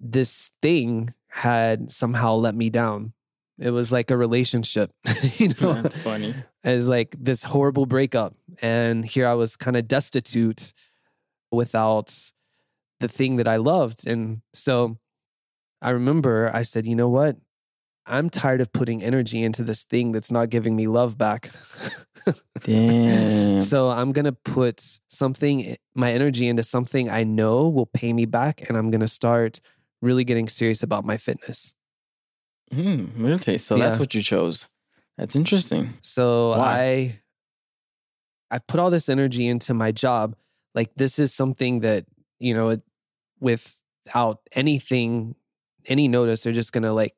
this 0.00 0.52
thing 0.62 1.14
had 1.28 1.90
somehow 1.90 2.34
let 2.34 2.54
me 2.54 2.70
down. 2.70 3.12
It 3.58 3.70
was 3.70 3.90
like 3.90 4.10
a 4.10 4.16
relationship, 4.16 4.92
you 5.38 5.48
know, 5.60 5.74
That's 5.74 5.96
funny. 5.96 6.34
as 6.62 6.88
like 6.88 7.16
this 7.18 7.42
horrible 7.42 7.86
breakup. 7.86 8.34
And 8.60 9.04
here 9.04 9.26
I 9.26 9.34
was 9.34 9.56
kind 9.56 9.76
of 9.76 9.88
destitute 9.88 10.74
without 11.50 12.14
the 13.00 13.08
thing 13.08 13.36
that 13.36 13.48
I 13.48 13.56
loved. 13.56 14.06
And 14.06 14.42
so 14.52 14.98
I 15.82 15.90
remember 15.90 16.50
I 16.52 16.62
said, 16.62 16.86
you 16.86 16.94
know 16.94 17.08
what? 17.08 17.36
I'm 18.06 18.30
tired 18.30 18.60
of 18.60 18.72
putting 18.72 19.02
energy 19.02 19.42
into 19.42 19.64
this 19.64 19.82
thing 19.82 20.12
that's 20.12 20.30
not 20.30 20.48
giving 20.48 20.76
me 20.76 20.86
love 20.86 21.18
back. 21.18 21.50
Damn. 22.60 23.60
so 23.60 23.90
I'm 23.90 24.12
going 24.12 24.24
to 24.24 24.32
put 24.32 24.98
something, 25.08 25.76
my 25.94 26.12
energy 26.12 26.48
into 26.48 26.62
something 26.62 27.10
I 27.10 27.24
know 27.24 27.68
will 27.68 27.86
pay 27.86 28.12
me 28.12 28.24
back. 28.24 28.68
And 28.68 28.78
I'm 28.78 28.90
going 28.90 29.00
to 29.00 29.08
start 29.08 29.60
really 30.00 30.24
getting 30.24 30.48
serious 30.48 30.82
about 30.82 31.04
my 31.04 31.16
fitness. 31.16 31.74
Hmm, 32.72 33.06
really? 33.16 33.58
So 33.58 33.76
that's 33.76 33.98
what 33.98 34.14
you 34.14 34.22
chose. 34.22 34.68
That's 35.18 35.36
interesting. 35.36 35.90
So 36.02 36.50
Why? 36.50 36.80
I 36.80 37.20
I 38.50 38.58
put 38.58 38.80
all 38.80 38.90
this 38.90 39.08
energy 39.08 39.46
into 39.46 39.74
my 39.74 39.92
job. 39.92 40.36
Like 40.74 40.94
this 40.96 41.18
is 41.18 41.34
something 41.34 41.80
that, 41.80 42.04
you 42.38 42.54
know, 42.54 42.70
it, 42.70 42.82
without 43.40 44.40
anything, 44.52 45.34
any 45.86 46.08
notice, 46.08 46.42
they're 46.42 46.52
just 46.52 46.72
gonna 46.72 46.92
like 46.92 47.14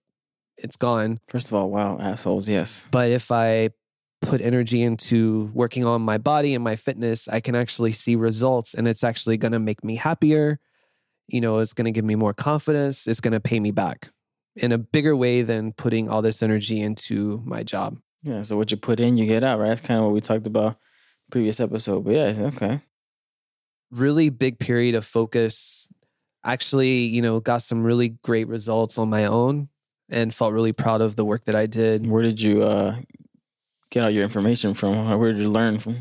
it's 0.57 0.77
gone. 0.77 1.21
First 1.29 1.49
of 1.49 1.55
all, 1.55 1.71
wow, 1.71 1.99
assholes. 2.01 2.49
Yes. 2.49 2.87
But 2.91 3.11
if 3.11 3.31
I 3.31 3.71
put 4.21 4.41
energy 4.41 4.83
into 4.83 5.51
working 5.55 5.85
on 5.85 6.03
my 6.03 6.19
body 6.19 6.55
and 6.55 6.65
my 6.65 6.77
fitness, 6.77 7.29
I 7.29 7.41
can 7.41 7.55
actually 7.55 7.93
see 7.93 8.17
results 8.17 8.75
and 8.75 8.89
it's 8.89 9.05
actually 9.05 9.37
gonna 9.37 9.61
make 9.61 9.85
me 9.85 9.97
happier. 9.97 10.59
You 11.29 11.41
know, 11.41 11.59
it's 11.59 11.73
gonna 11.73 11.93
give 11.93 12.05
me 12.05 12.17
more 12.17 12.35
confidence. 12.35 13.07
It's 13.07 13.21
gonna 13.21 13.41
pay 13.41 13.61
me 13.61 13.71
back 13.71 14.11
in 14.57 14.73
a 14.73 14.79
bigger 14.79 15.15
way 15.15 15.43
than 15.43 15.73
putting 15.73 16.09
all 16.09 16.23
this 16.23 16.43
energy 16.43 16.81
into 16.81 17.41
my 17.45 17.63
job. 17.63 17.99
Yeah. 18.23 18.43
So 18.43 18.57
what 18.57 18.71
you 18.71 18.77
put 18.77 18.99
in, 18.99 19.17
you 19.17 19.27
get 19.27 19.45
out. 19.45 19.61
Right. 19.61 19.69
That's 19.69 19.81
kind 19.81 19.99
of 19.99 20.07
what 20.07 20.15
we 20.15 20.21
talked 20.21 20.47
about 20.47 20.79
previous 21.31 21.61
episode. 21.61 22.05
But 22.05 22.15
yeah. 22.15 22.51
Okay. 22.57 22.81
Really 23.91 24.31
big 24.31 24.59
period 24.59 24.95
of 24.95 25.05
focus. 25.05 25.89
Actually, 26.45 27.05
you 27.05 27.23
know, 27.23 27.41
got 27.41 27.63
some 27.63 27.83
really 27.83 28.11
great 28.23 28.49
results 28.49 28.99
on 28.99 29.11
my 29.11 29.25
own 29.25 29.69
and 30.09 30.33
felt 30.33 30.53
really 30.53 30.73
proud 30.73 31.01
of 31.01 31.17
the 31.17 31.25
work 31.25 31.45
that 31.45 31.55
I 31.55 31.67
did. 31.67 32.07
Where 32.07 32.23
did 32.23 32.41
you 32.41 32.63
uh 32.63 32.97
get 33.91 34.05
all 34.05 34.11
your 34.11 34.25
information 34.25 34.75
from? 34.75 35.19
Where 35.19 35.33
did 35.33 35.43
you 35.43 35.49
learn 35.49 35.79
from? 35.79 35.97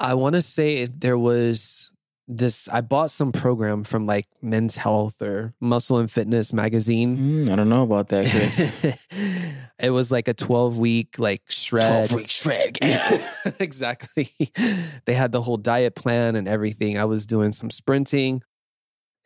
I 0.00 0.14
want 0.14 0.34
to 0.34 0.42
say 0.42 0.86
there 0.86 1.18
was 1.18 1.90
this 2.26 2.68
I 2.68 2.80
bought 2.80 3.10
some 3.10 3.32
program 3.32 3.84
from 3.84 4.06
like 4.06 4.26
Men's 4.40 4.76
Health 4.76 5.20
or 5.20 5.54
Muscle 5.60 5.98
and 5.98 6.10
Fitness 6.10 6.52
magazine. 6.52 7.16
Hmm, 7.16 7.52
I 7.52 7.56
don't 7.56 7.68
know 7.68 7.82
about 7.82 8.08
that, 8.08 8.30
Chris. 8.30 9.06
it 9.78 9.90
was 9.90 10.10
like 10.10 10.28
a 10.28 10.34
12 10.34 10.78
week 10.78 11.18
like 11.18 11.42
shred. 11.48 12.08
12 12.08 12.12
week 12.12 12.30
shred. 12.30 12.78
exactly. 13.60 14.30
They 15.04 15.14
had 15.14 15.32
the 15.32 15.42
whole 15.42 15.58
diet 15.58 15.94
plan 15.94 16.36
and 16.36 16.48
everything. 16.48 16.98
I 16.98 17.04
was 17.04 17.26
doing 17.26 17.52
some 17.52 17.70
sprinting 17.70 18.42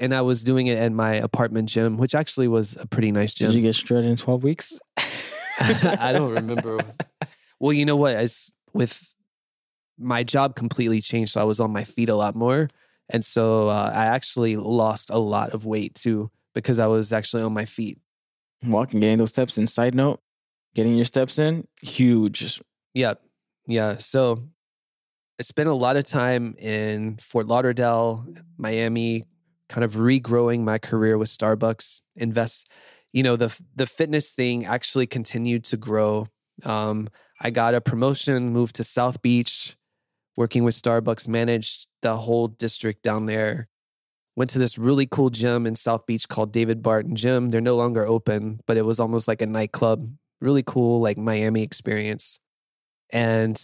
and 0.00 0.14
I 0.14 0.22
was 0.22 0.42
doing 0.42 0.66
it 0.66 0.78
at 0.78 0.92
my 0.92 1.14
apartment 1.14 1.68
gym, 1.68 1.96
which 1.96 2.14
actually 2.14 2.48
was 2.48 2.76
a 2.80 2.86
pretty 2.86 3.12
nice 3.12 3.34
gym. 3.34 3.50
Did 3.50 3.56
you 3.56 3.62
get 3.62 3.74
shredded 3.74 4.10
in 4.10 4.16
12 4.16 4.42
weeks? 4.42 4.78
I 5.60 6.12
don't 6.12 6.32
remember. 6.32 6.78
Well, 7.58 7.72
you 7.72 7.84
know 7.84 7.96
what? 7.96 8.14
As 8.14 8.52
with 8.72 9.14
my 9.98 10.22
job 10.22 10.54
completely 10.54 11.00
changed, 11.00 11.32
so 11.32 11.40
I 11.40 11.44
was 11.44 11.58
on 11.58 11.72
my 11.72 11.82
feet 11.82 12.08
a 12.08 12.14
lot 12.14 12.36
more, 12.36 12.68
and 13.10 13.24
so 13.24 13.68
uh, 13.68 13.90
I 13.94 14.06
actually 14.06 14.56
lost 14.56 15.10
a 15.10 15.18
lot 15.18 15.50
of 15.50 15.64
weight 15.64 15.94
too 15.94 16.30
because 16.54 16.78
I 16.78 16.86
was 16.86 17.12
actually 17.12 17.42
on 17.42 17.52
my 17.52 17.64
feet. 17.64 17.98
Walking, 18.64 19.00
getting 19.00 19.18
those 19.18 19.28
steps 19.30 19.56
in. 19.56 19.66
Side 19.66 19.94
note, 19.94 20.20
getting 20.74 20.96
your 20.96 21.04
steps 21.04 21.38
in, 21.38 21.66
huge. 21.80 22.60
Yeah, 22.94 23.14
yeah. 23.66 23.98
So 23.98 24.42
I 25.38 25.42
spent 25.42 25.68
a 25.68 25.74
lot 25.74 25.96
of 25.96 26.04
time 26.04 26.56
in 26.58 27.18
Fort 27.18 27.46
Lauderdale, 27.46 28.26
Miami, 28.56 29.24
kind 29.68 29.84
of 29.84 29.94
regrowing 29.94 30.62
my 30.62 30.78
career 30.78 31.16
with 31.16 31.28
Starbucks. 31.28 32.02
Invest, 32.16 32.68
you 33.12 33.22
know, 33.22 33.36
the 33.36 33.56
the 33.76 33.86
fitness 33.86 34.30
thing 34.30 34.66
actually 34.66 35.06
continued 35.06 35.64
to 35.64 35.76
grow. 35.76 36.26
Um, 36.64 37.08
I 37.40 37.50
got 37.50 37.74
a 37.74 37.80
promotion, 37.80 38.52
moved 38.52 38.74
to 38.76 38.84
South 38.84 39.22
Beach, 39.22 39.76
working 40.36 40.64
with 40.64 40.74
Starbucks, 40.74 41.28
managed 41.28 41.87
the 42.02 42.16
whole 42.16 42.48
district 42.48 43.02
down 43.02 43.26
there. 43.26 43.68
Went 44.36 44.50
to 44.50 44.58
this 44.58 44.78
really 44.78 45.06
cool 45.06 45.30
gym 45.30 45.66
in 45.66 45.74
South 45.74 46.06
Beach 46.06 46.28
called 46.28 46.52
David 46.52 46.82
Barton 46.82 47.16
Gym. 47.16 47.50
They're 47.50 47.60
no 47.60 47.76
longer 47.76 48.06
open, 48.06 48.60
but 48.66 48.76
it 48.76 48.82
was 48.82 49.00
almost 49.00 49.26
like 49.26 49.42
a 49.42 49.46
nightclub. 49.46 50.12
Really 50.40 50.62
cool, 50.62 51.00
like 51.00 51.18
Miami 51.18 51.62
experience. 51.62 52.38
And 53.10 53.60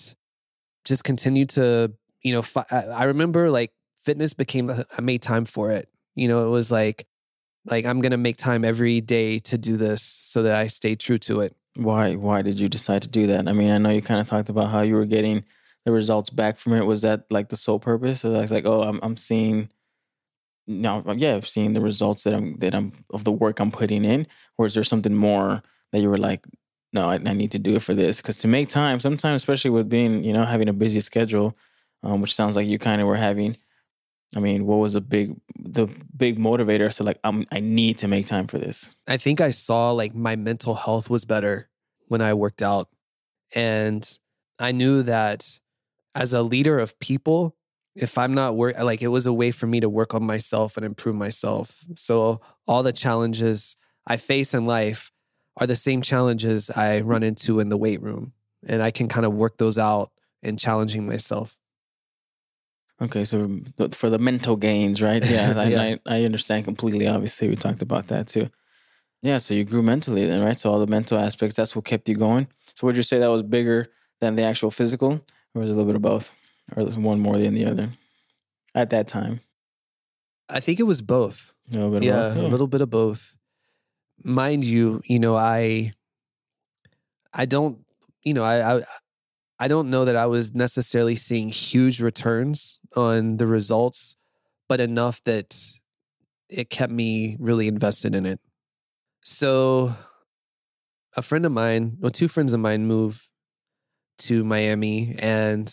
just 0.85 1.05
continued 1.05 1.51
to, 1.51 1.93
you 2.22 2.32
know, 2.32 2.43
fi- 2.43 2.66
I 2.70 3.05
remember 3.05 3.51
like 3.51 3.72
fitness 4.03 4.35
became, 4.35 4.68
I 4.70 5.01
made 5.01 5.22
time 5.22 5.45
for 5.45 5.70
it. 5.70 5.89
You 6.16 6.26
know, 6.26 6.45
it 6.47 6.51
was 6.51 6.72
like 6.72 7.07
like 7.66 7.87
I'm 7.87 8.01
going 8.01 8.12
to 8.12 8.18
make 8.18 8.37
time 8.37 8.64
every 8.64 9.01
day 9.01 9.39
to 9.41 9.59
do 9.59 9.76
this 9.76 10.03
so 10.03 10.43
that 10.43 10.55
I 10.55 10.68
stay 10.68 10.95
true 10.95 11.18
to 11.18 11.41
it. 11.41 11.57
Why 11.76 12.14
why 12.14 12.43
did 12.43 12.61
you 12.61 12.68
decide 12.68 13.03
to 13.03 13.09
do 13.09 13.26
that? 13.28 13.49
I 13.49 13.53
mean, 13.53 13.70
I 13.70 13.78
know 13.78 13.91
you 13.91 14.03
kind 14.03 14.20
of 14.20 14.28
talked 14.28 14.49
about 14.49 14.70
how 14.70 14.82
you 14.82 14.95
were 14.95 15.07
getting 15.07 15.45
the 15.85 15.93
results 15.93 16.30
back 16.30 16.57
from 16.57 16.72
it. 16.72 16.87
Was 16.87 17.03
that 17.03 17.24
like 17.30 17.49
the 17.49 17.57
sole 17.57 17.78
purpose? 17.78 18.20
So 18.20 18.30
that's 18.30 18.53
like, 18.53 18.66
oh, 18.66 18.82
I'm 18.82 19.01
I'm 19.03 19.16
seeing 19.16 19.68
no, 20.66 21.03
yeah, 21.16 21.35
I've 21.35 21.49
seen 21.49 21.74
the 21.74 21.80
results 21.80 22.24
that 22.24 22.35
I'm 22.35 22.59
that 22.59 22.74
I'm 22.74 23.05
of 23.11 23.24
the 23.24 23.32
work 23.32 23.61
I'm 23.61 23.70
putting 23.70 24.05
in, 24.05 24.26
or 24.57 24.66
is 24.66 24.74
there 24.74 24.85
something 24.85 25.14
more 25.14 25.62
that 25.93 26.01
you 26.01 26.09
were 26.09 26.18
like, 26.18 26.47
no, 26.93 27.09
I, 27.09 27.14
I 27.14 27.32
need 27.35 27.51
to 27.53 27.59
do 27.59 27.76
it 27.76 27.82
for 27.82 27.95
this? 27.95 28.18
Because 28.18 28.39
to 28.39 28.49
make 28.49 28.68
time, 28.68 29.01
sometimes, 29.01 29.43
especially 29.43 29.72
with 29.72 29.89
being, 29.89 30.24
you 30.24 30.32
know, 30.32 30.45
having 30.45 30.68
a 30.68 30.72
busy 30.72 31.01
schedule, 31.01 31.57
um, 32.03 32.20
which 32.20 32.35
sounds 32.35 32.57
like 32.57 32.66
you 32.66 32.78
kind 32.78 33.01
of 33.01 33.07
were 33.07 33.16
having. 33.16 33.57
I 34.35 34.41
mean, 34.41 34.66
what 34.66 34.76
was 34.76 34.95
a 34.95 35.01
big 35.01 35.37
the 35.59 35.87
big 36.16 36.39
motivator? 36.39 36.93
So 36.93 37.05
like, 37.05 37.20
I'm 37.24 37.47
I 37.53 37.61
need 37.61 37.99
to 37.99 38.09
make 38.09 38.26
time 38.26 38.47
for 38.47 38.59
this. 38.59 38.97
I 39.07 39.18
think 39.18 39.41
I 39.41 39.51
saw 39.51 39.93
like 39.93 40.14
my 40.14 40.35
mental 40.35 40.74
health 40.74 41.11
was 41.11 41.24
better 41.24 41.68
when 42.09 42.22
I 42.22 42.32
worked 42.32 42.62
out, 42.62 42.89
and 43.55 44.18
I 44.59 44.72
knew 44.72 45.03
that 45.03 45.59
as 46.15 46.33
a 46.33 46.43
leader 46.43 46.79
of 46.79 46.99
people, 46.99 47.57
if 47.95 48.19
I'm 48.19 48.35
not 48.35 48.57
work 48.57 48.79
like 48.79 49.03
it 49.03 49.09
was 49.09 49.27
a 49.27 49.33
way 49.33 49.51
for 49.51 49.67
me 49.67 49.81
to 49.81 49.89
work 49.89 50.15
on 50.15 50.25
myself 50.25 50.77
and 50.77 50.85
improve 50.85 51.15
myself. 51.15 51.85
So 51.97 52.41
all 52.67 52.83
the 52.83 52.93
challenges 52.93 53.77
I 54.07 54.17
face 54.17 54.55
in 54.55 54.67
life 54.67 55.12
are 55.57 55.67
the 55.67 55.77
same 55.77 56.03
challenges 56.03 56.71
I 56.71 57.01
run 57.01 57.23
into 57.23 57.61
in 57.61 57.69
the 57.69 57.77
weight 57.77 58.03
room. 58.03 58.33
And 58.67 58.83
I 58.83 58.91
can 58.91 59.09
kind 59.09 59.27
of 59.27 59.35
work 59.35 59.59
those 59.59 59.79
out 59.79 60.11
in 60.43 60.57
challenging 60.57 61.07
myself. 61.07 61.57
Okay, 63.01 63.25
so 63.25 63.45
um, 63.45 63.65
for 63.93 64.09
the 64.09 64.19
mental 64.19 64.57
gains, 64.57 65.03
right? 65.03 65.25
Yeah, 65.29 65.55
I, 65.57 65.69
Yeah. 65.69 65.83
I, 65.83 65.99
I 66.07 66.25
understand 66.25 66.65
completely. 66.65 67.07
Obviously, 67.07 67.49
we 67.49 67.57
talked 67.57 67.83
about 67.83 68.09
that 68.09 68.29
too. 68.29 68.51
Yeah, 69.23 69.39
so 69.39 69.55
you 69.55 69.65
grew 69.65 69.83
mentally 69.83 70.27
then, 70.27 70.45
right? 70.45 70.59
So 70.59 70.71
all 70.71 70.79
the 70.79 70.87
mental 70.87 71.19
aspects, 71.19 71.57
that's 71.57 71.75
what 71.75 71.85
kept 71.85 72.09
you 72.09 72.15
going. 72.15 72.49
So 72.75 72.87
would 72.87 72.97
you 72.97 73.03
say 73.03 73.19
that 73.19 73.31
was 73.31 73.43
bigger 73.43 73.89
than 74.21 74.37
the 74.37 74.43
actual 74.43 74.71
physical, 74.71 75.25
or 75.55 75.61
was 75.61 75.70
it 75.70 75.72
a 75.72 75.76
little 75.76 75.86
bit 75.86 75.96
of 75.96 76.02
both, 76.02 76.30
or 76.76 76.84
one 76.84 77.20
more 77.20 77.38
than 77.38 77.55
the 77.55 77.66
other 77.66 77.88
at 78.74 78.90
that 78.90 79.07
time? 79.07 79.40
I 80.48 80.61
think 80.61 80.80
it 80.80 80.84
was 80.84 81.02
both. 81.02 81.55
A 81.70 81.74
little 81.74 81.90
bit 81.90 81.96
of 81.98 82.05
yeah, 82.05 82.28
both. 82.28 82.36
a 82.36 82.44
oh. 82.44 82.48
little 82.48 82.66
bit 82.66 82.80
of 82.80 82.90
both. 82.90 83.36
Mind 84.22 84.64
you, 84.64 85.02
you 85.05 85.18
know, 85.18 85.36
I 85.36 85.92
I 87.32 87.46
don't, 87.46 87.84
you 88.22 88.34
know, 88.34 88.44
I, 88.44 88.76
I 88.76 88.82
I 89.59 89.68
don't 89.68 89.90
know 89.90 90.05
that 90.05 90.16
I 90.16 90.26
was 90.26 90.55
necessarily 90.55 91.16
seeing 91.16 91.48
huge 91.48 92.00
returns 92.00 92.78
on 92.96 93.36
the 93.38 93.46
results, 93.46 94.16
but 94.68 94.80
enough 94.80 95.22
that 95.24 95.57
it 96.48 96.70
kept 96.70 96.92
me 96.92 97.36
really 97.40 97.68
invested 97.68 98.14
in 98.14 98.26
it. 98.26 98.40
So 99.24 99.94
a 101.16 101.22
friend 101.22 101.46
of 101.46 101.52
mine, 101.52 101.96
well, 101.98 102.11
two 102.11 102.28
friends 102.28 102.52
of 102.52 102.61
mine 102.61 102.86
moved 102.86 103.28
to 104.19 104.45
Miami 104.45 105.15
and 105.19 105.73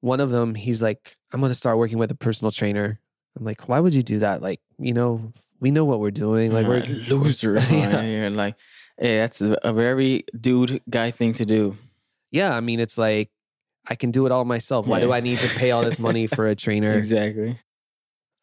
one 0.00 0.20
of 0.20 0.30
them, 0.30 0.54
he's 0.54 0.82
like, 0.82 1.16
I'm 1.32 1.40
gonna 1.40 1.54
start 1.54 1.78
working 1.78 1.98
with 1.98 2.10
a 2.10 2.14
personal 2.16 2.50
trainer. 2.50 3.00
I'm 3.38 3.44
like, 3.44 3.68
why 3.68 3.80
would 3.80 3.94
you 3.94 4.02
do 4.02 4.20
that? 4.20 4.40
Like, 4.42 4.60
you 4.78 4.92
know, 4.92 5.32
we 5.60 5.70
know 5.70 5.84
what 5.84 6.00
we're 6.00 6.10
doing. 6.10 6.52
Like, 6.52 6.66
we're 6.66 6.80
Right. 6.80 6.88
loser. 7.08 7.54
Yeah. 7.70 7.90
yeah. 7.90 8.02
You're 8.02 8.30
like, 8.30 8.56
hey, 8.98 9.18
that's 9.18 9.40
a, 9.40 9.72
very 9.72 10.24
dude 10.38 10.80
guy 10.88 11.10
thing 11.10 11.34
to 11.34 11.44
do. 11.44 11.76
yeah. 12.30 12.54
I 12.56 12.60
mean, 12.60 12.80
it's 12.80 12.96
like 12.98 13.30
I 13.88 13.94
can 13.94 14.10
do 14.10 14.26
it 14.26 14.32
all 14.32 14.44
myself. 14.44 14.86
Why 14.86 15.00
do 15.00 15.12
I 15.12 15.20
need 15.20 15.38
to 15.38 15.48
pay 15.58 15.70
all 15.70 15.82
this 15.82 15.98
money 15.98 16.26
for 16.26 16.46
a 16.46 16.54
trainer? 16.64 16.92
Exactly. 16.94 17.58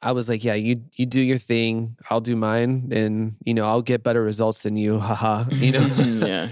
I 0.01 0.11
was 0.11 0.27
like, 0.27 0.43
yeah, 0.43 0.55
you 0.55 0.83
you 0.97 1.05
do 1.05 1.21
your 1.21 1.37
thing, 1.37 1.95
I'll 2.09 2.19
do 2.21 2.35
mine, 2.35 2.89
and 2.91 3.35
you 3.45 3.53
know, 3.53 3.65
I'll 3.65 3.81
get 3.81 4.03
better 4.03 4.21
results 4.21 4.59
than 4.63 4.75
you. 4.75 4.99
Haha. 4.99 5.45
You 5.51 5.71
know. 5.71 5.87
yeah. 6.27 6.47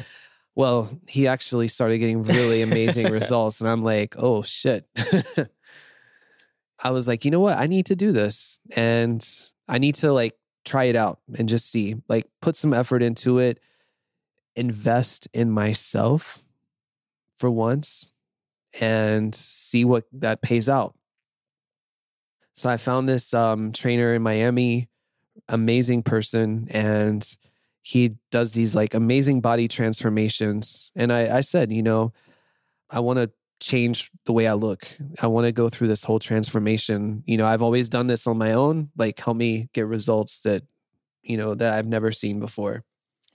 Well, 0.56 0.89
he 1.08 1.28
actually 1.28 1.68
started 1.70 1.99
getting 1.99 2.24
really 2.24 2.62
amazing 2.62 3.08
results, 3.12 3.62
and 3.62 3.70
I'm 3.70 3.84
like, 3.84 4.16
oh 4.18 4.41
shit. 4.41 4.86
I 6.84 6.89
was 6.91 7.08
like, 7.08 7.26
you 7.26 7.32
know 7.32 7.39
what? 7.39 7.58
I 7.58 7.68
need 7.68 7.86
to 7.88 7.95
do 7.95 8.12
this, 8.12 8.60
and 8.76 9.26
I 9.68 9.78
need 9.78 9.95
to 9.95 10.12
like 10.12 10.36
try 10.66 10.86
it 10.86 10.95
out 10.95 11.20
and 11.38 11.49
just 11.49 11.70
see, 11.72 11.95
like, 12.08 12.28
put 12.41 12.56
some 12.56 12.74
effort 12.74 13.02
into 13.02 13.39
it, 13.39 13.60
invest 14.56 15.28
in 15.34 15.49
myself 15.49 16.43
for 17.38 17.49
once, 17.49 18.12
and 18.80 19.34
see 19.34 19.86
what 19.86 20.06
that 20.12 20.41
pays 20.41 20.70
out. 20.70 20.95
So 22.54 22.70
I 22.70 22.78
found 22.78 23.08
this 23.08 23.34
um, 23.34 23.72
trainer 23.72 24.14
in 24.14 24.22
Miami, 24.22 24.89
amazing 25.49 26.04
person, 26.04 26.68
and 26.70 27.26
he 27.82 28.15
does 28.29 28.53
these 28.53 28.75
like 28.75 28.93
amazing 28.93 29.41
body 29.41 29.67
transformations. 29.67 30.91
And 30.95 31.11
I, 31.11 31.38
I 31.38 31.41
said, 31.41 31.71
you 31.71 31.82
know, 31.82 32.13
I 32.89 32.99
want 32.99 33.17
to 33.17 33.32
change 33.59 34.11
the 34.25 34.34
way 34.34 34.47
I 34.47 34.53
look. 34.53 34.88
I 35.21 35.27
want 35.27 35.45
to 35.45 35.51
go 35.51 35.69
through 35.69 35.88
this 35.88 36.03
whole 36.03 36.19
transformation. 36.19 37.23
You 37.25 37.38
know, 37.38 37.47
I've 37.47 37.61
always 37.61 37.89
done 37.89 38.07
this 38.07 38.27
on 38.27 38.38
my 38.38 38.53
own, 38.53 38.89
like 38.97 39.19
help 39.19 39.38
me 39.38 39.69
get 39.73 39.88
results 39.88 40.41
that, 40.41 40.63
you 41.23 41.38
know, 41.38 41.55
that 41.55 41.73
I've 41.73 41.88
never 41.88 42.11
seen 42.11 42.39
before. 42.39 42.84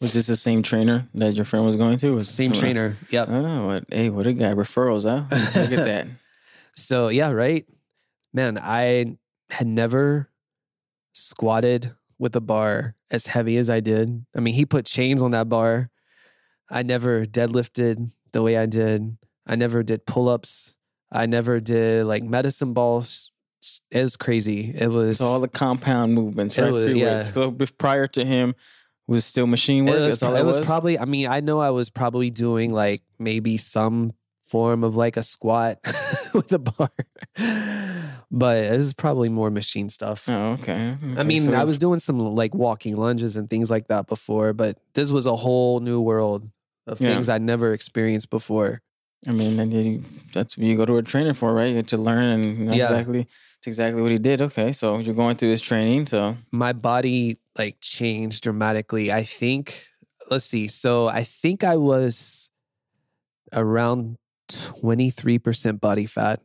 Was 0.01 0.13
this 0.13 0.27
the 0.27 0.37
same 0.37 0.63
trainer 0.63 1.09
that 1.15 1.35
your 1.35 1.47
friend 1.47 1.65
was 1.65 1.77
going 1.77 1.97
to? 1.99 2.15
Was 2.15 2.29
Same 2.29 2.53
trainer. 2.53 2.97
Yep. 3.11 3.29
Oh, 3.31 3.67
what? 3.67 3.85
Hey, 3.89 4.11
what 4.11 4.27
a 4.27 4.35
guy! 4.35 4.53
Referrals, 4.53 5.05
huh? 5.05 5.25
Look 5.59 5.73
at 5.73 5.85
that. 5.85 6.07
So 6.79 7.09
yeah, 7.09 7.31
right. 7.31 7.65
Man, 8.35 8.59
I 8.59 9.17
had 9.49 9.67
never 9.67 10.29
squatted 11.15 11.95
with 12.19 12.35
a 12.37 12.41
bar 12.41 12.95
as 13.11 13.27
heavy 13.29 13.57
as 13.57 13.69
I 13.71 13.81
did. 13.81 14.25
I 14.35 14.41
mean, 14.41 14.55
he 14.55 14.65
put 14.67 14.87
chains 14.87 15.23
on 15.23 15.31
that 15.33 15.49
bar. 15.49 15.91
I 16.71 16.83
never 16.83 17.27
deadlifted 17.27 18.11
the 18.33 18.43
way 18.43 18.57
I 18.57 18.67
did. 18.67 19.17
I 19.47 19.57
never 19.57 19.83
did 19.83 20.07
pull-ups. 20.07 20.75
I 21.13 21.27
never 21.27 21.61
did 21.61 22.05
like 22.07 22.25
medicine 22.25 22.73
balls. 22.73 23.31
It 23.91 24.03
was 24.03 24.17
crazy. 24.17 24.73
It 24.77 24.89
was 24.89 25.19
So 25.19 25.25
all 25.25 25.41
the 25.41 25.49
compound 25.49 26.15
movements, 26.15 26.59
right? 26.59 26.73
was- 26.73 26.93
yeah. 26.95 27.23
So 27.23 27.53
prior 27.79 28.07
to 28.09 28.25
him 28.25 28.55
was 29.07 29.25
still 29.25 29.47
machine 29.47 29.87
it 29.87 29.93
work. 29.93 30.01
was, 30.01 30.23
it 30.23 30.27
it 30.27 30.45
was 30.45 30.57
was. 30.59 30.67
probably 30.67 30.99
I 30.99 31.05
mean, 31.05 31.29
I 31.29 31.41
know 31.41 31.61
I 31.61 31.71
was 31.71 31.91
probably 31.91 32.31
doing 32.31 32.73
like 32.73 33.03
maybe 33.21 33.57
some 33.57 34.15
form 34.47 34.85
of 34.85 34.97
like 34.97 35.17
a 35.17 35.23
squat 35.23 35.79
with 36.35 36.53
a 36.53 36.59
bar. 36.59 36.91
but 38.31 38.57
it 38.65 38.77
was 38.77 38.95
probably 38.95 39.29
more 39.29 39.51
machine 39.51 39.89
stuff. 39.91 40.29
Oh, 40.29 40.53
okay. 40.53 40.97
I 41.17 41.23
mean, 41.23 41.43
so 41.43 41.53
I 41.53 41.65
was 41.65 41.79
doing 41.79 41.99
some 41.99 42.19
like 42.19 42.55
walking 42.55 42.97
lunges 42.97 43.37
and 43.37 43.51
things 43.51 43.71
like 43.71 43.89
that 43.89 44.07
before, 44.07 44.53
but 44.53 44.79
this 44.95 45.11
was 45.11 45.27
a 45.27 45.37
whole 45.37 45.81
new 45.81 46.01
world 46.01 46.49
of 46.87 47.01
Yeah. 47.01 47.09
things 47.15 47.29
I'd 47.29 47.43
never 47.43 47.73
experienced 47.73 48.31
before. 48.31 48.83
I 49.27 49.33
mean, 49.33 49.59
you, 49.73 50.05
that's 50.33 50.57
what 50.57 50.67
you 50.67 50.77
go 50.77 50.85
to 50.85 50.99
a 50.99 51.03
trainer 51.03 51.35
for, 51.35 51.53
right? 51.53 51.69
You 51.69 51.75
get 51.75 51.89
to 51.89 51.97
learn 51.97 52.25
and 52.25 52.59
you 52.59 52.65
know 52.67 52.73
Yeah. 52.75 52.91
exactly. 52.91 53.27
It's 53.59 53.67
exactly 53.67 54.01
what 54.03 54.13
he 54.13 54.19
did. 54.19 54.41
Okay, 54.43 54.73
so 54.73 54.99
you're 54.99 55.15
going 55.15 55.37
through 55.37 55.49
this 55.51 55.63
training. 55.63 56.07
So 56.07 56.37
My 56.53 56.73
body 56.73 57.39
like 57.59 57.79
changed 57.81 58.45
dramatically. 58.45 59.11
I 59.11 59.25
think, 59.25 59.89
let's 60.31 60.45
see. 60.45 60.69
So 60.69 61.09
I 61.09 61.25
think 61.25 61.65
I 61.65 61.77
was 61.77 62.51
around 63.53 64.19
23% 64.49 65.81
body 65.81 66.07
fat. 66.07 66.41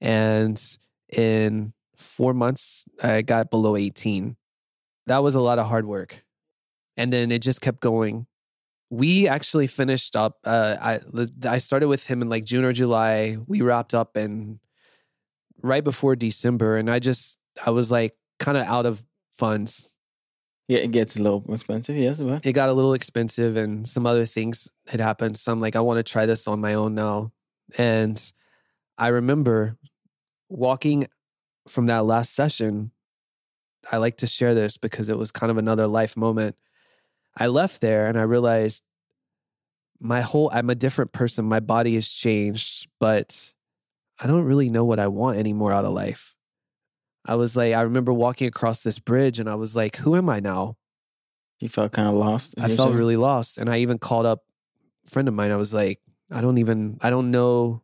And 0.00 0.60
in 1.12 1.72
four 1.96 2.34
months, 2.34 2.84
I 3.02 3.22
got 3.22 3.50
below 3.50 3.76
18. 3.76 4.36
That 5.06 5.22
was 5.22 5.34
a 5.34 5.40
lot 5.40 5.58
of 5.58 5.66
hard 5.66 5.86
work. 5.86 6.24
And 6.96 7.12
then 7.12 7.30
it 7.30 7.40
just 7.40 7.60
kept 7.60 7.80
going. 7.80 8.26
We 8.90 9.28
actually 9.28 9.66
finished 9.66 10.16
up. 10.16 10.38
Uh, 10.44 10.76
I 10.80 11.00
I 11.48 11.58
started 11.58 11.86
with 11.86 12.06
him 12.06 12.22
in 12.22 12.28
like 12.28 12.44
June 12.44 12.64
or 12.64 12.72
July. 12.72 13.38
We 13.46 13.60
wrapped 13.60 13.94
up 13.94 14.16
in 14.16 14.58
right 15.62 15.84
before 15.84 16.16
December, 16.16 16.76
and 16.76 16.90
I 16.90 16.98
just 16.98 17.38
I 17.64 17.70
was 17.70 17.92
like 17.92 18.16
kind 18.40 18.58
of 18.58 18.66
out 18.66 18.86
of 18.86 19.04
funds. 19.30 19.92
Yeah, 20.70 20.78
it 20.78 20.92
gets 20.92 21.16
a 21.16 21.22
little 21.22 21.44
expensive. 21.52 21.96
Yes, 21.96 22.20
but 22.20 22.46
It 22.46 22.52
got 22.52 22.68
a 22.68 22.72
little 22.72 22.92
expensive, 22.94 23.56
and 23.56 23.88
some 23.88 24.06
other 24.06 24.24
things 24.24 24.68
had 24.86 25.00
happened. 25.00 25.36
So 25.36 25.50
I'm 25.50 25.60
like, 25.60 25.74
I 25.74 25.80
want 25.80 25.98
to 25.98 26.04
try 26.04 26.26
this 26.26 26.46
on 26.46 26.60
my 26.60 26.74
own 26.74 26.94
now. 26.94 27.32
And 27.76 28.32
I 28.96 29.08
remember 29.08 29.76
walking 30.48 31.08
from 31.66 31.86
that 31.86 32.04
last 32.04 32.34
session. 32.34 32.92
I 33.90 33.96
like 33.96 34.18
to 34.18 34.28
share 34.28 34.54
this 34.54 34.76
because 34.76 35.08
it 35.08 35.18
was 35.18 35.32
kind 35.32 35.50
of 35.50 35.58
another 35.58 35.88
life 35.88 36.16
moment. 36.16 36.54
I 37.36 37.48
left 37.48 37.80
there 37.80 38.06
and 38.06 38.16
I 38.16 38.22
realized 38.22 38.84
my 39.98 40.20
whole 40.20 40.52
I'm 40.54 40.70
a 40.70 40.76
different 40.76 41.10
person. 41.10 41.46
My 41.46 41.58
body 41.58 41.96
has 41.96 42.08
changed, 42.08 42.86
but 43.00 43.52
I 44.20 44.28
don't 44.28 44.44
really 44.44 44.70
know 44.70 44.84
what 44.84 45.00
I 45.00 45.08
want 45.08 45.36
anymore 45.36 45.72
out 45.72 45.84
of 45.84 45.92
life. 45.92 46.36
I 47.24 47.34
was 47.34 47.56
like, 47.56 47.74
I 47.74 47.82
remember 47.82 48.12
walking 48.12 48.48
across 48.48 48.82
this 48.82 48.98
bridge 48.98 49.38
and 49.38 49.48
I 49.48 49.54
was 49.54 49.76
like, 49.76 49.96
who 49.96 50.16
am 50.16 50.28
I 50.28 50.40
now? 50.40 50.76
you 51.60 51.68
felt 51.68 51.92
kind 51.92 52.08
of 52.08 52.14
lost. 52.14 52.54
I 52.58 52.74
felt 52.74 52.94
really 52.94 53.18
lost. 53.18 53.58
And 53.58 53.68
I 53.68 53.78
even 53.78 53.98
called 53.98 54.24
up 54.24 54.44
a 55.06 55.10
friend 55.10 55.28
of 55.28 55.34
mine. 55.34 55.52
I 55.52 55.56
was 55.56 55.74
like, 55.74 56.00
I 56.30 56.40
don't 56.40 56.58
even, 56.58 56.98
I 57.02 57.10
don't 57.10 57.30
know. 57.30 57.82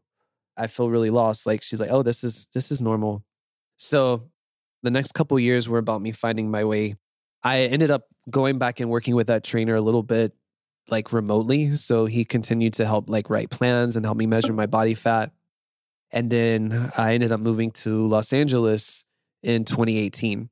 I 0.57 0.67
feel 0.67 0.89
really 0.89 1.11
lost. 1.11 1.47
Like 1.47 1.63
she's 1.63 1.79
like, 1.79 1.91
oh, 1.91 2.03
this 2.03 2.25
is 2.25 2.49
this 2.55 2.73
is 2.73 2.81
normal. 2.81 3.23
So 3.77 4.31
the 4.83 4.91
next 4.91 5.13
couple 5.13 5.39
years 5.39 5.69
were 5.69 5.79
about 5.79 6.01
me 6.01 6.13
finding 6.13 6.51
my 6.51 6.65
way 6.65 6.97
I 7.43 7.61
ended 7.61 7.91
up 7.91 8.05
going 8.31 8.59
back 8.59 8.81
and 8.81 8.91
working 8.91 9.15
with 9.15 9.29
that 9.29 9.45
trainer 9.45 9.75
a 9.75 9.81
little 9.81 10.03
bit 10.03 10.33
like 10.89 11.13
remotely. 11.13 11.77
So 11.77 12.07
he 12.07 12.25
continued 12.25 12.75
to 12.75 12.87
help 12.87 13.11
like 13.11 13.29
write 13.29 13.51
plans 13.51 13.97
and 13.97 14.07
help 14.07 14.17
me 14.17 14.27
measure 14.27 14.53
my 14.53 14.67
body 14.67 14.95
fat. 14.95 15.33
And 16.11 16.31
then 16.31 16.91
I 16.97 17.15
ended 17.15 17.33
up 17.33 17.41
moving 17.41 17.73
to 17.73 18.07
Los 18.07 18.33
Angeles 18.33 19.05
in 19.43 19.65
2018. 19.65 20.49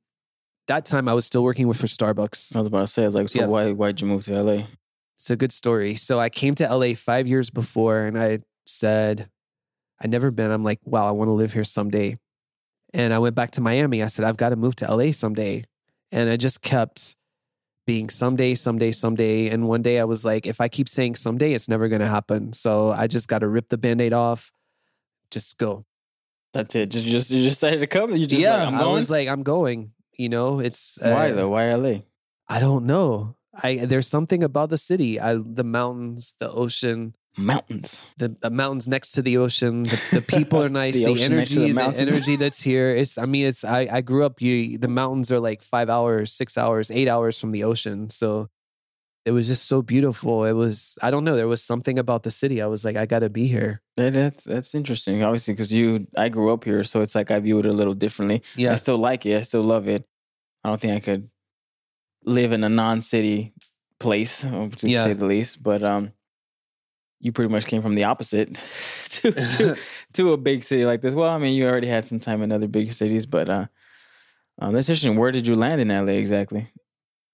That 0.67 0.85
time 0.85 1.07
I 1.07 1.13
was 1.13 1.25
still 1.25 1.43
working 1.43 1.67
with 1.67 1.77
for 1.79 1.87
Starbucks. 1.87 2.55
I 2.55 2.59
was 2.59 2.67
about 2.67 2.81
to 2.81 2.87
say, 2.87 3.03
I 3.03 3.05
was 3.05 3.15
like, 3.15 3.29
so 3.29 3.39
Yeah. 3.41 3.45
why 3.47 3.71
why'd 3.71 4.01
you 4.01 4.07
move 4.07 4.25
to 4.25 4.41
LA? 4.41 4.65
It's 5.15 5.29
a 5.29 5.35
good 5.35 5.51
story. 5.51 5.95
So 5.95 6.19
I 6.19 6.29
came 6.29 6.55
to 6.55 6.67
LA 6.67 6.93
five 6.95 7.27
years 7.27 7.49
before 7.49 7.99
and 7.99 8.17
I 8.17 8.39
said, 8.65 9.29
I'd 10.01 10.09
never 10.09 10.31
been. 10.31 10.51
I'm 10.51 10.63
like, 10.63 10.79
wow, 10.83 11.07
I 11.07 11.11
want 11.11 11.29
to 11.29 11.33
live 11.33 11.53
here 11.53 11.63
someday. 11.63 12.17
And 12.93 13.13
I 13.13 13.19
went 13.19 13.35
back 13.35 13.51
to 13.51 13.61
Miami. 13.61 14.01
I 14.03 14.07
said, 14.07 14.25
I've 14.25 14.37
got 14.37 14.49
to 14.49 14.55
move 14.55 14.75
to 14.77 14.93
LA 14.93 15.11
someday. 15.11 15.63
And 16.11 16.29
I 16.29 16.37
just 16.37 16.61
kept 16.61 17.15
being 17.85 18.09
someday, 18.09 18.55
someday, 18.55 18.91
someday. 18.91 19.49
And 19.49 19.67
one 19.67 19.81
day 19.83 19.99
I 19.99 20.05
was 20.05 20.25
like, 20.25 20.45
if 20.47 20.59
I 20.59 20.67
keep 20.67 20.89
saying 20.89 21.15
someday, 21.15 21.53
it's 21.53 21.69
never 21.69 21.87
going 21.87 22.01
to 22.01 22.07
happen. 22.07 22.51
So 22.53 22.89
I 22.91 23.07
just 23.07 23.27
got 23.27 23.39
to 23.39 23.47
rip 23.47 23.69
the 23.69 23.77
band 23.77 24.01
aid 24.01 24.13
off, 24.13 24.51
just 25.29 25.57
go. 25.57 25.85
That's 26.55 26.73
it. 26.73 26.89
Just 26.89 27.05
just 27.05 27.31
you 27.31 27.43
just 27.43 27.59
decided 27.59 27.81
to 27.81 27.87
come. 27.87 28.15
You 28.15 28.25
just 28.25 28.41
yeah, 28.41 28.63
like, 28.63 28.67
I'm 28.69 28.75
I 28.75 28.85
was 28.87 29.11
like, 29.11 29.27
I'm 29.27 29.43
going. 29.43 29.91
You 30.17 30.29
know, 30.29 30.59
it's 30.59 30.97
why 31.01 31.31
uh, 31.31 31.35
though? 31.35 31.49
Why 31.49 31.73
LA? 31.73 31.99
I 32.47 32.59
don't 32.59 32.85
know. 32.85 33.35
I 33.53 33.83
there's 33.83 34.07
something 34.07 34.41
about 34.41 34.69
the 34.69 34.77
city. 34.77 35.19
I 35.19 35.35
the 35.35 35.65
mountains, 35.65 36.35
the 36.39 36.49
ocean, 36.49 37.13
Mountains. 37.37 38.05
the, 38.17 38.35
the 38.39 38.49
mountains 38.49 38.87
next 38.87 39.09
to 39.11 39.21
the 39.21 39.35
ocean. 39.37 39.83
The, 39.83 40.07
the 40.13 40.21
people 40.21 40.63
are 40.63 40.69
nice. 40.83 40.95
The 40.95 41.05
the, 41.05 41.13
to 41.15 41.19
the 41.19 41.25
energy, 41.25 41.71
the, 41.73 41.81
energy 41.81 42.35
that's 42.37 42.61
here. 42.61 42.95
It's. 42.95 43.17
I 43.17 43.25
mean, 43.25 43.45
it's. 43.47 43.65
I 43.65 43.87
I 43.91 43.99
grew 43.99 44.25
up. 44.25 44.41
You 44.41 44.77
the 44.77 44.87
mountains 44.87 45.31
are 45.33 45.41
like 45.41 45.61
five 45.61 45.89
hours, 45.89 46.31
six 46.31 46.57
hours, 46.57 46.89
eight 46.89 47.09
hours 47.09 47.37
from 47.37 47.51
the 47.51 47.65
ocean. 47.65 48.09
So 48.09 48.49
it 49.25 49.31
was 49.31 49.47
just 49.47 49.65
so 49.65 49.81
beautiful. 49.81 50.45
It 50.45 50.53
was. 50.53 50.97
I 51.01 51.09
don't 51.11 51.23
know. 51.23 51.35
There 51.35 51.47
was 51.47 51.63
something 51.63 51.97
about 51.97 52.21
the 52.23 52.31
city. 52.31 52.61
I 52.61 52.67
was 52.67 52.85
like, 52.85 52.95
I 52.95 53.05
got 53.07 53.19
to 53.19 53.29
be 53.29 53.47
here. 53.47 53.81
That, 53.97 54.13
that's 54.13 54.43
that's 54.43 54.75
interesting. 54.75 55.23
Obviously, 55.23 55.53
because 55.55 55.73
you, 55.73 56.07
I 56.15 56.29
grew 56.29 56.53
up 56.53 56.63
here, 56.63 56.83
so 56.83 57.01
it's 57.01 57.15
like 57.15 57.31
I 57.31 57.39
view 57.39 57.57
it 57.59 57.65
a 57.65 57.73
little 57.73 57.95
differently. 57.95 58.43
Yeah, 58.55 58.71
I 58.73 58.75
still 58.75 58.97
like 58.97 59.25
it. 59.25 59.37
I 59.37 59.41
still 59.41 59.63
love 59.63 59.87
it. 59.87 60.05
I 60.63 60.69
don't 60.69 60.79
think 60.79 60.93
I 60.93 60.99
could 60.99 61.29
live 62.23 62.51
in 62.51 62.63
a 62.63 62.69
non-city 62.69 63.53
place, 63.99 64.43
uh, 64.45 64.69
to 64.77 64.89
Yeah. 64.89 65.03
say 65.03 65.13
the 65.13 65.25
least. 65.25 65.61
But 65.63 65.83
um, 65.83 66.11
you 67.19 67.31
pretty 67.31 67.51
much 67.51 67.65
came 67.65 67.81
from 67.81 67.95
the 67.95 68.03
opposite 68.05 68.59
to, 69.09 69.31
to 69.31 69.77
to 70.13 70.33
a 70.33 70.37
big 70.37 70.61
city 70.63 70.85
like 70.85 71.01
this. 71.01 71.15
Well, 71.15 71.29
I 71.29 71.37
mean, 71.39 71.55
you 71.55 71.67
already 71.67 71.87
had 71.87 72.05
some 72.07 72.19
time 72.19 72.43
in 72.43 72.51
other 72.51 72.67
big 72.67 72.93
cities, 72.93 73.25
but 73.25 73.49
uh, 73.49 73.65
um, 74.59 74.73
that's 74.73 74.87
interesting. 74.89 75.17
Where 75.17 75.31
did 75.31 75.47
you 75.47 75.55
land 75.55 75.81
in 75.81 75.87
LA 75.89 76.13
exactly? 76.13 76.67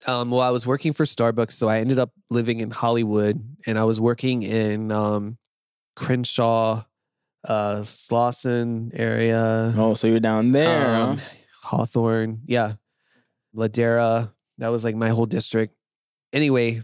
Um, 0.07 0.31
well, 0.31 0.41
I 0.41 0.49
was 0.49 0.65
working 0.65 0.93
for 0.93 1.03
Starbucks, 1.05 1.51
so 1.51 1.67
I 1.67 1.79
ended 1.79 1.99
up 1.99 2.11
living 2.29 2.59
in 2.59 2.71
Hollywood, 2.71 3.43
and 3.67 3.77
I 3.77 3.83
was 3.83 3.99
working 4.01 4.41
in 4.41 4.91
um, 4.91 5.37
Crenshaw, 5.95 6.83
uh, 7.47 7.77
Slauson 7.81 8.91
area. 8.93 9.73
Oh, 9.77 9.93
so 9.93 10.07
you're 10.07 10.19
down 10.19 10.51
there. 10.51 10.95
um, 10.95 11.17
huh? 11.17 11.23
Hawthorne, 11.63 12.41
yeah, 12.47 12.73
Ladera. 13.55 14.31
That 14.57 14.69
was 14.69 14.83
like 14.83 14.95
my 14.95 15.09
whole 15.09 15.27
district. 15.27 15.75
Anyway, 16.33 16.81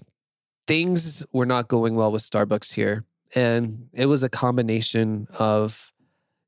things 0.68 1.26
were 1.32 1.46
not 1.46 1.68
going 1.68 1.96
well 1.96 2.12
with 2.12 2.22
Starbucks 2.22 2.74
here, 2.74 3.04
and 3.34 3.88
it 3.94 4.06
was 4.06 4.22
a 4.24 4.30
combination 4.30 5.28
of 5.40 5.92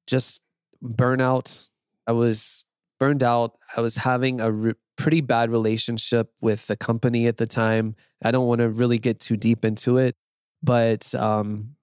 just 0.06 0.42
burnout. 0.84 1.68
I 2.06 2.12
was 2.12 2.66
burned 3.00 3.24
out. 3.24 3.58
I 3.76 3.82
was 3.82 3.98
having 3.98 4.42
a 4.42 4.52
re- 4.52 4.74
pretty 4.98 5.22
bad 5.22 5.50
relationship 5.50 6.32
with 6.42 6.68
the 6.68 6.76
company 6.76 7.26
at 7.28 7.38
the 7.38 7.48
time. 7.48 7.96
I 8.22 8.32
don't 8.32 8.48
want 8.48 8.60
to 8.60 8.70
really 8.70 9.00
get 9.00 9.20
too 9.20 9.38
deep 9.38 9.64
into 9.64 9.98
it, 9.98 10.16
but 10.62 11.16
um, 11.16 11.76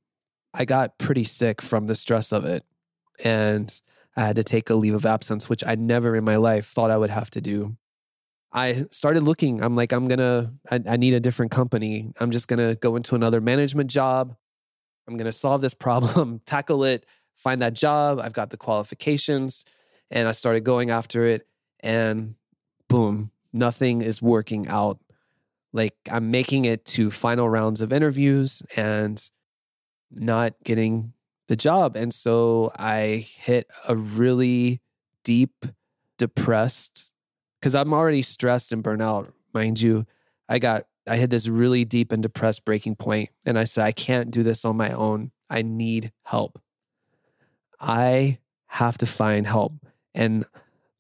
I 0.55 0.65
got 0.65 0.99
pretty 0.99 1.25
sick 1.25 1.63
from 1.63 1.87
the 1.87 1.95
stress 1.95 2.33
of 2.33 2.45
it, 2.45 2.65
and 3.25 3.81
I 4.17 4.27
had 4.27 4.37
to 4.37 4.45
take 4.45 4.71
a 4.71 4.75
leave 4.75 4.95
of 4.95 5.07
absence, 5.07 5.49
which 5.49 5.65
I 5.67 5.75
never 5.75 6.15
in 6.15 6.25
my 6.25 6.37
life 6.37 6.67
thought 6.67 6.91
I 6.91 6.99
would 6.99 7.11
have 7.11 7.31
to 7.31 7.41
do. 7.41 7.77
I 8.53 8.87
started 8.91 9.23
looking. 9.23 9.63
I'm 9.63 9.77
like, 9.77 9.93
I'm 9.93 10.09
gonna, 10.09 10.53
I, 10.71 10.81
I 10.89 10.97
need 10.97 11.15
a 11.15 11.21
different 11.21 11.53
company. 11.53 12.13
I'm 12.19 12.31
just 12.31 12.49
gonna 12.49 12.75
go 12.75 12.97
into 12.97 13.15
another 13.15 13.41
management 13.41 13.91
job. 13.91 14.37
I'm 15.09 15.17
gonna 15.17 15.33
solve 15.33 15.61
this 15.61 15.75
problem, 15.87 16.41
tackle 16.47 16.85
it, 16.85 17.07
find 17.35 17.61
that 17.63 17.75
job. 17.75 18.21
I've 18.21 18.33
got 18.33 18.51
the 18.51 18.57
qualifications. 18.57 19.65
And 20.11 20.29
I 20.29 20.33
started 20.33 20.65
going 20.65 20.91
after 20.91 21.27
it. 21.27 21.47
And 21.81 22.35
boom, 22.89 23.31
nothing 23.53 24.03
is 24.03 24.23
working 24.23 24.69
out. 24.69 24.99
Like 25.73 25.95
I'm 26.11 26.31
making 26.31 26.65
it 26.65 26.85
to 26.87 27.11
final 27.11 27.49
rounds 27.49 27.81
of 27.81 27.93
interviews 27.93 28.63
and 28.77 29.23
not 30.11 30.55
getting 30.65 31.13
the 31.49 31.57
job. 31.57 31.97
And 31.97 32.13
so 32.13 32.73
I 32.77 33.27
hit 33.37 33.69
a 33.89 33.95
really 33.97 34.81
deep, 35.23 35.67
depressed, 36.19 37.13
because 37.61 37.75
I'm 37.75 37.93
already 37.93 38.23
stressed 38.23 38.73
and 38.73 38.83
burnt 38.83 39.03
out, 39.03 39.33
mind 39.53 39.81
you. 39.81 40.07
I 40.49 40.59
got, 40.59 40.87
I 41.07 41.17
hit 41.17 41.31
this 41.31 41.47
really 41.49 41.85
deep 41.85 42.11
and 42.13 42.23
depressed 42.23 42.65
breaking 42.65 42.97
point, 42.97 43.31
And 43.45 43.59
I 43.59 43.65
said, 43.65 43.85
I 43.85 43.93
can't 43.93 44.31
do 44.31 44.43
this 44.43 44.65
on 44.65 44.77
my 44.77 44.91
own. 44.91 45.31
I 45.51 45.63
need 45.63 46.13
help. 46.25 46.61
I 47.81 48.39
have 48.67 48.99
to 48.99 49.07
find 49.07 49.47
help. 49.47 49.86
And 50.17 50.45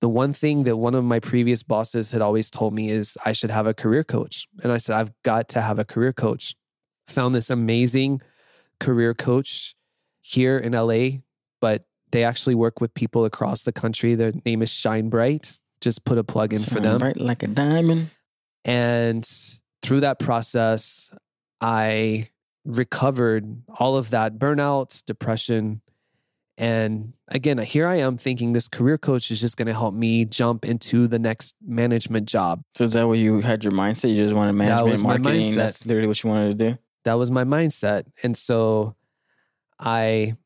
the 0.00 0.08
one 0.08 0.32
thing 0.32 0.64
that 0.64 0.76
one 0.76 0.94
of 0.94 1.04
my 1.04 1.18
previous 1.18 1.62
bosses 1.62 2.12
had 2.12 2.20
always 2.20 2.50
told 2.50 2.74
me 2.74 2.90
is 2.90 3.16
I 3.24 3.32
should 3.32 3.50
have 3.50 3.66
a 3.66 3.74
career 3.74 4.04
coach. 4.04 4.46
And 4.62 4.70
I 4.70 4.78
said, 4.78 4.94
I've 4.94 5.10
got 5.22 5.48
to 5.50 5.60
have 5.62 5.78
a 5.78 5.84
career 5.84 6.12
coach. 6.12 6.54
Found 7.08 7.34
this 7.34 7.50
amazing 7.50 8.20
career 8.78 9.14
coach 9.14 9.74
here 10.20 10.58
in 10.58 10.72
LA, 10.72 11.22
but 11.60 11.86
they 12.12 12.24
actually 12.24 12.54
work 12.54 12.80
with 12.80 12.94
people 12.94 13.24
across 13.24 13.62
the 13.62 13.72
country. 13.72 14.14
Their 14.14 14.32
name 14.44 14.62
is 14.62 14.70
Shine 14.70 15.08
Bright. 15.08 15.58
Just 15.80 16.04
put 16.04 16.18
a 16.18 16.24
plug 16.24 16.52
in 16.52 16.62
for 16.62 16.80
them. 16.80 16.98
bright 16.98 17.20
like 17.20 17.42
a 17.42 17.46
diamond. 17.46 18.10
And 18.64 19.28
through 19.82 20.00
that 20.00 20.18
process, 20.18 21.10
I 21.60 22.28
recovered 22.64 23.62
all 23.78 23.96
of 23.96 24.10
that 24.10 24.38
burnout, 24.38 25.04
depression. 25.04 25.80
And 26.58 27.12
again, 27.28 27.58
here 27.58 27.86
I 27.86 27.96
am 27.96 28.16
thinking 28.16 28.52
this 28.52 28.68
career 28.68 28.96
coach 28.96 29.30
is 29.30 29.40
just 29.40 29.56
going 29.56 29.66
to 29.66 29.74
help 29.74 29.92
me 29.92 30.24
jump 30.24 30.64
into 30.64 31.06
the 31.06 31.18
next 31.18 31.54
management 31.64 32.26
job. 32.26 32.62
So 32.74 32.84
is 32.84 32.94
that 32.94 33.06
what 33.06 33.18
you 33.18 33.40
had 33.42 33.62
your 33.62 33.72
mindset? 33.72 34.10
You 34.10 34.16
just 34.16 34.34
wanted 34.34 34.54
management, 34.54 34.90
was 34.90 35.02
my 35.02 35.18
marketing. 35.18 35.46
mindset. 35.46 35.54
That's 35.54 35.86
literally 35.86 36.08
what 36.08 36.22
you 36.22 36.30
wanted 36.30 36.58
to 36.58 36.70
do. 36.70 36.78
That 37.04 37.14
was 37.14 37.30
my 37.30 37.44
mindset. 37.44 38.06
And 38.22 38.36
so 38.36 38.96
I 39.78 40.36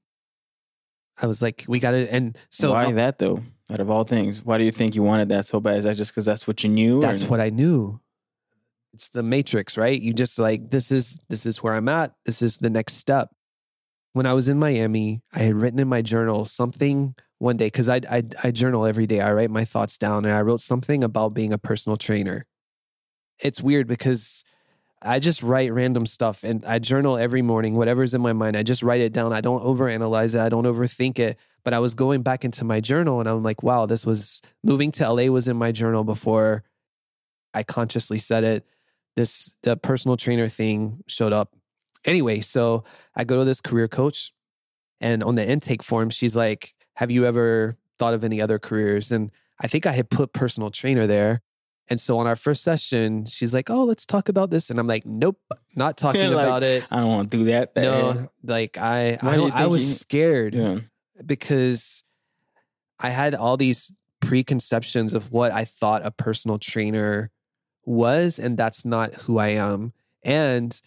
I 1.23 1.27
was 1.27 1.43
like, 1.43 1.65
we 1.69 1.79
got 1.79 1.93
to 1.93 2.13
and 2.13 2.37
so 2.51 2.73
why 2.73 2.91
that 2.93 3.19
though? 3.19 3.41
Out 3.71 3.79
of 3.79 3.89
all 3.89 4.03
things, 4.03 4.45
why 4.45 4.59
do 4.59 4.65
you 4.65 4.73
think 4.73 4.97
you 4.97 5.03
wanted 5.05 5.29
that 5.29 5.47
so 5.47 5.61
bad? 5.61 5.77
Is 5.77 5.85
that 5.85 5.97
just 5.97 6.11
because 6.11 6.25
that's 6.25 6.47
what 6.49 6.65
you 6.65 6.71
knew? 6.71 7.01
that's 7.01 7.25
what 7.25 7.41
I 7.41 7.51
knew. 7.51 8.01
It's 8.93 9.11
the 9.11 9.23
matrix, 9.23 9.79
right? 9.79 10.01
You 10.01 10.13
just 10.13 10.39
like 10.41 10.71
this 10.71 10.91
is 10.91 11.21
this 11.29 11.47
is 11.47 11.63
where 11.63 11.75
I'm 11.75 11.89
at. 11.89 12.13
This 12.25 12.43
is 12.43 12.59
the 12.59 12.71
next 12.71 12.95
step. 12.95 13.31
When 14.13 14.27
I 14.27 14.33
was 14.33 14.49
in 14.49 14.59
Miami, 14.59 15.23
I 15.33 15.41
had 15.41 15.55
written 15.55 15.79
in 15.79 15.89
my 15.89 16.03
journal 16.03 16.45
something 16.45 17.15
one 17.39 17.57
day 17.57 17.67
because 17.67 17.89
I, 17.89 18.01
I 18.11 18.23
I 18.43 18.51
journal 18.51 18.85
every 18.85 19.07
day. 19.07 19.21
I 19.21 19.33
write 19.33 19.51
my 19.51 19.65
thoughts 19.65 19.99
down, 19.99 20.25
and 20.25 20.35
I 20.35 20.43
wrote 20.43 20.61
something 20.61 21.05
about 21.05 21.35
being 21.35 21.53
a 21.53 21.59
personal 21.59 21.97
trainer. 21.97 22.47
It's 23.39 23.63
weird 23.63 23.87
because 23.87 24.45
I 25.03 25.19
just 25.19 25.43
write 25.43 25.73
random 25.73 26.05
stuff, 26.07 26.45
and 26.45 26.65
I 26.67 26.79
journal 26.79 27.17
every 27.17 27.41
morning. 27.41 27.75
Whatever's 27.75 28.13
in 28.13 28.21
my 28.21 28.35
mind, 28.35 28.57
I 28.57 28.63
just 28.63 28.83
write 28.83 29.01
it 29.01 29.13
down. 29.13 29.33
I 29.33 29.41
don't 29.41 29.63
overanalyze 29.63 30.35
it. 30.35 30.41
I 30.41 30.51
don't 30.51 30.67
overthink 30.67 31.19
it. 31.19 31.39
But 31.65 31.75
I 31.75 31.79
was 31.79 31.95
going 31.95 32.23
back 32.23 32.45
into 32.45 32.65
my 32.65 32.81
journal, 32.81 33.21
and 33.21 33.29
I'm 33.29 33.43
like, 33.43 33.63
wow, 33.63 33.87
this 33.87 34.05
was 34.05 34.43
moving 34.63 34.93
to 34.93 35.11
LA 35.11 35.25
was 35.25 35.49
in 35.49 35.57
my 35.57 35.73
journal 35.73 36.05
before 36.05 36.65
I 37.55 37.63
consciously 37.63 38.19
said 38.19 38.45
it. 38.45 38.67
This 39.17 39.57
the 39.63 39.77
personal 39.77 40.17
trainer 40.17 40.49
thing 40.49 41.03
showed 41.07 41.33
up. 41.33 41.55
Anyway, 42.05 42.41
so 42.41 42.85
I 43.15 43.25
go 43.25 43.39
to 43.39 43.45
this 43.45 43.61
career 43.61 43.89
coach, 43.89 44.33
and 45.01 45.23
on 45.23 45.35
the 45.35 45.47
intake 45.49 45.83
form, 45.83 46.11
she's 46.11 46.35
like, 46.37 46.75
"Have 46.95 47.11
you 47.11 47.27
ever 47.27 47.77
thought 47.99 48.15
of 48.15 48.25
any 48.25 48.41
other 48.41 48.59
careers?" 48.59 49.13
And 49.13 49.31
I 49.61 49.67
think 49.67 49.87
I 49.87 49.93
had 49.93 50.11
put 50.11 50.33
personal 50.33 50.71
trainer 50.71 51.07
there. 51.07 51.43
And 51.89 52.01
so 52.01 52.19
on 52.19 52.27
our 52.29 52.37
first 52.37 52.63
session, 52.63 53.27
she's 53.27 53.53
like, 53.53 53.69
"Oh, 53.69 53.85
let's 53.85 54.07
talk 54.07 54.29
about 54.29 54.51
this," 54.51 54.71
and 54.71 54.79
I'm 54.79 54.87
like, 54.87 55.05
"Nope, 55.05 55.41
not 55.75 55.97
talking 56.05 56.31
Like, 56.31 56.47
about 56.47 56.63
it." 56.63 56.85
I 56.91 56.99
don't 57.01 57.09
want 57.09 57.31
to 57.31 57.37
do 57.37 57.45
that. 57.47 57.75
No, 57.77 58.31
like 58.45 58.79
I, 58.79 59.19
Why 59.21 59.33
I, 59.33 59.37
do 59.37 59.51
I 59.53 59.67
was 59.67 60.01
scared 60.01 60.55
Yeah. 60.55 60.79
because 61.27 62.05
I 62.99 63.11
had 63.11 63.35
all 63.35 63.57
these 63.57 63.93
preconceptions 64.21 65.15
of 65.15 65.33
what 65.33 65.51
I 65.51 65.65
thought 65.65 66.05
a 66.07 66.11
personal 66.11 66.59
trainer 66.59 67.31
was, 67.85 68.39
and 68.39 68.57
that's 68.57 68.85
not 68.85 69.15
who 69.15 69.39
I 69.39 69.49
am. 69.49 69.93
And 70.23 70.79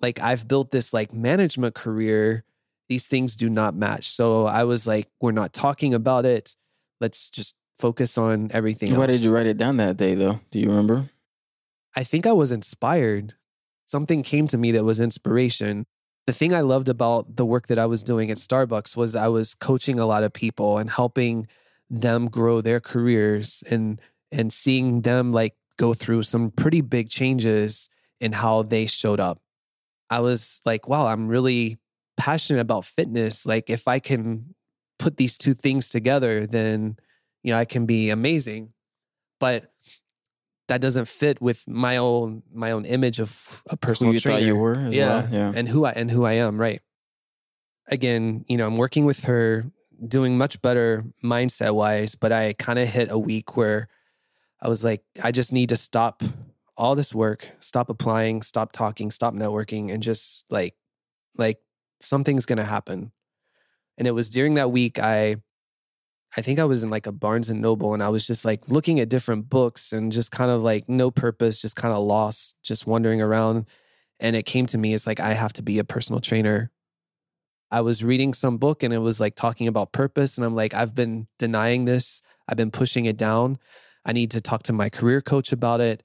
like 0.00 0.20
I've 0.20 0.46
built 0.46 0.70
this 0.70 0.92
like 0.92 1.12
management 1.12 1.74
career, 1.74 2.44
these 2.88 3.06
things 3.06 3.36
do 3.36 3.48
not 3.48 3.74
match. 3.74 4.08
So 4.08 4.46
I 4.46 4.64
was 4.64 4.86
like, 4.86 5.08
we're 5.20 5.32
not 5.32 5.52
talking 5.52 5.94
about 5.94 6.24
it. 6.24 6.54
Let's 7.00 7.30
just 7.30 7.54
focus 7.78 8.16
on 8.16 8.50
everything 8.52 8.94
Why 8.96 9.04
else. 9.04 9.14
did 9.14 9.22
you 9.22 9.34
write 9.34 9.46
it 9.46 9.58
down 9.58 9.76
that 9.78 9.96
day 9.96 10.14
though? 10.14 10.40
Do 10.50 10.60
you 10.60 10.68
remember? 10.68 11.04
I 11.94 12.04
think 12.04 12.26
I 12.26 12.32
was 12.32 12.52
inspired. 12.52 13.34
Something 13.86 14.22
came 14.22 14.46
to 14.48 14.58
me 14.58 14.72
that 14.72 14.84
was 14.84 15.00
inspiration. 15.00 15.86
The 16.26 16.32
thing 16.32 16.52
I 16.52 16.60
loved 16.60 16.88
about 16.88 17.36
the 17.36 17.46
work 17.46 17.68
that 17.68 17.78
I 17.78 17.86
was 17.86 18.02
doing 18.02 18.30
at 18.30 18.36
Starbucks 18.36 18.96
was 18.96 19.14
I 19.14 19.28
was 19.28 19.54
coaching 19.54 19.98
a 19.98 20.06
lot 20.06 20.24
of 20.24 20.32
people 20.32 20.78
and 20.78 20.90
helping 20.90 21.46
them 21.88 22.28
grow 22.28 22.60
their 22.60 22.80
careers 22.80 23.62
and 23.70 24.00
and 24.32 24.52
seeing 24.52 25.02
them 25.02 25.32
like 25.32 25.54
go 25.76 25.94
through 25.94 26.24
some 26.24 26.50
pretty 26.50 26.80
big 26.80 27.08
changes 27.08 27.88
in 28.20 28.32
how 28.32 28.62
they 28.62 28.86
showed 28.86 29.20
up. 29.20 29.40
I 30.10 30.20
was 30.20 30.60
like, 30.64 30.88
wow, 30.88 31.06
I'm 31.06 31.28
really 31.28 31.78
passionate 32.16 32.60
about 32.60 32.84
fitness. 32.84 33.46
Like 33.46 33.70
if 33.70 33.88
I 33.88 33.98
can 33.98 34.54
put 34.98 35.16
these 35.16 35.36
two 35.36 35.54
things 35.54 35.88
together, 35.88 36.46
then 36.46 36.96
you 37.42 37.52
know, 37.52 37.58
I 37.58 37.64
can 37.64 37.86
be 37.86 38.10
amazing. 38.10 38.72
But 39.38 39.72
that 40.68 40.80
doesn't 40.80 41.06
fit 41.06 41.40
with 41.40 41.66
my 41.68 41.96
own 41.96 42.42
my 42.52 42.72
own 42.72 42.84
image 42.84 43.20
of 43.20 43.62
a 43.70 43.76
personal 43.76 44.10
Who 44.10 44.14
you 44.14 44.20
trainer. 44.20 44.40
thought 44.40 44.46
you 44.46 44.56
were? 44.56 44.74
As 44.76 44.94
yeah, 44.94 45.20
Well? 45.22 45.28
Yeah. 45.32 45.52
and 45.54 45.68
who 45.68 45.84
I 45.84 45.90
and 45.92 46.10
who 46.10 46.24
I 46.24 46.32
am, 46.34 46.58
right? 46.58 46.80
Again, 47.88 48.44
you 48.48 48.56
know, 48.56 48.66
I'm 48.66 48.76
working 48.76 49.04
with 49.04 49.24
her, 49.24 49.64
doing 50.08 50.36
much 50.36 50.60
better 50.60 51.04
mindset 51.22 51.74
wise, 51.74 52.16
but 52.16 52.32
I 52.32 52.52
kind 52.54 52.78
of 52.80 52.88
hit 52.88 53.12
a 53.12 53.18
week 53.18 53.56
where 53.56 53.88
I 54.60 54.68
was 54.68 54.82
like, 54.82 55.04
I 55.22 55.30
just 55.30 55.52
need 55.52 55.68
to 55.68 55.76
stop 55.76 56.22
all 56.76 56.94
this 56.94 57.14
work, 57.14 57.52
stop 57.60 57.88
applying, 57.88 58.42
stop 58.42 58.72
talking, 58.72 59.10
stop 59.10 59.34
networking, 59.34 59.92
and 59.92 60.02
just 60.02 60.44
like, 60.50 60.74
like 61.36 61.58
something's 62.00 62.46
gonna 62.46 62.64
happen. 62.64 63.12
And 63.98 64.06
it 64.06 64.12
was 64.12 64.28
during 64.28 64.54
that 64.54 64.70
week 64.70 64.98
I 64.98 65.36
I 66.36 66.42
think 66.42 66.58
I 66.58 66.64
was 66.64 66.82
in 66.82 66.90
like 66.90 67.06
a 67.06 67.12
Barnes 67.12 67.48
and 67.48 67.62
Noble 67.62 67.94
and 67.94 68.02
I 68.02 68.08
was 68.10 68.26
just 68.26 68.44
like 68.44 68.68
looking 68.68 69.00
at 69.00 69.08
different 69.08 69.48
books 69.48 69.92
and 69.92 70.12
just 70.12 70.30
kind 70.30 70.50
of 70.50 70.62
like 70.62 70.88
no 70.88 71.10
purpose, 71.10 71.62
just 71.62 71.76
kind 71.76 71.94
of 71.94 72.02
lost, 72.04 72.56
just 72.62 72.86
wandering 72.86 73.22
around. 73.22 73.66
And 74.20 74.36
it 74.36 74.44
came 74.44 74.66
to 74.66 74.78
me, 74.78 74.92
it's 74.92 75.06
like 75.06 75.20
I 75.20 75.34
have 75.34 75.52
to 75.54 75.62
be 75.62 75.78
a 75.78 75.84
personal 75.84 76.20
trainer. 76.20 76.70
I 77.70 77.80
was 77.80 78.04
reading 78.04 78.34
some 78.34 78.58
book 78.58 78.82
and 78.82 78.92
it 78.92 78.98
was 78.98 79.18
like 79.18 79.34
talking 79.34 79.66
about 79.66 79.92
purpose. 79.92 80.36
And 80.36 80.44
I'm 80.44 80.54
like, 80.54 80.74
I've 80.74 80.94
been 80.94 81.26
denying 81.38 81.84
this, 81.84 82.22
I've 82.48 82.56
been 82.56 82.70
pushing 82.70 83.06
it 83.06 83.16
down. 83.16 83.58
I 84.04 84.12
need 84.12 84.30
to 84.32 84.40
talk 84.40 84.62
to 84.64 84.72
my 84.72 84.88
career 84.88 85.20
coach 85.20 85.52
about 85.52 85.80
it. 85.80 86.02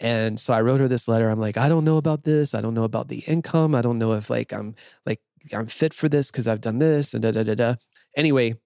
And 0.00 0.38
so 0.38 0.52
I 0.52 0.60
wrote 0.60 0.80
her 0.80 0.88
this 0.88 1.08
letter. 1.08 1.28
I'm 1.28 1.40
like, 1.40 1.56
I 1.56 1.68
don't 1.68 1.84
know 1.84 1.96
about 1.96 2.24
this. 2.24 2.54
I 2.54 2.60
don't 2.60 2.74
know 2.74 2.84
about 2.84 3.08
the 3.08 3.20
income. 3.20 3.74
I 3.74 3.82
don't 3.82 3.98
know 3.98 4.12
if 4.12 4.30
like 4.30 4.52
I'm 4.52 4.74
like 5.04 5.20
I'm 5.52 5.66
fit 5.66 5.94
for 5.94 6.08
this 6.08 6.30
because 6.30 6.48
I've 6.48 6.60
done 6.60 6.78
this 6.78 7.14
and 7.14 7.22
da 7.22 7.30
da 7.30 7.42
da 7.42 7.54
da. 7.54 7.74
Anyway, 8.16 8.56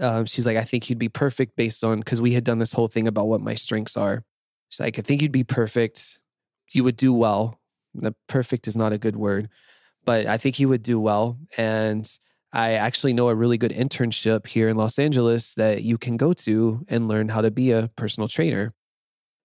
um, 0.00 0.26
she's 0.26 0.46
like, 0.46 0.56
I 0.56 0.64
think 0.64 0.88
you'd 0.88 0.98
be 0.98 1.08
perfect 1.08 1.56
based 1.56 1.84
on 1.84 1.98
because 2.00 2.20
we 2.20 2.32
had 2.32 2.44
done 2.44 2.58
this 2.58 2.72
whole 2.72 2.88
thing 2.88 3.06
about 3.06 3.28
what 3.28 3.40
my 3.40 3.54
strengths 3.54 3.96
are. 3.96 4.24
She's 4.68 4.80
like, 4.80 4.98
I 4.98 5.02
think 5.02 5.22
you'd 5.22 5.32
be 5.32 5.44
perfect. 5.44 6.18
You 6.72 6.84
would 6.84 6.96
do 6.96 7.12
well. 7.12 7.60
The 7.94 8.14
perfect 8.26 8.66
is 8.66 8.76
not 8.76 8.92
a 8.92 8.98
good 8.98 9.16
word, 9.16 9.50
but 10.04 10.26
I 10.26 10.38
think 10.38 10.58
you 10.58 10.68
would 10.68 10.82
do 10.82 10.98
well. 10.98 11.38
And 11.58 12.08
I 12.52 12.72
actually 12.72 13.12
know 13.12 13.28
a 13.28 13.34
really 13.34 13.58
good 13.58 13.72
internship 13.72 14.46
here 14.46 14.68
in 14.68 14.76
Los 14.76 14.98
Angeles 14.98 15.54
that 15.54 15.82
you 15.82 15.98
can 15.98 16.16
go 16.16 16.32
to 16.34 16.84
and 16.88 17.08
learn 17.08 17.28
how 17.28 17.40
to 17.40 17.50
be 17.50 17.70
a 17.70 17.88
personal 17.96 18.28
trainer. 18.28 18.74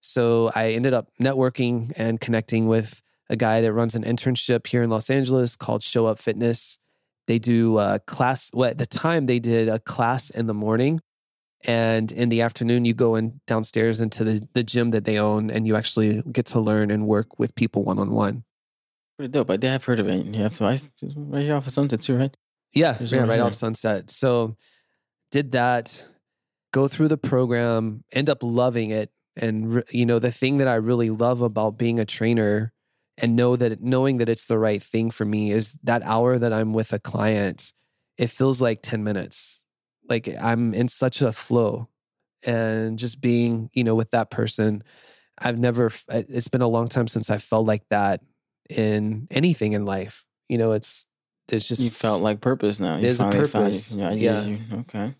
So 0.08 0.52
I 0.56 0.70
ended 0.72 0.94
up 0.94 1.10
networking 1.20 1.92
and 1.98 2.20
connecting 2.20 2.68
with 2.68 3.02
a 3.30 3.36
guy 3.36 3.60
that 3.60 3.74
runs 3.74 3.94
an 3.94 4.04
internship 4.04 4.66
here 4.66 4.82
in 4.82 4.90
Los 4.90 5.10
Angeles 5.10 5.58
called 5.58 5.84
Show 5.84 6.06
Up 6.06 6.18
Fitness. 6.18 6.80
They 7.28 7.40
do 7.40 7.78
a 7.78 8.00
class, 8.00 8.50
well, 8.54 8.70
at 8.70 8.78
the 8.78 8.86
time 8.86 9.26
they 9.26 9.40
did 9.40 9.68
a 9.68 9.80
class 9.80 10.30
in 10.30 10.48
the 10.48 10.54
morning. 10.54 11.02
And 11.66 12.10
in 12.12 12.30
the 12.30 12.42
afternoon, 12.42 12.86
you 12.86 12.94
go 12.94 13.16
in 13.16 13.42
downstairs 13.48 14.00
into 14.00 14.24
the, 14.24 14.48
the 14.54 14.64
gym 14.64 14.92
that 14.92 15.04
they 15.04 15.20
own 15.20 15.50
and 15.50 15.68
you 15.68 15.76
actually 15.76 16.22
get 16.32 16.46
to 16.48 16.62
learn 16.62 16.90
and 16.90 17.06
work 17.06 17.38
with 17.38 17.54
people 17.56 17.84
one 17.84 18.00
on 18.00 18.12
one. 18.12 18.46
Pretty 19.18 19.32
dope. 19.32 19.50
I 19.50 19.58
did 19.58 19.72
have 19.72 19.84
heard 19.84 20.00
of 20.00 20.08
it. 20.08 20.26
Yeah, 20.28 20.48
so 20.48 20.68
I 20.68 20.78
right 21.18 21.44
here 21.44 21.56
off 21.56 21.68
of 21.68 21.74
Sunset 21.74 22.00
too, 22.00 22.16
right? 22.16 22.38
Yeah, 22.74 22.94
There's 22.94 23.12
yeah, 23.12 23.22
right 23.22 23.36
here. 23.36 23.44
off 23.44 23.56
Sunset. 23.56 24.10
So 24.10 24.56
did 25.32 25.52
that, 25.52 26.06
go 26.72 26.88
through 26.88 27.10
the 27.10 27.18
program, 27.18 28.06
end 28.14 28.30
up 28.30 28.42
loving 28.42 28.92
it. 28.92 29.12
And 29.38 29.84
you 29.92 30.06
know, 30.06 30.20
the 30.20 30.32
thing 30.32 30.58
that 30.58 30.68
I 30.68 30.76
really 30.76 31.10
love 31.10 31.42
about 31.42 31.78
being 31.78 32.00
a 32.00 32.06
trainer 32.06 32.74
and 33.18 33.36
know 33.36 33.56
that 33.56 33.82
knowing 33.82 34.18
that 34.18 34.30
it's 34.30 34.46
the 34.46 34.60
right 34.60 34.82
thing 34.82 35.12
for 35.12 35.26
me 35.26 35.52
is 35.52 35.78
that 35.84 36.04
hour 36.04 36.38
that 36.38 36.52
I'm 36.54 36.74
with 36.74 36.92
a 36.94 37.00
client, 37.00 37.74
it 38.18 38.28
feels 38.30 38.62
like 38.62 38.82
10 38.82 39.04
minutes. 39.04 39.62
Like 40.10 40.28
I'm 40.42 40.74
in 40.74 40.88
such 40.88 41.22
a 41.22 41.32
flow 41.32 41.88
and 42.44 42.98
just 42.98 43.22
being, 43.22 43.70
you 43.74 43.84
know, 43.84 43.96
with 43.96 44.12
that 44.12 44.30
person. 44.30 44.84
I've 45.40 45.60
never, 45.60 45.92
it's 46.10 46.48
been 46.48 46.62
a 46.62 46.68
long 46.68 46.88
time 46.88 47.08
since 47.08 47.30
I 47.30 47.38
felt 47.38 47.68
like 47.68 47.88
that 47.90 48.22
in 48.70 49.28
anything 49.30 49.74
in 49.74 49.86
life. 49.86 50.26
You 50.50 50.58
know, 50.58 50.72
it's, 50.72 51.06
there's 51.48 51.68
just, 51.68 51.82
You 51.82 51.90
felt 51.90 52.22
like 52.24 52.42
purpose 52.42 52.80
now. 52.80 52.96
You 52.96 53.04
There's 53.04 53.20
a 53.22 53.26
finally 53.26 53.48
found 53.48 53.66
purpose. 53.66 53.92
it. 53.92 53.96
Yeah, 53.98 54.12
Yeah. 54.12 54.42
you. 54.46 54.60
Okay. 54.80 55.14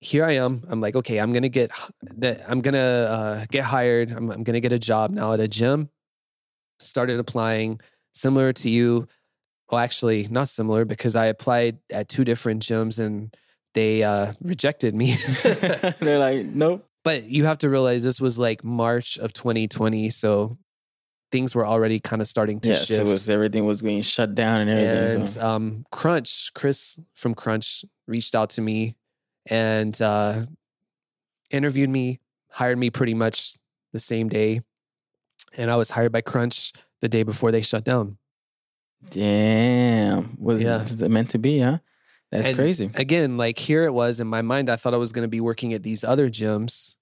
Here 0.00 0.24
I 0.24 0.32
am. 0.36 0.64
I'm 0.68 0.80
like, 0.80 0.96
okay, 0.96 1.18
I'm 1.18 1.32
gonna 1.32 1.48
get 1.48 1.70
that. 2.16 2.42
I'm 2.48 2.60
gonna 2.60 2.78
uh, 2.78 3.44
get 3.50 3.64
hired. 3.64 4.10
I'm, 4.10 4.30
I'm 4.30 4.42
gonna 4.42 4.60
get 4.60 4.72
a 4.72 4.78
job 4.78 5.10
now 5.10 5.32
at 5.32 5.40
a 5.40 5.48
gym. 5.48 5.90
Started 6.78 7.18
applying, 7.18 7.80
similar 8.14 8.52
to 8.54 8.70
you. 8.70 9.06
Well, 9.70 9.80
actually, 9.80 10.26
not 10.30 10.48
similar 10.48 10.84
because 10.84 11.14
I 11.14 11.26
applied 11.26 11.78
at 11.92 12.08
two 12.08 12.24
different 12.24 12.62
gyms 12.62 12.98
and 12.98 13.34
they 13.74 14.02
uh, 14.02 14.32
rejected 14.40 14.94
me. 14.94 15.14
They're 16.00 16.18
like, 16.18 16.46
nope. 16.46 16.88
but 17.04 17.24
you 17.24 17.44
have 17.44 17.58
to 17.58 17.68
realize 17.68 18.02
this 18.02 18.20
was 18.20 18.38
like 18.38 18.64
March 18.64 19.16
of 19.18 19.32
2020, 19.32 20.10
so 20.10 20.58
things 21.30 21.54
were 21.54 21.64
already 21.66 22.00
kind 22.00 22.20
of 22.20 22.26
starting 22.26 22.58
to 22.60 22.70
Yes, 22.70 22.86
shift. 22.86 23.00
it 23.00 23.04
was 23.04 23.28
everything 23.30 23.64
was 23.66 23.82
being 23.82 24.02
shut 24.02 24.34
down 24.34 24.62
and 24.62 24.70
everything. 24.70 25.20
and 25.20 25.28
so. 25.28 25.46
um, 25.46 25.86
Crunch, 25.92 26.50
Chris 26.54 26.98
from 27.14 27.34
Crunch, 27.34 27.84
reached 28.08 28.34
out 28.34 28.50
to 28.50 28.62
me 28.62 28.96
and 29.46 30.00
uh, 30.02 30.42
interviewed 31.50 31.90
me, 31.90 32.20
hired 32.50 32.78
me 32.78 32.90
pretty 32.90 33.14
much 33.14 33.56
the 33.92 33.98
same 34.00 34.28
day, 34.28 34.60
and 35.56 35.70
I 35.70 35.76
was 35.76 35.90
hired 35.92 36.12
by 36.12 36.20
Crunch 36.20 36.72
the 37.00 37.08
day 37.08 37.22
before 37.22 37.50
they 37.52 37.62
shut 37.62 37.84
down. 37.84 38.18
Damn. 39.10 40.36
Was 40.38 40.62
Yeah. 40.62 40.84
it 40.88 41.10
meant 41.10 41.30
to 41.30 41.38
be, 41.38 41.60
huh? 41.60 41.78
That's 42.30 42.48
And 42.48 42.56
crazy. 42.56 42.90
Again, 42.94 43.36
like 43.36 43.58
here 43.58 43.84
it 43.84 43.92
was 43.92 44.20
in 44.20 44.26
my 44.28 44.42
mind, 44.42 44.70
I 44.70 44.76
thought 44.76 44.94
I 44.94 44.98
was 44.98 45.10
going 45.12 45.24
to 45.24 45.28
be 45.28 45.40
working 45.40 45.72
at 45.72 45.82
these 45.82 46.04
other 46.04 46.28
gyms, 46.30 46.96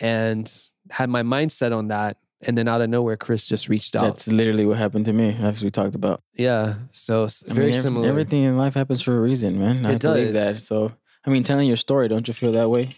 and 0.00 0.50
had 0.90 1.10
my 1.10 1.22
mind 1.22 1.50
set 1.52 1.72
on 1.72 1.88
that. 1.88 2.18
And 2.42 2.56
then 2.56 2.68
out 2.68 2.80
of 2.80 2.88
nowhere, 2.88 3.16
Chris 3.16 3.48
just 3.48 3.68
reached 3.68 3.96
out. 3.96 4.02
That's 4.02 4.28
literally 4.28 4.64
what 4.64 4.76
happened 4.78 5.06
to 5.06 5.12
me, 5.12 5.36
as 5.40 5.64
we 5.64 5.70
talked 5.70 5.96
about. 5.96 6.22
yeah, 6.34 6.74
so 6.92 7.24
s- 7.24 7.42
I 7.50 7.52
very 7.52 7.72
mean, 7.72 7.80
similar. 7.80 8.08
Everything 8.08 8.44
in 8.44 8.56
life 8.56 8.74
happens 8.74 9.02
for 9.02 9.16
a 9.16 9.20
reason, 9.20 9.58
man. 9.58 9.84
I 9.84 9.94
It 9.94 10.00
believe 10.02 10.34
does. 10.34 10.34
that. 10.36 10.56
So, 10.62 10.92
I 11.28 11.30
mean, 11.30 11.44
telling 11.44 11.68
your 11.68 11.76
story, 11.76 12.08
don't 12.08 12.26
you 12.26 12.32
feel 12.32 12.52
that 12.52 12.70
way? 12.70 12.96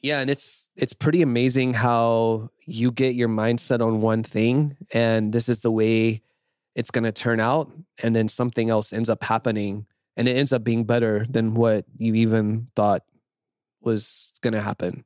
Yeah, 0.00 0.20
and 0.20 0.30
it's 0.30 0.70
it's 0.76 0.92
pretty 0.92 1.22
amazing 1.22 1.74
how 1.74 2.50
you 2.66 2.92
get 2.92 3.16
your 3.16 3.28
mindset 3.28 3.84
on 3.84 4.00
one 4.00 4.22
thing 4.22 4.76
and 4.92 5.32
this 5.32 5.48
is 5.48 5.60
the 5.60 5.70
way 5.72 6.22
it's 6.76 6.92
going 6.92 7.02
to 7.02 7.10
turn 7.10 7.40
out 7.40 7.72
and 8.00 8.14
then 8.14 8.28
something 8.28 8.70
else 8.70 8.92
ends 8.92 9.10
up 9.10 9.24
happening 9.24 9.86
and 10.16 10.28
it 10.28 10.36
ends 10.36 10.52
up 10.52 10.62
being 10.62 10.84
better 10.84 11.26
than 11.28 11.54
what 11.54 11.84
you 11.96 12.14
even 12.14 12.68
thought 12.76 13.02
was 13.80 14.32
going 14.40 14.52
to 14.52 14.60
happen. 14.60 15.04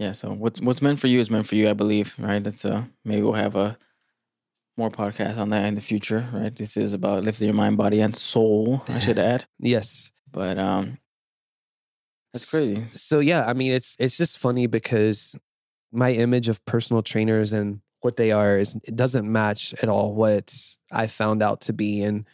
Yeah. 0.00 0.10
So, 0.10 0.32
what's 0.32 0.60
what's 0.60 0.82
meant 0.82 0.98
for 0.98 1.06
you 1.06 1.20
is 1.20 1.30
meant 1.30 1.46
for 1.46 1.54
you. 1.54 1.70
I 1.70 1.74
believe, 1.74 2.16
right? 2.18 2.42
That's 2.42 2.64
uh 2.64 2.86
maybe 3.04 3.22
we'll 3.22 3.34
have 3.34 3.54
a 3.54 3.78
more 4.76 4.90
podcast 4.90 5.38
on 5.38 5.50
that 5.50 5.66
in 5.66 5.76
the 5.76 5.80
future, 5.80 6.28
right? 6.32 6.56
This 6.56 6.76
is 6.76 6.94
about 6.94 7.22
lifting 7.22 7.46
your 7.46 7.54
mind, 7.54 7.76
body, 7.76 8.00
and 8.00 8.16
soul. 8.16 8.82
I 8.88 8.98
should 8.98 9.18
add, 9.32 9.44
Yes. 9.60 10.10
But 10.32 10.58
um, 10.58 10.98
that's 12.32 12.50
crazy. 12.50 12.84
So 12.94 13.20
yeah, 13.20 13.44
I 13.46 13.52
mean 13.52 13.72
it's 13.72 13.96
it's 13.98 14.16
just 14.16 14.38
funny 14.38 14.66
because 14.66 15.36
my 15.92 16.12
image 16.12 16.48
of 16.48 16.64
personal 16.64 17.02
trainers 17.02 17.52
and 17.52 17.80
what 18.00 18.16
they 18.16 18.30
are 18.30 18.56
is 18.56 18.76
it 18.84 18.96
doesn't 18.96 19.30
match 19.30 19.74
at 19.82 19.88
all 19.88 20.14
what 20.14 20.54
I 20.90 21.06
found 21.06 21.42
out 21.42 21.62
to 21.62 21.72
be 21.72 22.02
and 22.02 22.26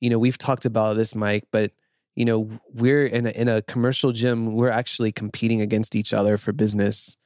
you 0.00 0.10
know 0.10 0.18
we've 0.18 0.38
talked 0.38 0.64
about 0.64 0.96
this 0.96 1.14
Mike 1.14 1.44
but 1.50 1.72
you 2.14 2.24
know 2.24 2.48
we're 2.72 3.06
in 3.06 3.26
a, 3.26 3.30
in 3.30 3.48
a 3.48 3.62
commercial 3.62 4.12
gym 4.12 4.54
we're 4.54 4.70
actually 4.70 5.12
competing 5.12 5.60
against 5.60 5.94
each 5.94 6.12
other 6.12 6.38
for 6.38 6.52
business 6.52 7.18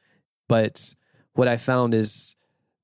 but 0.48 0.94
what 1.34 1.48
I 1.48 1.56
found 1.56 1.94
is 1.94 2.34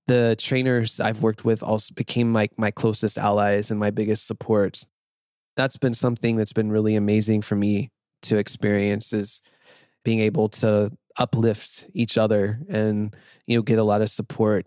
the 0.06 0.36
trainers 0.38 1.00
I've 1.00 1.22
worked 1.22 1.44
with 1.44 1.62
also 1.62 1.94
became 1.94 2.32
like 2.32 2.58
my 2.58 2.70
closest 2.70 3.18
allies 3.18 3.70
and 3.70 3.80
my 3.80 3.90
biggest 3.90 4.26
support 4.26 4.86
that's 5.56 5.76
been 5.76 5.94
something 5.94 6.36
that's 6.36 6.52
been 6.52 6.70
really 6.70 6.96
amazing 6.96 7.42
for 7.42 7.56
me 7.56 7.90
to 8.22 8.36
experience 8.36 9.12
is 9.12 9.42
being 10.04 10.20
able 10.20 10.48
to 10.48 10.90
uplift 11.18 11.86
each 11.94 12.18
other 12.18 12.60
and 12.68 13.14
you 13.46 13.56
know 13.56 13.62
get 13.62 13.78
a 13.78 13.84
lot 13.84 14.02
of 14.02 14.10
support 14.10 14.66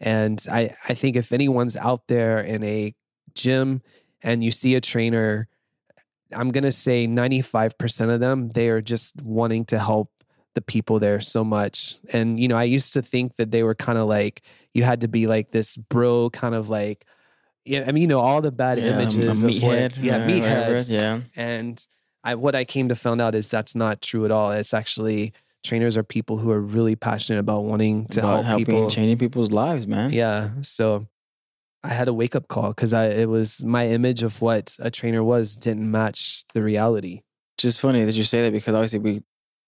and 0.00 0.46
i 0.50 0.74
i 0.88 0.94
think 0.94 1.16
if 1.16 1.32
anyone's 1.32 1.76
out 1.76 2.06
there 2.08 2.40
in 2.40 2.64
a 2.64 2.94
gym 3.34 3.82
and 4.22 4.42
you 4.42 4.50
see 4.50 4.74
a 4.74 4.80
trainer 4.80 5.46
i'm 6.34 6.50
going 6.50 6.64
to 6.64 6.72
say 6.72 7.06
95% 7.06 8.14
of 8.14 8.20
them 8.20 8.48
they 8.50 8.70
are 8.70 8.80
just 8.80 9.20
wanting 9.20 9.64
to 9.66 9.78
help 9.78 10.10
the 10.54 10.62
people 10.62 10.98
there 10.98 11.20
so 11.20 11.44
much. 11.44 11.98
And, 12.12 12.40
you 12.40 12.48
know, 12.48 12.56
I 12.56 12.64
used 12.64 12.92
to 12.94 13.02
think 13.02 13.36
that 13.36 13.50
they 13.50 13.62
were 13.62 13.74
kind 13.74 13.98
of 13.98 14.08
like, 14.08 14.42
you 14.72 14.82
had 14.82 15.02
to 15.02 15.08
be 15.08 15.26
like 15.26 15.50
this 15.50 15.76
bro 15.76 16.30
kind 16.30 16.54
of 16.54 16.68
like, 16.68 17.04
yeah, 17.64 17.84
I 17.86 17.92
mean, 17.92 18.02
you 18.02 18.06
know, 18.08 18.20
all 18.20 18.40
the 18.42 18.52
bad 18.52 18.78
Yeah, 18.78 18.94
images. 19.00 19.24
of 19.42 19.48
meathead. 19.48 19.96
what- 19.96 20.04
yeah, 20.04 20.26
meatheads. 20.26 20.92
Yeah. 20.92 21.20
And 21.36 21.84
I, 22.22 22.34
what 22.34 22.54
I 22.54 22.64
came 22.64 22.88
to 22.88 22.94
find 22.96 23.20
out 23.20 23.34
is 23.34 23.48
that's 23.48 23.74
not 23.74 24.00
true 24.00 24.24
at 24.24 24.30
all. 24.30 24.50
It's 24.50 24.72
actually 24.74 25.32
trainers 25.62 25.96
are 25.96 26.02
people 26.02 26.36
who 26.38 26.50
are 26.50 26.60
really 26.60 26.94
passionate 26.96 27.38
about 27.38 27.64
wanting 27.64 28.06
to 28.08 28.20
About 28.20 28.44
help 28.44 28.58
people. 28.58 28.90
changing 28.90 29.18
people's 29.18 29.50
lives, 29.50 29.86
man. 29.86 30.12
Yeah. 30.12 30.50
So 30.62 31.06
I 31.82 31.88
had 31.88 32.08
a 32.08 32.12
wake 32.14 32.34
up 32.36 32.48
call 32.48 32.68
because 32.68 32.92
I 32.94 33.08
it 33.08 33.28
was 33.28 33.62
my 33.64 33.86
image 33.88 34.22
of 34.22 34.40
what 34.40 34.76
a 34.78 34.90
trainer 34.90 35.22
was 35.22 35.56
didn't 35.56 35.90
match 35.90 36.44
the 36.54 36.62
reality. 36.62 37.22
just 37.58 37.80
funny 37.80 38.04
that 38.04 38.14
you 38.14 38.24
say 38.24 38.42
that 38.44 38.52
because 38.52 38.74
obviously 38.74 38.98
we 39.00 39.22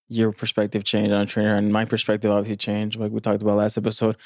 your 0.08 0.32
perspective 0.32 0.84
changed 0.84 1.12
on 1.12 1.22
a 1.22 1.26
trainer 1.26 1.56
and 1.56 1.72
my 1.72 1.84
perspective 1.84 2.30
obviously 2.30 2.56
changed 2.56 2.98
like 2.98 3.10
we 3.12 3.20
talked 3.20 3.42
about 3.42 3.56
last 3.56 3.76
episode 3.76 4.16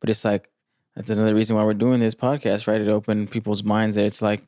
but 0.00 0.08
it's 0.10 0.24
like 0.24 0.48
that's 0.96 1.10
another 1.10 1.34
reason 1.34 1.56
why 1.56 1.64
we're 1.64 1.74
doing 1.74 2.00
this 2.00 2.14
podcast 2.14 2.66
right 2.66 2.80
it 2.80 2.88
opened 2.88 3.30
people's 3.30 3.62
minds 3.62 3.96
that 3.96 4.04
it's 4.04 4.20
like 4.22 4.42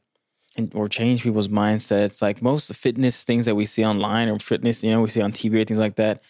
and, 0.57 0.73
or 0.75 0.89
change 0.89 1.23
people's 1.23 1.49
mindsets 1.49 2.21
like 2.21 2.43
most 2.43 2.75
fitness 2.75 3.23
things 3.25 3.45
that 3.45 3.55
we 3.55 3.65
see 3.65 3.85
online 3.85 4.29
or 4.29 4.39
fitness 4.39 4.83
you 4.83 4.91
know 4.91 5.01
we 5.01 5.09
see 5.09 5.21
on 5.23 5.33
tv 5.33 5.61
or 5.61 5.65
things 5.65 5.79
like 5.79 5.95
that 5.97 6.21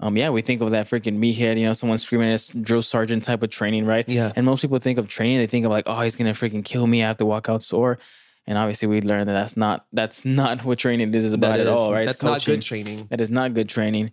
um 0.00 0.16
yeah 0.18 0.28
we 0.28 0.42
think 0.42 0.60
of 0.60 0.70
that 0.72 0.86
freaking 0.86 1.16
meathead 1.18 1.58
you 1.58 1.64
know 1.64 1.72
someone 1.72 1.96
screaming 1.98 2.28
at 2.28 2.34
us 2.34 2.48
drill 2.48 2.82
sergeant 2.82 3.24
type 3.24 3.42
of 3.42 3.48
training 3.50 3.86
right 3.86 4.06
Yeah. 4.08 4.32
and 4.36 4.44
most 4.44 4.60
people 4.60 4.78
think 4.78 4.98
of 4.98 5.08
training, 5.08 5.38
they 5.38 5.46
think 5.46 5.64
of 5.64 5.70
like, 5.72 5.84
oh, 5.86 6.00
he's 6.02 6.16
gonna 6.16 6.32
freaking 6.32 6.64
kill 6.64 6.86
me. 6.86 7.02
I 7.02 7.06
have 7.06 7.16
to 7.18 7.26
walk 7.26 7.48
out 7.48 7.62
sore. 7.62 7.98
And 8.46 8.56
obviously, 8.58 8.88
we 8.88 9.00
learned 9.02 9.28
that 9.28 9.34
that's 9.34 9.56
not 9.56 9.86
that's 9.92 10.24
not 10.24 10.64
what 10.64 10.78
training 10.78 11.12
is 11.14 11.32
about 11.34 11.52
That 11.58 11.60
at 11.60 11.66
is- 11.66 11.72
all, 11.80 11.92
right? 11.92 12.06
That's 12.06 12.22
not 12.22 12.44
good 12.44 12.62
training. 12.62 13.06
That 13.10 13.20
is 13.20 13.30
not 13.30 13.52
good 13.54 13.68
training. 13.68 14.12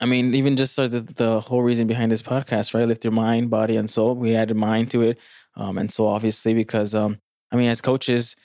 I 0.00 0.06
mean, 0.06 0.34
even 0.34 0.56
just 0.56 0.74
sort 0.74 0.92
of 0.92 1.06
the, 1.06 1.14
the 1.14 1.40
whole 1.40 1.62
reason 1.62 1.86
behind 1.86 2.12
this 2.12 2.22
podcast, 2.22 2.74
right? 2.74 2.86
Lift 2.86 3.04
your 3.04 3.12
mind, 3.12 3.50
body, 3.50 3.76
and 3.76 3.88
soul. 3.88 4.14
We 4.14 4.34
added 4.34 4.56
mind 4.56 4.90
to 4.90 5.02
it, 5.02 5.18
um, 5.56 5.78
and 5.78 5.90
soul 5.90 6.08
obviously 6.08 6.54
because, 6.54 6.94
um, 6.94 7.20
I 7.50 7.56
mean, 7.56 7.70
as 7.70 7.80
coaches, 7.80 8.36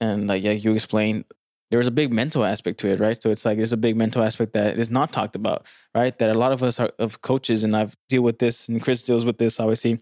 and 0.00 0.26
like 0.28 0.42
yeah, 0.42 0.52
you 0.52 0.72
explained, 0.72 1.26
there's 1.70 1.86
a 1.86 1.90
big 1.92 2.12
mental 2.12 2.44
aspect 2.44 2.78
to 2.80 2.88
it, 2.88 3.00
right? 3.00 3.20
So 3.20 3.30
it's 3.30 3.44
like 3.44 3.58
there's 3.58 3.72
a 3.72 3.76
big 3.76 3.96
mental 3.96 4.22
aspect 4.22 4.52
that 4.54 4.78
is 4.78 4.90
not 4.90 5.12
talked 5.12 5.36
about, 5.36 5.66
right? 5.94 6.16
That 6.18 6.30
a 6.30 6.38
lot 6.38 6.52
of 6.52 6.62
us 6.62 6.80
are 6.80 6.90
of 6.98 7.20
coaches, 7.20 7.64
and 7.64 7.76
I've 7.76 7.94
deal 8.08 8.22
with 8.22 8.38
this, 8.38 8.68
and 8.68 8.82
Chris 8.82 9.04
deals 9.04 9.26
with 9.26 9.38
this, 9.38 9.60
obviously. 9.60 10.00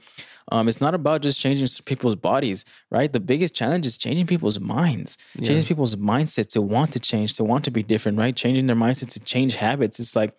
Um, 0.50 0.68
it's 0.68 0.80
not 0.80 0.94
about 0.94 1.22
just 1.22 1.38
changing 1.40 1.68
people's 1.84 2.16
bodies, 2.16 2.64
right? 2.90 3.12
The 3.12 3.20
biggest 3.20 3.54
challenge 3.54 3.86
is 3.86 3.96
changing 3.96 4.26
people's 4.26 4.58
minds, 4.58 5.16
changing 5.36 5.64
people's 5.66 5.96
mindset 5.96 6.48
to 6.50 6.62
want 6.62 6.92
to 6.92 7.00
change, 7.00 7.34
to 7.34 7.44
want 7.44 7.64
to 7.64 7.70
be 7.70 7.82
different, 7.82 8.18
right? 8.18 8.34
Changing 8.34 8.66
their 8.66 8.76
mindset 8.76 9.10
to 9.10 9.20
change 9.20 9.56
habits. 9.56 10.00
It's 10.00 10.16
like 10.16 10.34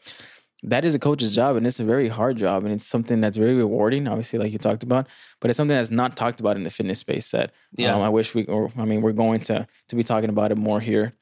that 0.63 0.85
is 0.85 0.93
a 0.93 0.99
coach's 0.99 1.33
job, 1.33 1.55
and 1.55 1.65
it's 1.65 1.79
a 1.79 1.83
very 1.83 2.07
hard 2.07 2.37
job, 2.37 2.63
and 2.63 2.73
it's 2.73 2.85
something 2.85 3.19
that's 3.21 3.37
very 3.37 3.55
rewarding, 3.55 4.07
obviously, 4.07 4.37
like 4.37 4.51
you 4.51 4.59
talked 4.59 4.83
about. 4.83 5.07
But 5.39 5.49
it's 5.49 5.57
something 5.57 5.75
that's 5.75 5.89
not 5.91 6.15
talked 6.15 6.39
about 6.39 6.55
in 6.55 6.63
the 6.63 6.69
fitness 6.69 6.99
space. 6.99 7.31
That 7.31 7.51
Yeah. 7.77 7.95
um, 7.95 8.01
I 8.01 8.09
wish 8.09 8.35
we, 8.35 8.45
or 8.45 8.71
I 8.77 8.85
mean, 8.85 9.01
we're 9.01 9.11
going 9.13 9.41
to 9.41 9.67
to 9.87 9.95
be 9.95 10.03
talking 10.03 10.29
about 10.29 10.51
it 10.51 10.57
more 10.57 10.79
here 10.79 11.13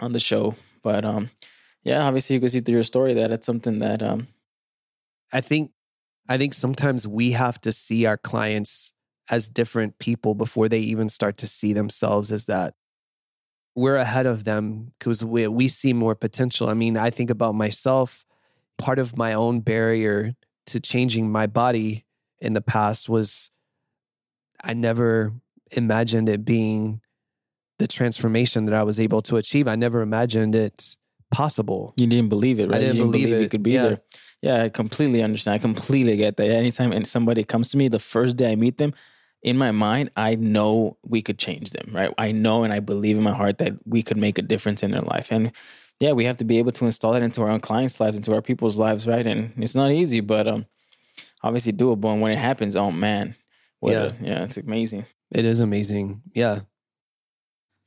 on 0.00 0.12
the 0.12 0.20
show. 0.20 0.54
But 0.82 1.04
um, 1.04 1.30
yeah, 1.84 2.04
obviously, 2.06 2.34
you 2.34 2.40
can 2.40 2.48
see 2.50 2.60
through 2.60 2.74
your 2.74 2.82
story 2.82 3.14
that 3.14 3.30
it's 3.30 3.46
something 3.46 3.78
that 3.78 4.02
um, 4.02 4.28
I 5.32 5.40
think 5.40 5.70
I 6.28 6.38
think 6.38 6.54
sometimes 6.54 7.06
we 7.08 7.32
have 7.32 7.60
to 7.62 7.72
see 7.72 8.06
our 8.06 8.16
clients 8.16 8.92
as 9.30 9.48
different 9.48 9.98
people 9.98 10.34
before 10.34 10.68
they 10.68 10.78
even 10.80 11.08
start 11.08 11.36
to 11.38 11.46
see 11.46 11.72
themselves 11.72 12.30
as 12.32 12.46
that. 12.46 12.74
We're 13.76 13.96
ahead 13.96 14.26
of 14.26 14.44
them 14.44 14.92
because 14.98 15.24
we 15.24 15.46
we 15.46 15.68
see 15.68 15.92
more 15.92 16.14
potential. 16.14 16.68
I 16.68 16.74
mean, 16.74 16.96
I 16.96 17.10
think 17.10 17.30
about 17.30 17.54
myself. 17.54 18.24
Part 18.78 18.98
of 18.98 19.16
my 19.16 19.32
own 19.34 19.60
barrier 19.60 20.34
to 20.66 20.80
changing 20.80 21.30
my 21.30 21.46
body 21.46 22.04
in 22.40 22.54
the 22.54 22.60
past 22.62 23.08
was 23.08 23.50
I 24.62 24.74
never 24.74 25.32
imagined 25.70 26.28
it 26.28 26.44
being 26.44 27.00
the 27.78 27.86
transformation 27.86 28.66
that 28.66 28.74
I 28.74 28.82
was 28.82 28.98
able 29.00 29.22
to 29.22 29.36
achieve. 29.36 29.68
I 29.68 29.76
never 29.76 30.00
imagined 30.02 30.54
it 30.54 30.96
possible. 31.30 31.94
you 31.96 32.06
didn't 32.06 32.28
believe 32.28 32.58
it, 32.60 32.64
I 32.64 32.66
right? 32.72 32.78
didn't 32.80 32.96
you 32.96 33.02
didn't 33.02 33.12
believe 33.12 33.26
believe 33.28 33.40
it. 33.42 33.44
it 33.44 33.50
could 33.50 33.62
be 33.62 33.70
Yeah. 33.72 33.82
there. 33.88 34.00
Yeah, 34.42 34.62
I 34.62 34.68
completely 34.70 35.22
understand. 35.22 35.54
I 35.56 35.58
completely 35.58 36.16
get 36.16 36.36
that. 36.38 36.48
Anytime 36.48 36.92
and 36.92 37.06
somebody 37.06 37.44
comes 37.44 37.70
to 37.70 37.76
me, 37.76 37.88
the 37.88 37.98
first 37.98 38.36
day 38.36 38.52
I 38.52 38.54
meet 38.56 38.78
them, 38.78 38.94
in 39.42 39.56
my 39.58 39.70
mind, 39.70 40.10
I 40.16 40.34
know 40.34 40.96
we 41.02 41.22
could 41.22 41.38
change 41.38 41.70
them, 41.70 41.90
right? 41.94 42.12
I 42.18 42.32
know 42.32 42.62
and 42.64 42.72
I 42.72 42.80
believe 42.80 43.16
in 43.16 43.22
my 43.22 43.32
heart 43.32 43.58
that 43.58 43.74
we 43.86 44.02
could 44.02 44.16
make 44.16 44.38
a 44.38 44.42
difference 44.42 44.82
in 44.82 44.90
their 44.90 45.00
life. 45.02 45.30
And 45.30 45.52
yeah, 45.98 46.12
we 46.12 46.24
have 46.24 46.38
to 46.38 46.44
be 46.44 46.58
able 46.58 46.72
to 46.72 46.86
install 46.86 47.12
that 47.12 47.22
into 47.22 47.42
our 47.42 47.50
own 47.50 47.60
clients' 47.60 48.00
lives, 48.00 48.16
into 48.16 48.34
our 48.34 48.42
people's 48.42 48.76
lives, 48.76 49.06
right? 49.06 49.26
And 49.26 49.52
it's 49.62 49.74
not 49.74 49.90
easy, 49.90 50.20
but 50.20 50.46
um, 50.48 50.66
obviously 51.42 51.72
doable. 51.72 52.12
And 52.12 52.20
when 52.22 52.32
it 52.32 52.38
happens, 52.38 52.76
oh 52.76 52.90
man, 52.90 53.34
Yeah. 53.82 54.12
a- 54.20 54.24
yeah, 54.24 54.44
it's 54.44 54.56
amazing. 54.58 55.04
It 55.30 55.44
is 55.44 55.60
amazing. 55.60 56.22
Yeah. 56.34 56.60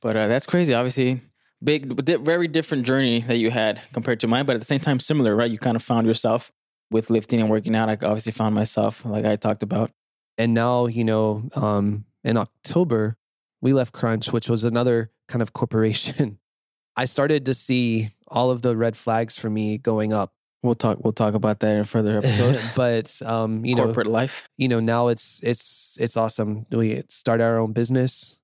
But 0.02 0.16
uh, 0.16 0.28
that's 0.28 0.46
crazy. 0.46 0.74
Obviously, 0.74 1.20
big, 1.64 2.00
very 2.24 2.48
different 2.48 2.84
journey 2.84 3.20
that 3.20 3.36
you 3.38 3.50
had 3.50 3.80
compared 3.92 4.20
to 4.20 4.26
mine, 4.26 4.44
but 4.46 4.54
at 4.54 4.60
the 4.60 4.66
same 4.66 4.80
time, 4.80 4.98
similar, 5.00 5.34
right? 5.34 5.50
You 5.50 5.58
kind 5.58 5.76
of 5.76 5.82
found 5.82 6.06
yourself 6.06 6.52
with 6.90 7.10
lifting 7.10 7.40
and 7.40 7.48
working 7.50 7.74
out. 7.74 7.88
I 7.88 7.92
obviously 7.94 8.32
found 8.32 8.54
myself, 8.54 9.04
like 9.04 9.24
I 9.24 9.36
talked 9.36 9.62
about. 9.62 9.90
and 10.38 10.52
now 10.52 10.86
you 10.86 11.04
know 11.04 11.48
um 11.54 12.04
in 12.24 12.36
october 12.36 13.16
we 13.62 13.72
left 13.72 13.92
crunch 13.92 14.32
which 14.32 14.48
was 14.48 14.64
another 14.64 15.10
kind 15.28 15.42
of 15.42 15.52
corporation 15.52 16.38
i 16.96 17.04
started 17.04 17.46
to 17.46 17.54
see 17.54 18.10
all 18.26 18.50
of 18.50 18.62
the 18.62 18.76
red 18.76 18.96
flags 18.96 19.38
for 19.38 19.48
me 19.50 19.78
going 19.78 20.12
up 20.12 20.32
We'll 20.64 20.74
talk. 20.74 20.96
We'll 21.04 21.12
talk 21.12 21.34
about 21.34 21.60
that 21.60 21.74
in 21.76 21.80
a 21.82 21.84
further 21.84 22.16
episode. 22.20 22.58
but 22.74 23.06
um 23.22 23.64
you 23.68 23.74
know 23.76 23.84
Corporate 23.84 24.08
life. 24.08 24.48
you 24.56 24.66
know 24.66 24.80
now 24.80 25.08
it's 25.12 25.40
it's 25.44 25.96
it's 26.00 26.16
awesome 26.16 26.66
we 26.72 27.02
start 27.08 27.40
our 27.40 27.58
own 27.62 27.72
business 27.72 28.40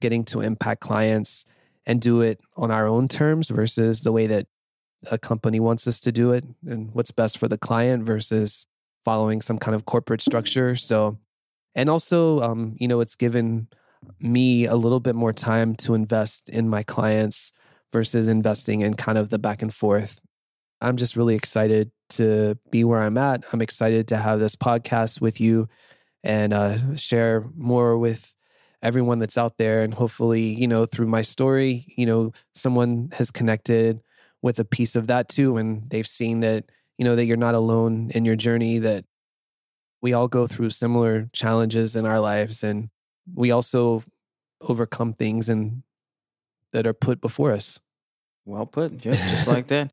getting 0.00 0.24
to 0.30 0.40
impact 0.40 0.80
clients 0.80 1.44
and 1.86 2.00
do 2.00 2.20
it 2.20 2.40
on 2.56 2.70
our 2.70 2.86
own 2.86 3.08
terms 3.08 3.48
versus 3.48 4.00
the 4.00 4.12
way 4.12 4.26
that 4.26 4.46
a 5.10 5.18
company 5.18 5.60
wants 5.60 5.86
us 5.86 6.00
to 6.00 6.12
do 6.12 6.32
it 6.32 6.44
and 6.66 6.92
what's 6.92 7.10
best 7.10 7.38
for 7.38 7.48
the 7.48 7.58
client 7.58 8.04
versus 8.04 8.66
following 9.04 9.40
some 9.40 9.58
kind 9.58 9.74
of 9.74 9.84
corporate 9.84 10.20
structure. 10.20 10.74
So 10.74 11.18
and 11.74 11.88
also 11.88 12.40
um, 12.40 12.74
you 12.78 12.88
know 12.88 13.00
it's 13.00 13.16
given 13.16 13.68
me 14.20 14.66
a 14.66 14.76
little 14.76 15.00
bit 15.00 15.14
more 15.14 15.32
time 15.32 15.74
to 15.74 15.94
invest 15.94 16.48
in 16.48 16.68
my 16.68 16.82
clients 16.82 17.52
versus 17.92 18.28
investing 18.28 18.80
in 18.80 18.94
kind 18.94 19.18
of 19.18 19.30
the 19.30 19.38
back 19.38 19.62
and 19.62 19.72
forth. 19.72 20.20
I'm 20.80 20.96
just 20.96 21.16
really 21.16 21.34
excited 21.34 21.90
to 22.10 22.56
be 22.70 22.84
where 22.84 23.02
i'm 23.02 23.18
at. 23.18 23.44
I'm 23.52 23.62
excited 23.62 24.08
to 24.08 24.16
have 24.16 24.38
this 24.38 24.54
podcast 24.54 25.20
with 25.20 25.40
you 25.40 25.68
and 26.22 26.52
uh, 26.52 26.96
share 26.96 27.48
more 27.56 27.98
with 27.98 28.35
everyone 28.86 29.18
that's 29.18 29.36
out 29.36 29.58
there 29.58 29.82
and 29.82 29.92
hopefully 29.92 30.54
you 30.54 30.68
know 30.68 30.86
through 30.86 31.08
my 31.08 31.20
story 31.20 31.92
you 31.96 32.06
know 32.06 32.32
someone 32.54 33.08
has 33.12 33.32
connected 33.32 34.00
with 34.42 34.60
a 34.60 34.64
piece 34.64 34.94
of 34.94 35.08
that 35.08 35.28
too 35.28 35.56
and 35.56 35.90
they've 35.90 36.06
seen 36.06 36.38
that 36.38 36.70
you 36.96 37.04
know 37.04 37.16
that 37.16 37.24
you're 37.24 37.36
not 37.36 37.56
alone 37.56 38.12
in 38.14 38.24
your 38.24 38.36
journey 38.36 38.78
that 38.78 39.04
we 40.00 40.12
all 40.12 40.28
go 40.28 40.46
through 40.46 40.70
similar 40.70 41.28
challenges 41.32 41.96
in 41.96 42.06
our 42.06 42.20
lives 42.20 42.62
and 42.62 42.88
we 43.34 43.50
also 43.50 44.04
overcome 44.60 45.12
things 45.12 45.48
and 45.48 45.82
that 46.72 46.86
are 46.86 46.94
put 46.94 47.20
before 47.20 47.50
us 47.50 47.80
Well 48.44 48.66
put. 48.66 49.04
Yeah, 49.04 49.14
just 49.30 49.48
like 49.56 49.66
that. 49.68 49.90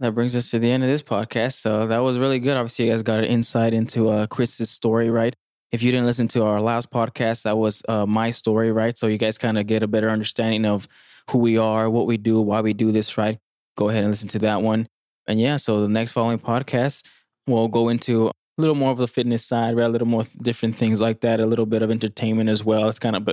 That 0.00 0.12
brings 0.12 0.34
us 0.34 0.50
to 0.50 0.58
the 0.58 0.70
end 0.70 0.82
of 0.82 0.88
this 0.88 1.02
podcast. 1.02 1.52
So 1.52 1.86
that 1.86 1.98
was 1.98 2.18
really 2.18 2.40
good. 2.40 2.56
Obviously, 2.56 2.86
you 2.86 2.90
guys 2.90 3.02
got 3.02 3.20
an 3.20 3.26
insight 3.26 3.72
into 3.72 4.08
uh, 4.08 4.26
Chris's 4.26 4.68
story, 4.68 5.08
right? 5.08 5.36
If 5.72 5.82
you 5.82 5.90
didn't 5.90 6.06
listen 6.06 6.28
to 6.28 6.44
our 6.44 6.60
last 6.60 6.90
podcast, 6.90 7.42
that 7.42 7.58
was 7.58 7.82
uh, 7.88 8.06
my 8.06 8.30
story, 8.30 8.70
right? 8.70 8.96
So 8.96 9.06
you 9.06 9.18
guys 9.18 9.38
kind 9.38 9.58
of 9.58 9.66
get 9.66 9.82
a 9.82 9.88
better 9.88 10.08
understanding 10.08 10.64
of 10.64 10.86
who 11.30 11.38
we 11.38 11.58
are, 11.58 11.90
what 11.90 12.06
we 12.06 12.16
do, 12.16 12.40
why 12.40 12.60
we 12.60 12.72
do 12.72 12.92
this, 12.92 13.18
right? 13.18 13.38
Go 13.76 13.88
ahead 13.88 14.04
and 14.04 14.12
listen 14.12 14.28
to 14.30 14.38
that 14.40 14.62
one. 14.62 14.88
And 15.26 15.40
yeah, 15.40 15.56
so 15.56 15.80
the 15.80 15.88
next 15.88 16.12
following 16.12 16.38
podcast, 16.38 17.04
we'll 17.46 17.68
go 17.68 17.88
into 17.88 18.28
a 18.28 18.32
little 18.58 18.76
more 18.76 18.92
of 18.92 18.98
the 18.98 19.08
fitness 19.08 19.44
side, 19.44 19.76
right? 19.76 19.86
A 19.86 19.88
little 19.88 20.06
more 20.06 20.24
different 20.40 20.76
things 20.76 21.00
like 21.00 21.20
that, 21.20 21.40
a 21.40 21.46
little 21.46 21.66
bit 21.66 21.82
of 21.82 21.90
entertainment 21.90 22.50
as 22.50 22.64
well. 22.64 22.88
It's 22.88 22.98
kind 22.98 23.16
of 23.16 23.24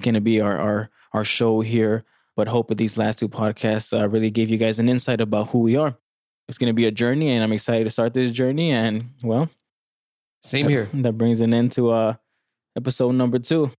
going 0.00 0.14
to 0.14 0.20
be 0.20 0.40
our, 0.40 0.56
our 0.58 0.90
our 1.12 1.24
show 1.24 1.60
here. 1.60 2.04
But 2.36 2.48
hope 2.48 2.68
that 2.68 2.78
these 2.78 2.96
last 2.96 3.18
two 3.18 3.28
podcasts 3.28 3.98
uh, 3.98 4.08
really 4.08 4.30
gave 4.30 4.48
you 4.48 4.56
guys 4.56 4.78
an 4.78 4.88
insight 4.88 5.20
about 5.20 5.48
who 5.48 5.58
we 5.58 5.76
are. 5.76 5.96
It's 6.48 6.58
going 6.58 6.70
to 6.70 6.74
be 6.74 6.86
a 6.86 6.90
journey, 6.90 7.30
and 7.30 7.44
I'm 7.44 7.52
excited 7.52 7.84
to 7.84 7.90
start 7.90 8.14
this 8.14 8.30
journey. 8.30 8.70
And 8.70 9.10
well, 9.22 9.50
same 10.42 10.68
here 10.68 10.88
That 10.94 11.12
brings 11.14 11.40
an 11.40 11.52
end 11.54 11.72
to 11.72 11.90
uh, 11.90 12.14
episode 12.76 13.12
number 13.12 13.38
two. 13.38 13.70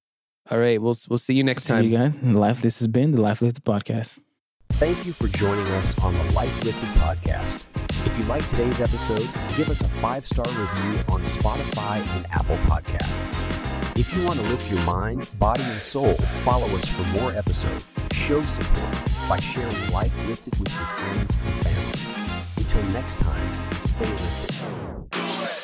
all 0.49 0.57
right 0.59 0.81
we'll 0.81 0.95
we'll 1.09 1.17
see 1.17 1.33
you 1.33 1.43
next 1.43 1.63
See 1.63 1.73
time 1.73 1.83
you 1.85 1.97
guys. 1.97 2.13
Life. 2.23 2.61
This 2.61 2.79
has 2.79 2.87
been 2.87 3.11
the 3.11 3.21
Life 3.21 3.41
Lifted 3.41 3.63
podcast. 3.63 4.19
Thank 4.73 5.05
you 5.05 5.11
for 5.13 5.27
joining 5.27 5.65
us 5.79 5.97
on 5.99 6.13
the 6.17 6.23
Life 6.33 6.63
Lifted 6.63 6.89
podcast. 7.01 7.67
If 8.07 8.17
you 8.17 8.23
like 8.25 8.45
today's 8.47 8.81
episode, 8.81 9.27
give 9.57 9.69
us 9.69 9.81
a 9.81 9.87
five 10.01 10.25
star 10.25 10.45
review 10.47 10.99
on 11.09 11.21
Spotify 11.21 11.97
and 12.15 12.25
Apple 12.31 12.57
Podcasts. 12.69 13.43
If 13.99 14.15
you 14.15 14.25
want 14.25 14.39
to 14.39 14.45
lift 14.47 14.71
your 14.71 14.81
mind, 14.85 15.29
body, 15.37 15.61
and 15.63 15.83
soul, 15.83 16.13
follow 16.45 16.65
us 16.77 16.87
for 16.87 17.03
more 17.19 17.31
episodes. 17.33 17.91
Show 18.13 18.41
support 18.41 18.95
by 19.29 19.37
sharing 19.39 19.75
Life 19.91 20.15
Lifted 20.27 20.57
with 20.57 20.69
your 20.73 20.87
friends 20.97 21.37
and 21.45 21.53
family. 21.65 22.43
Until 22.57 22.83
next 22.93 23.19
time, 23.19 23.53
stay 23.81 24.05
lifted. 24.09 25.60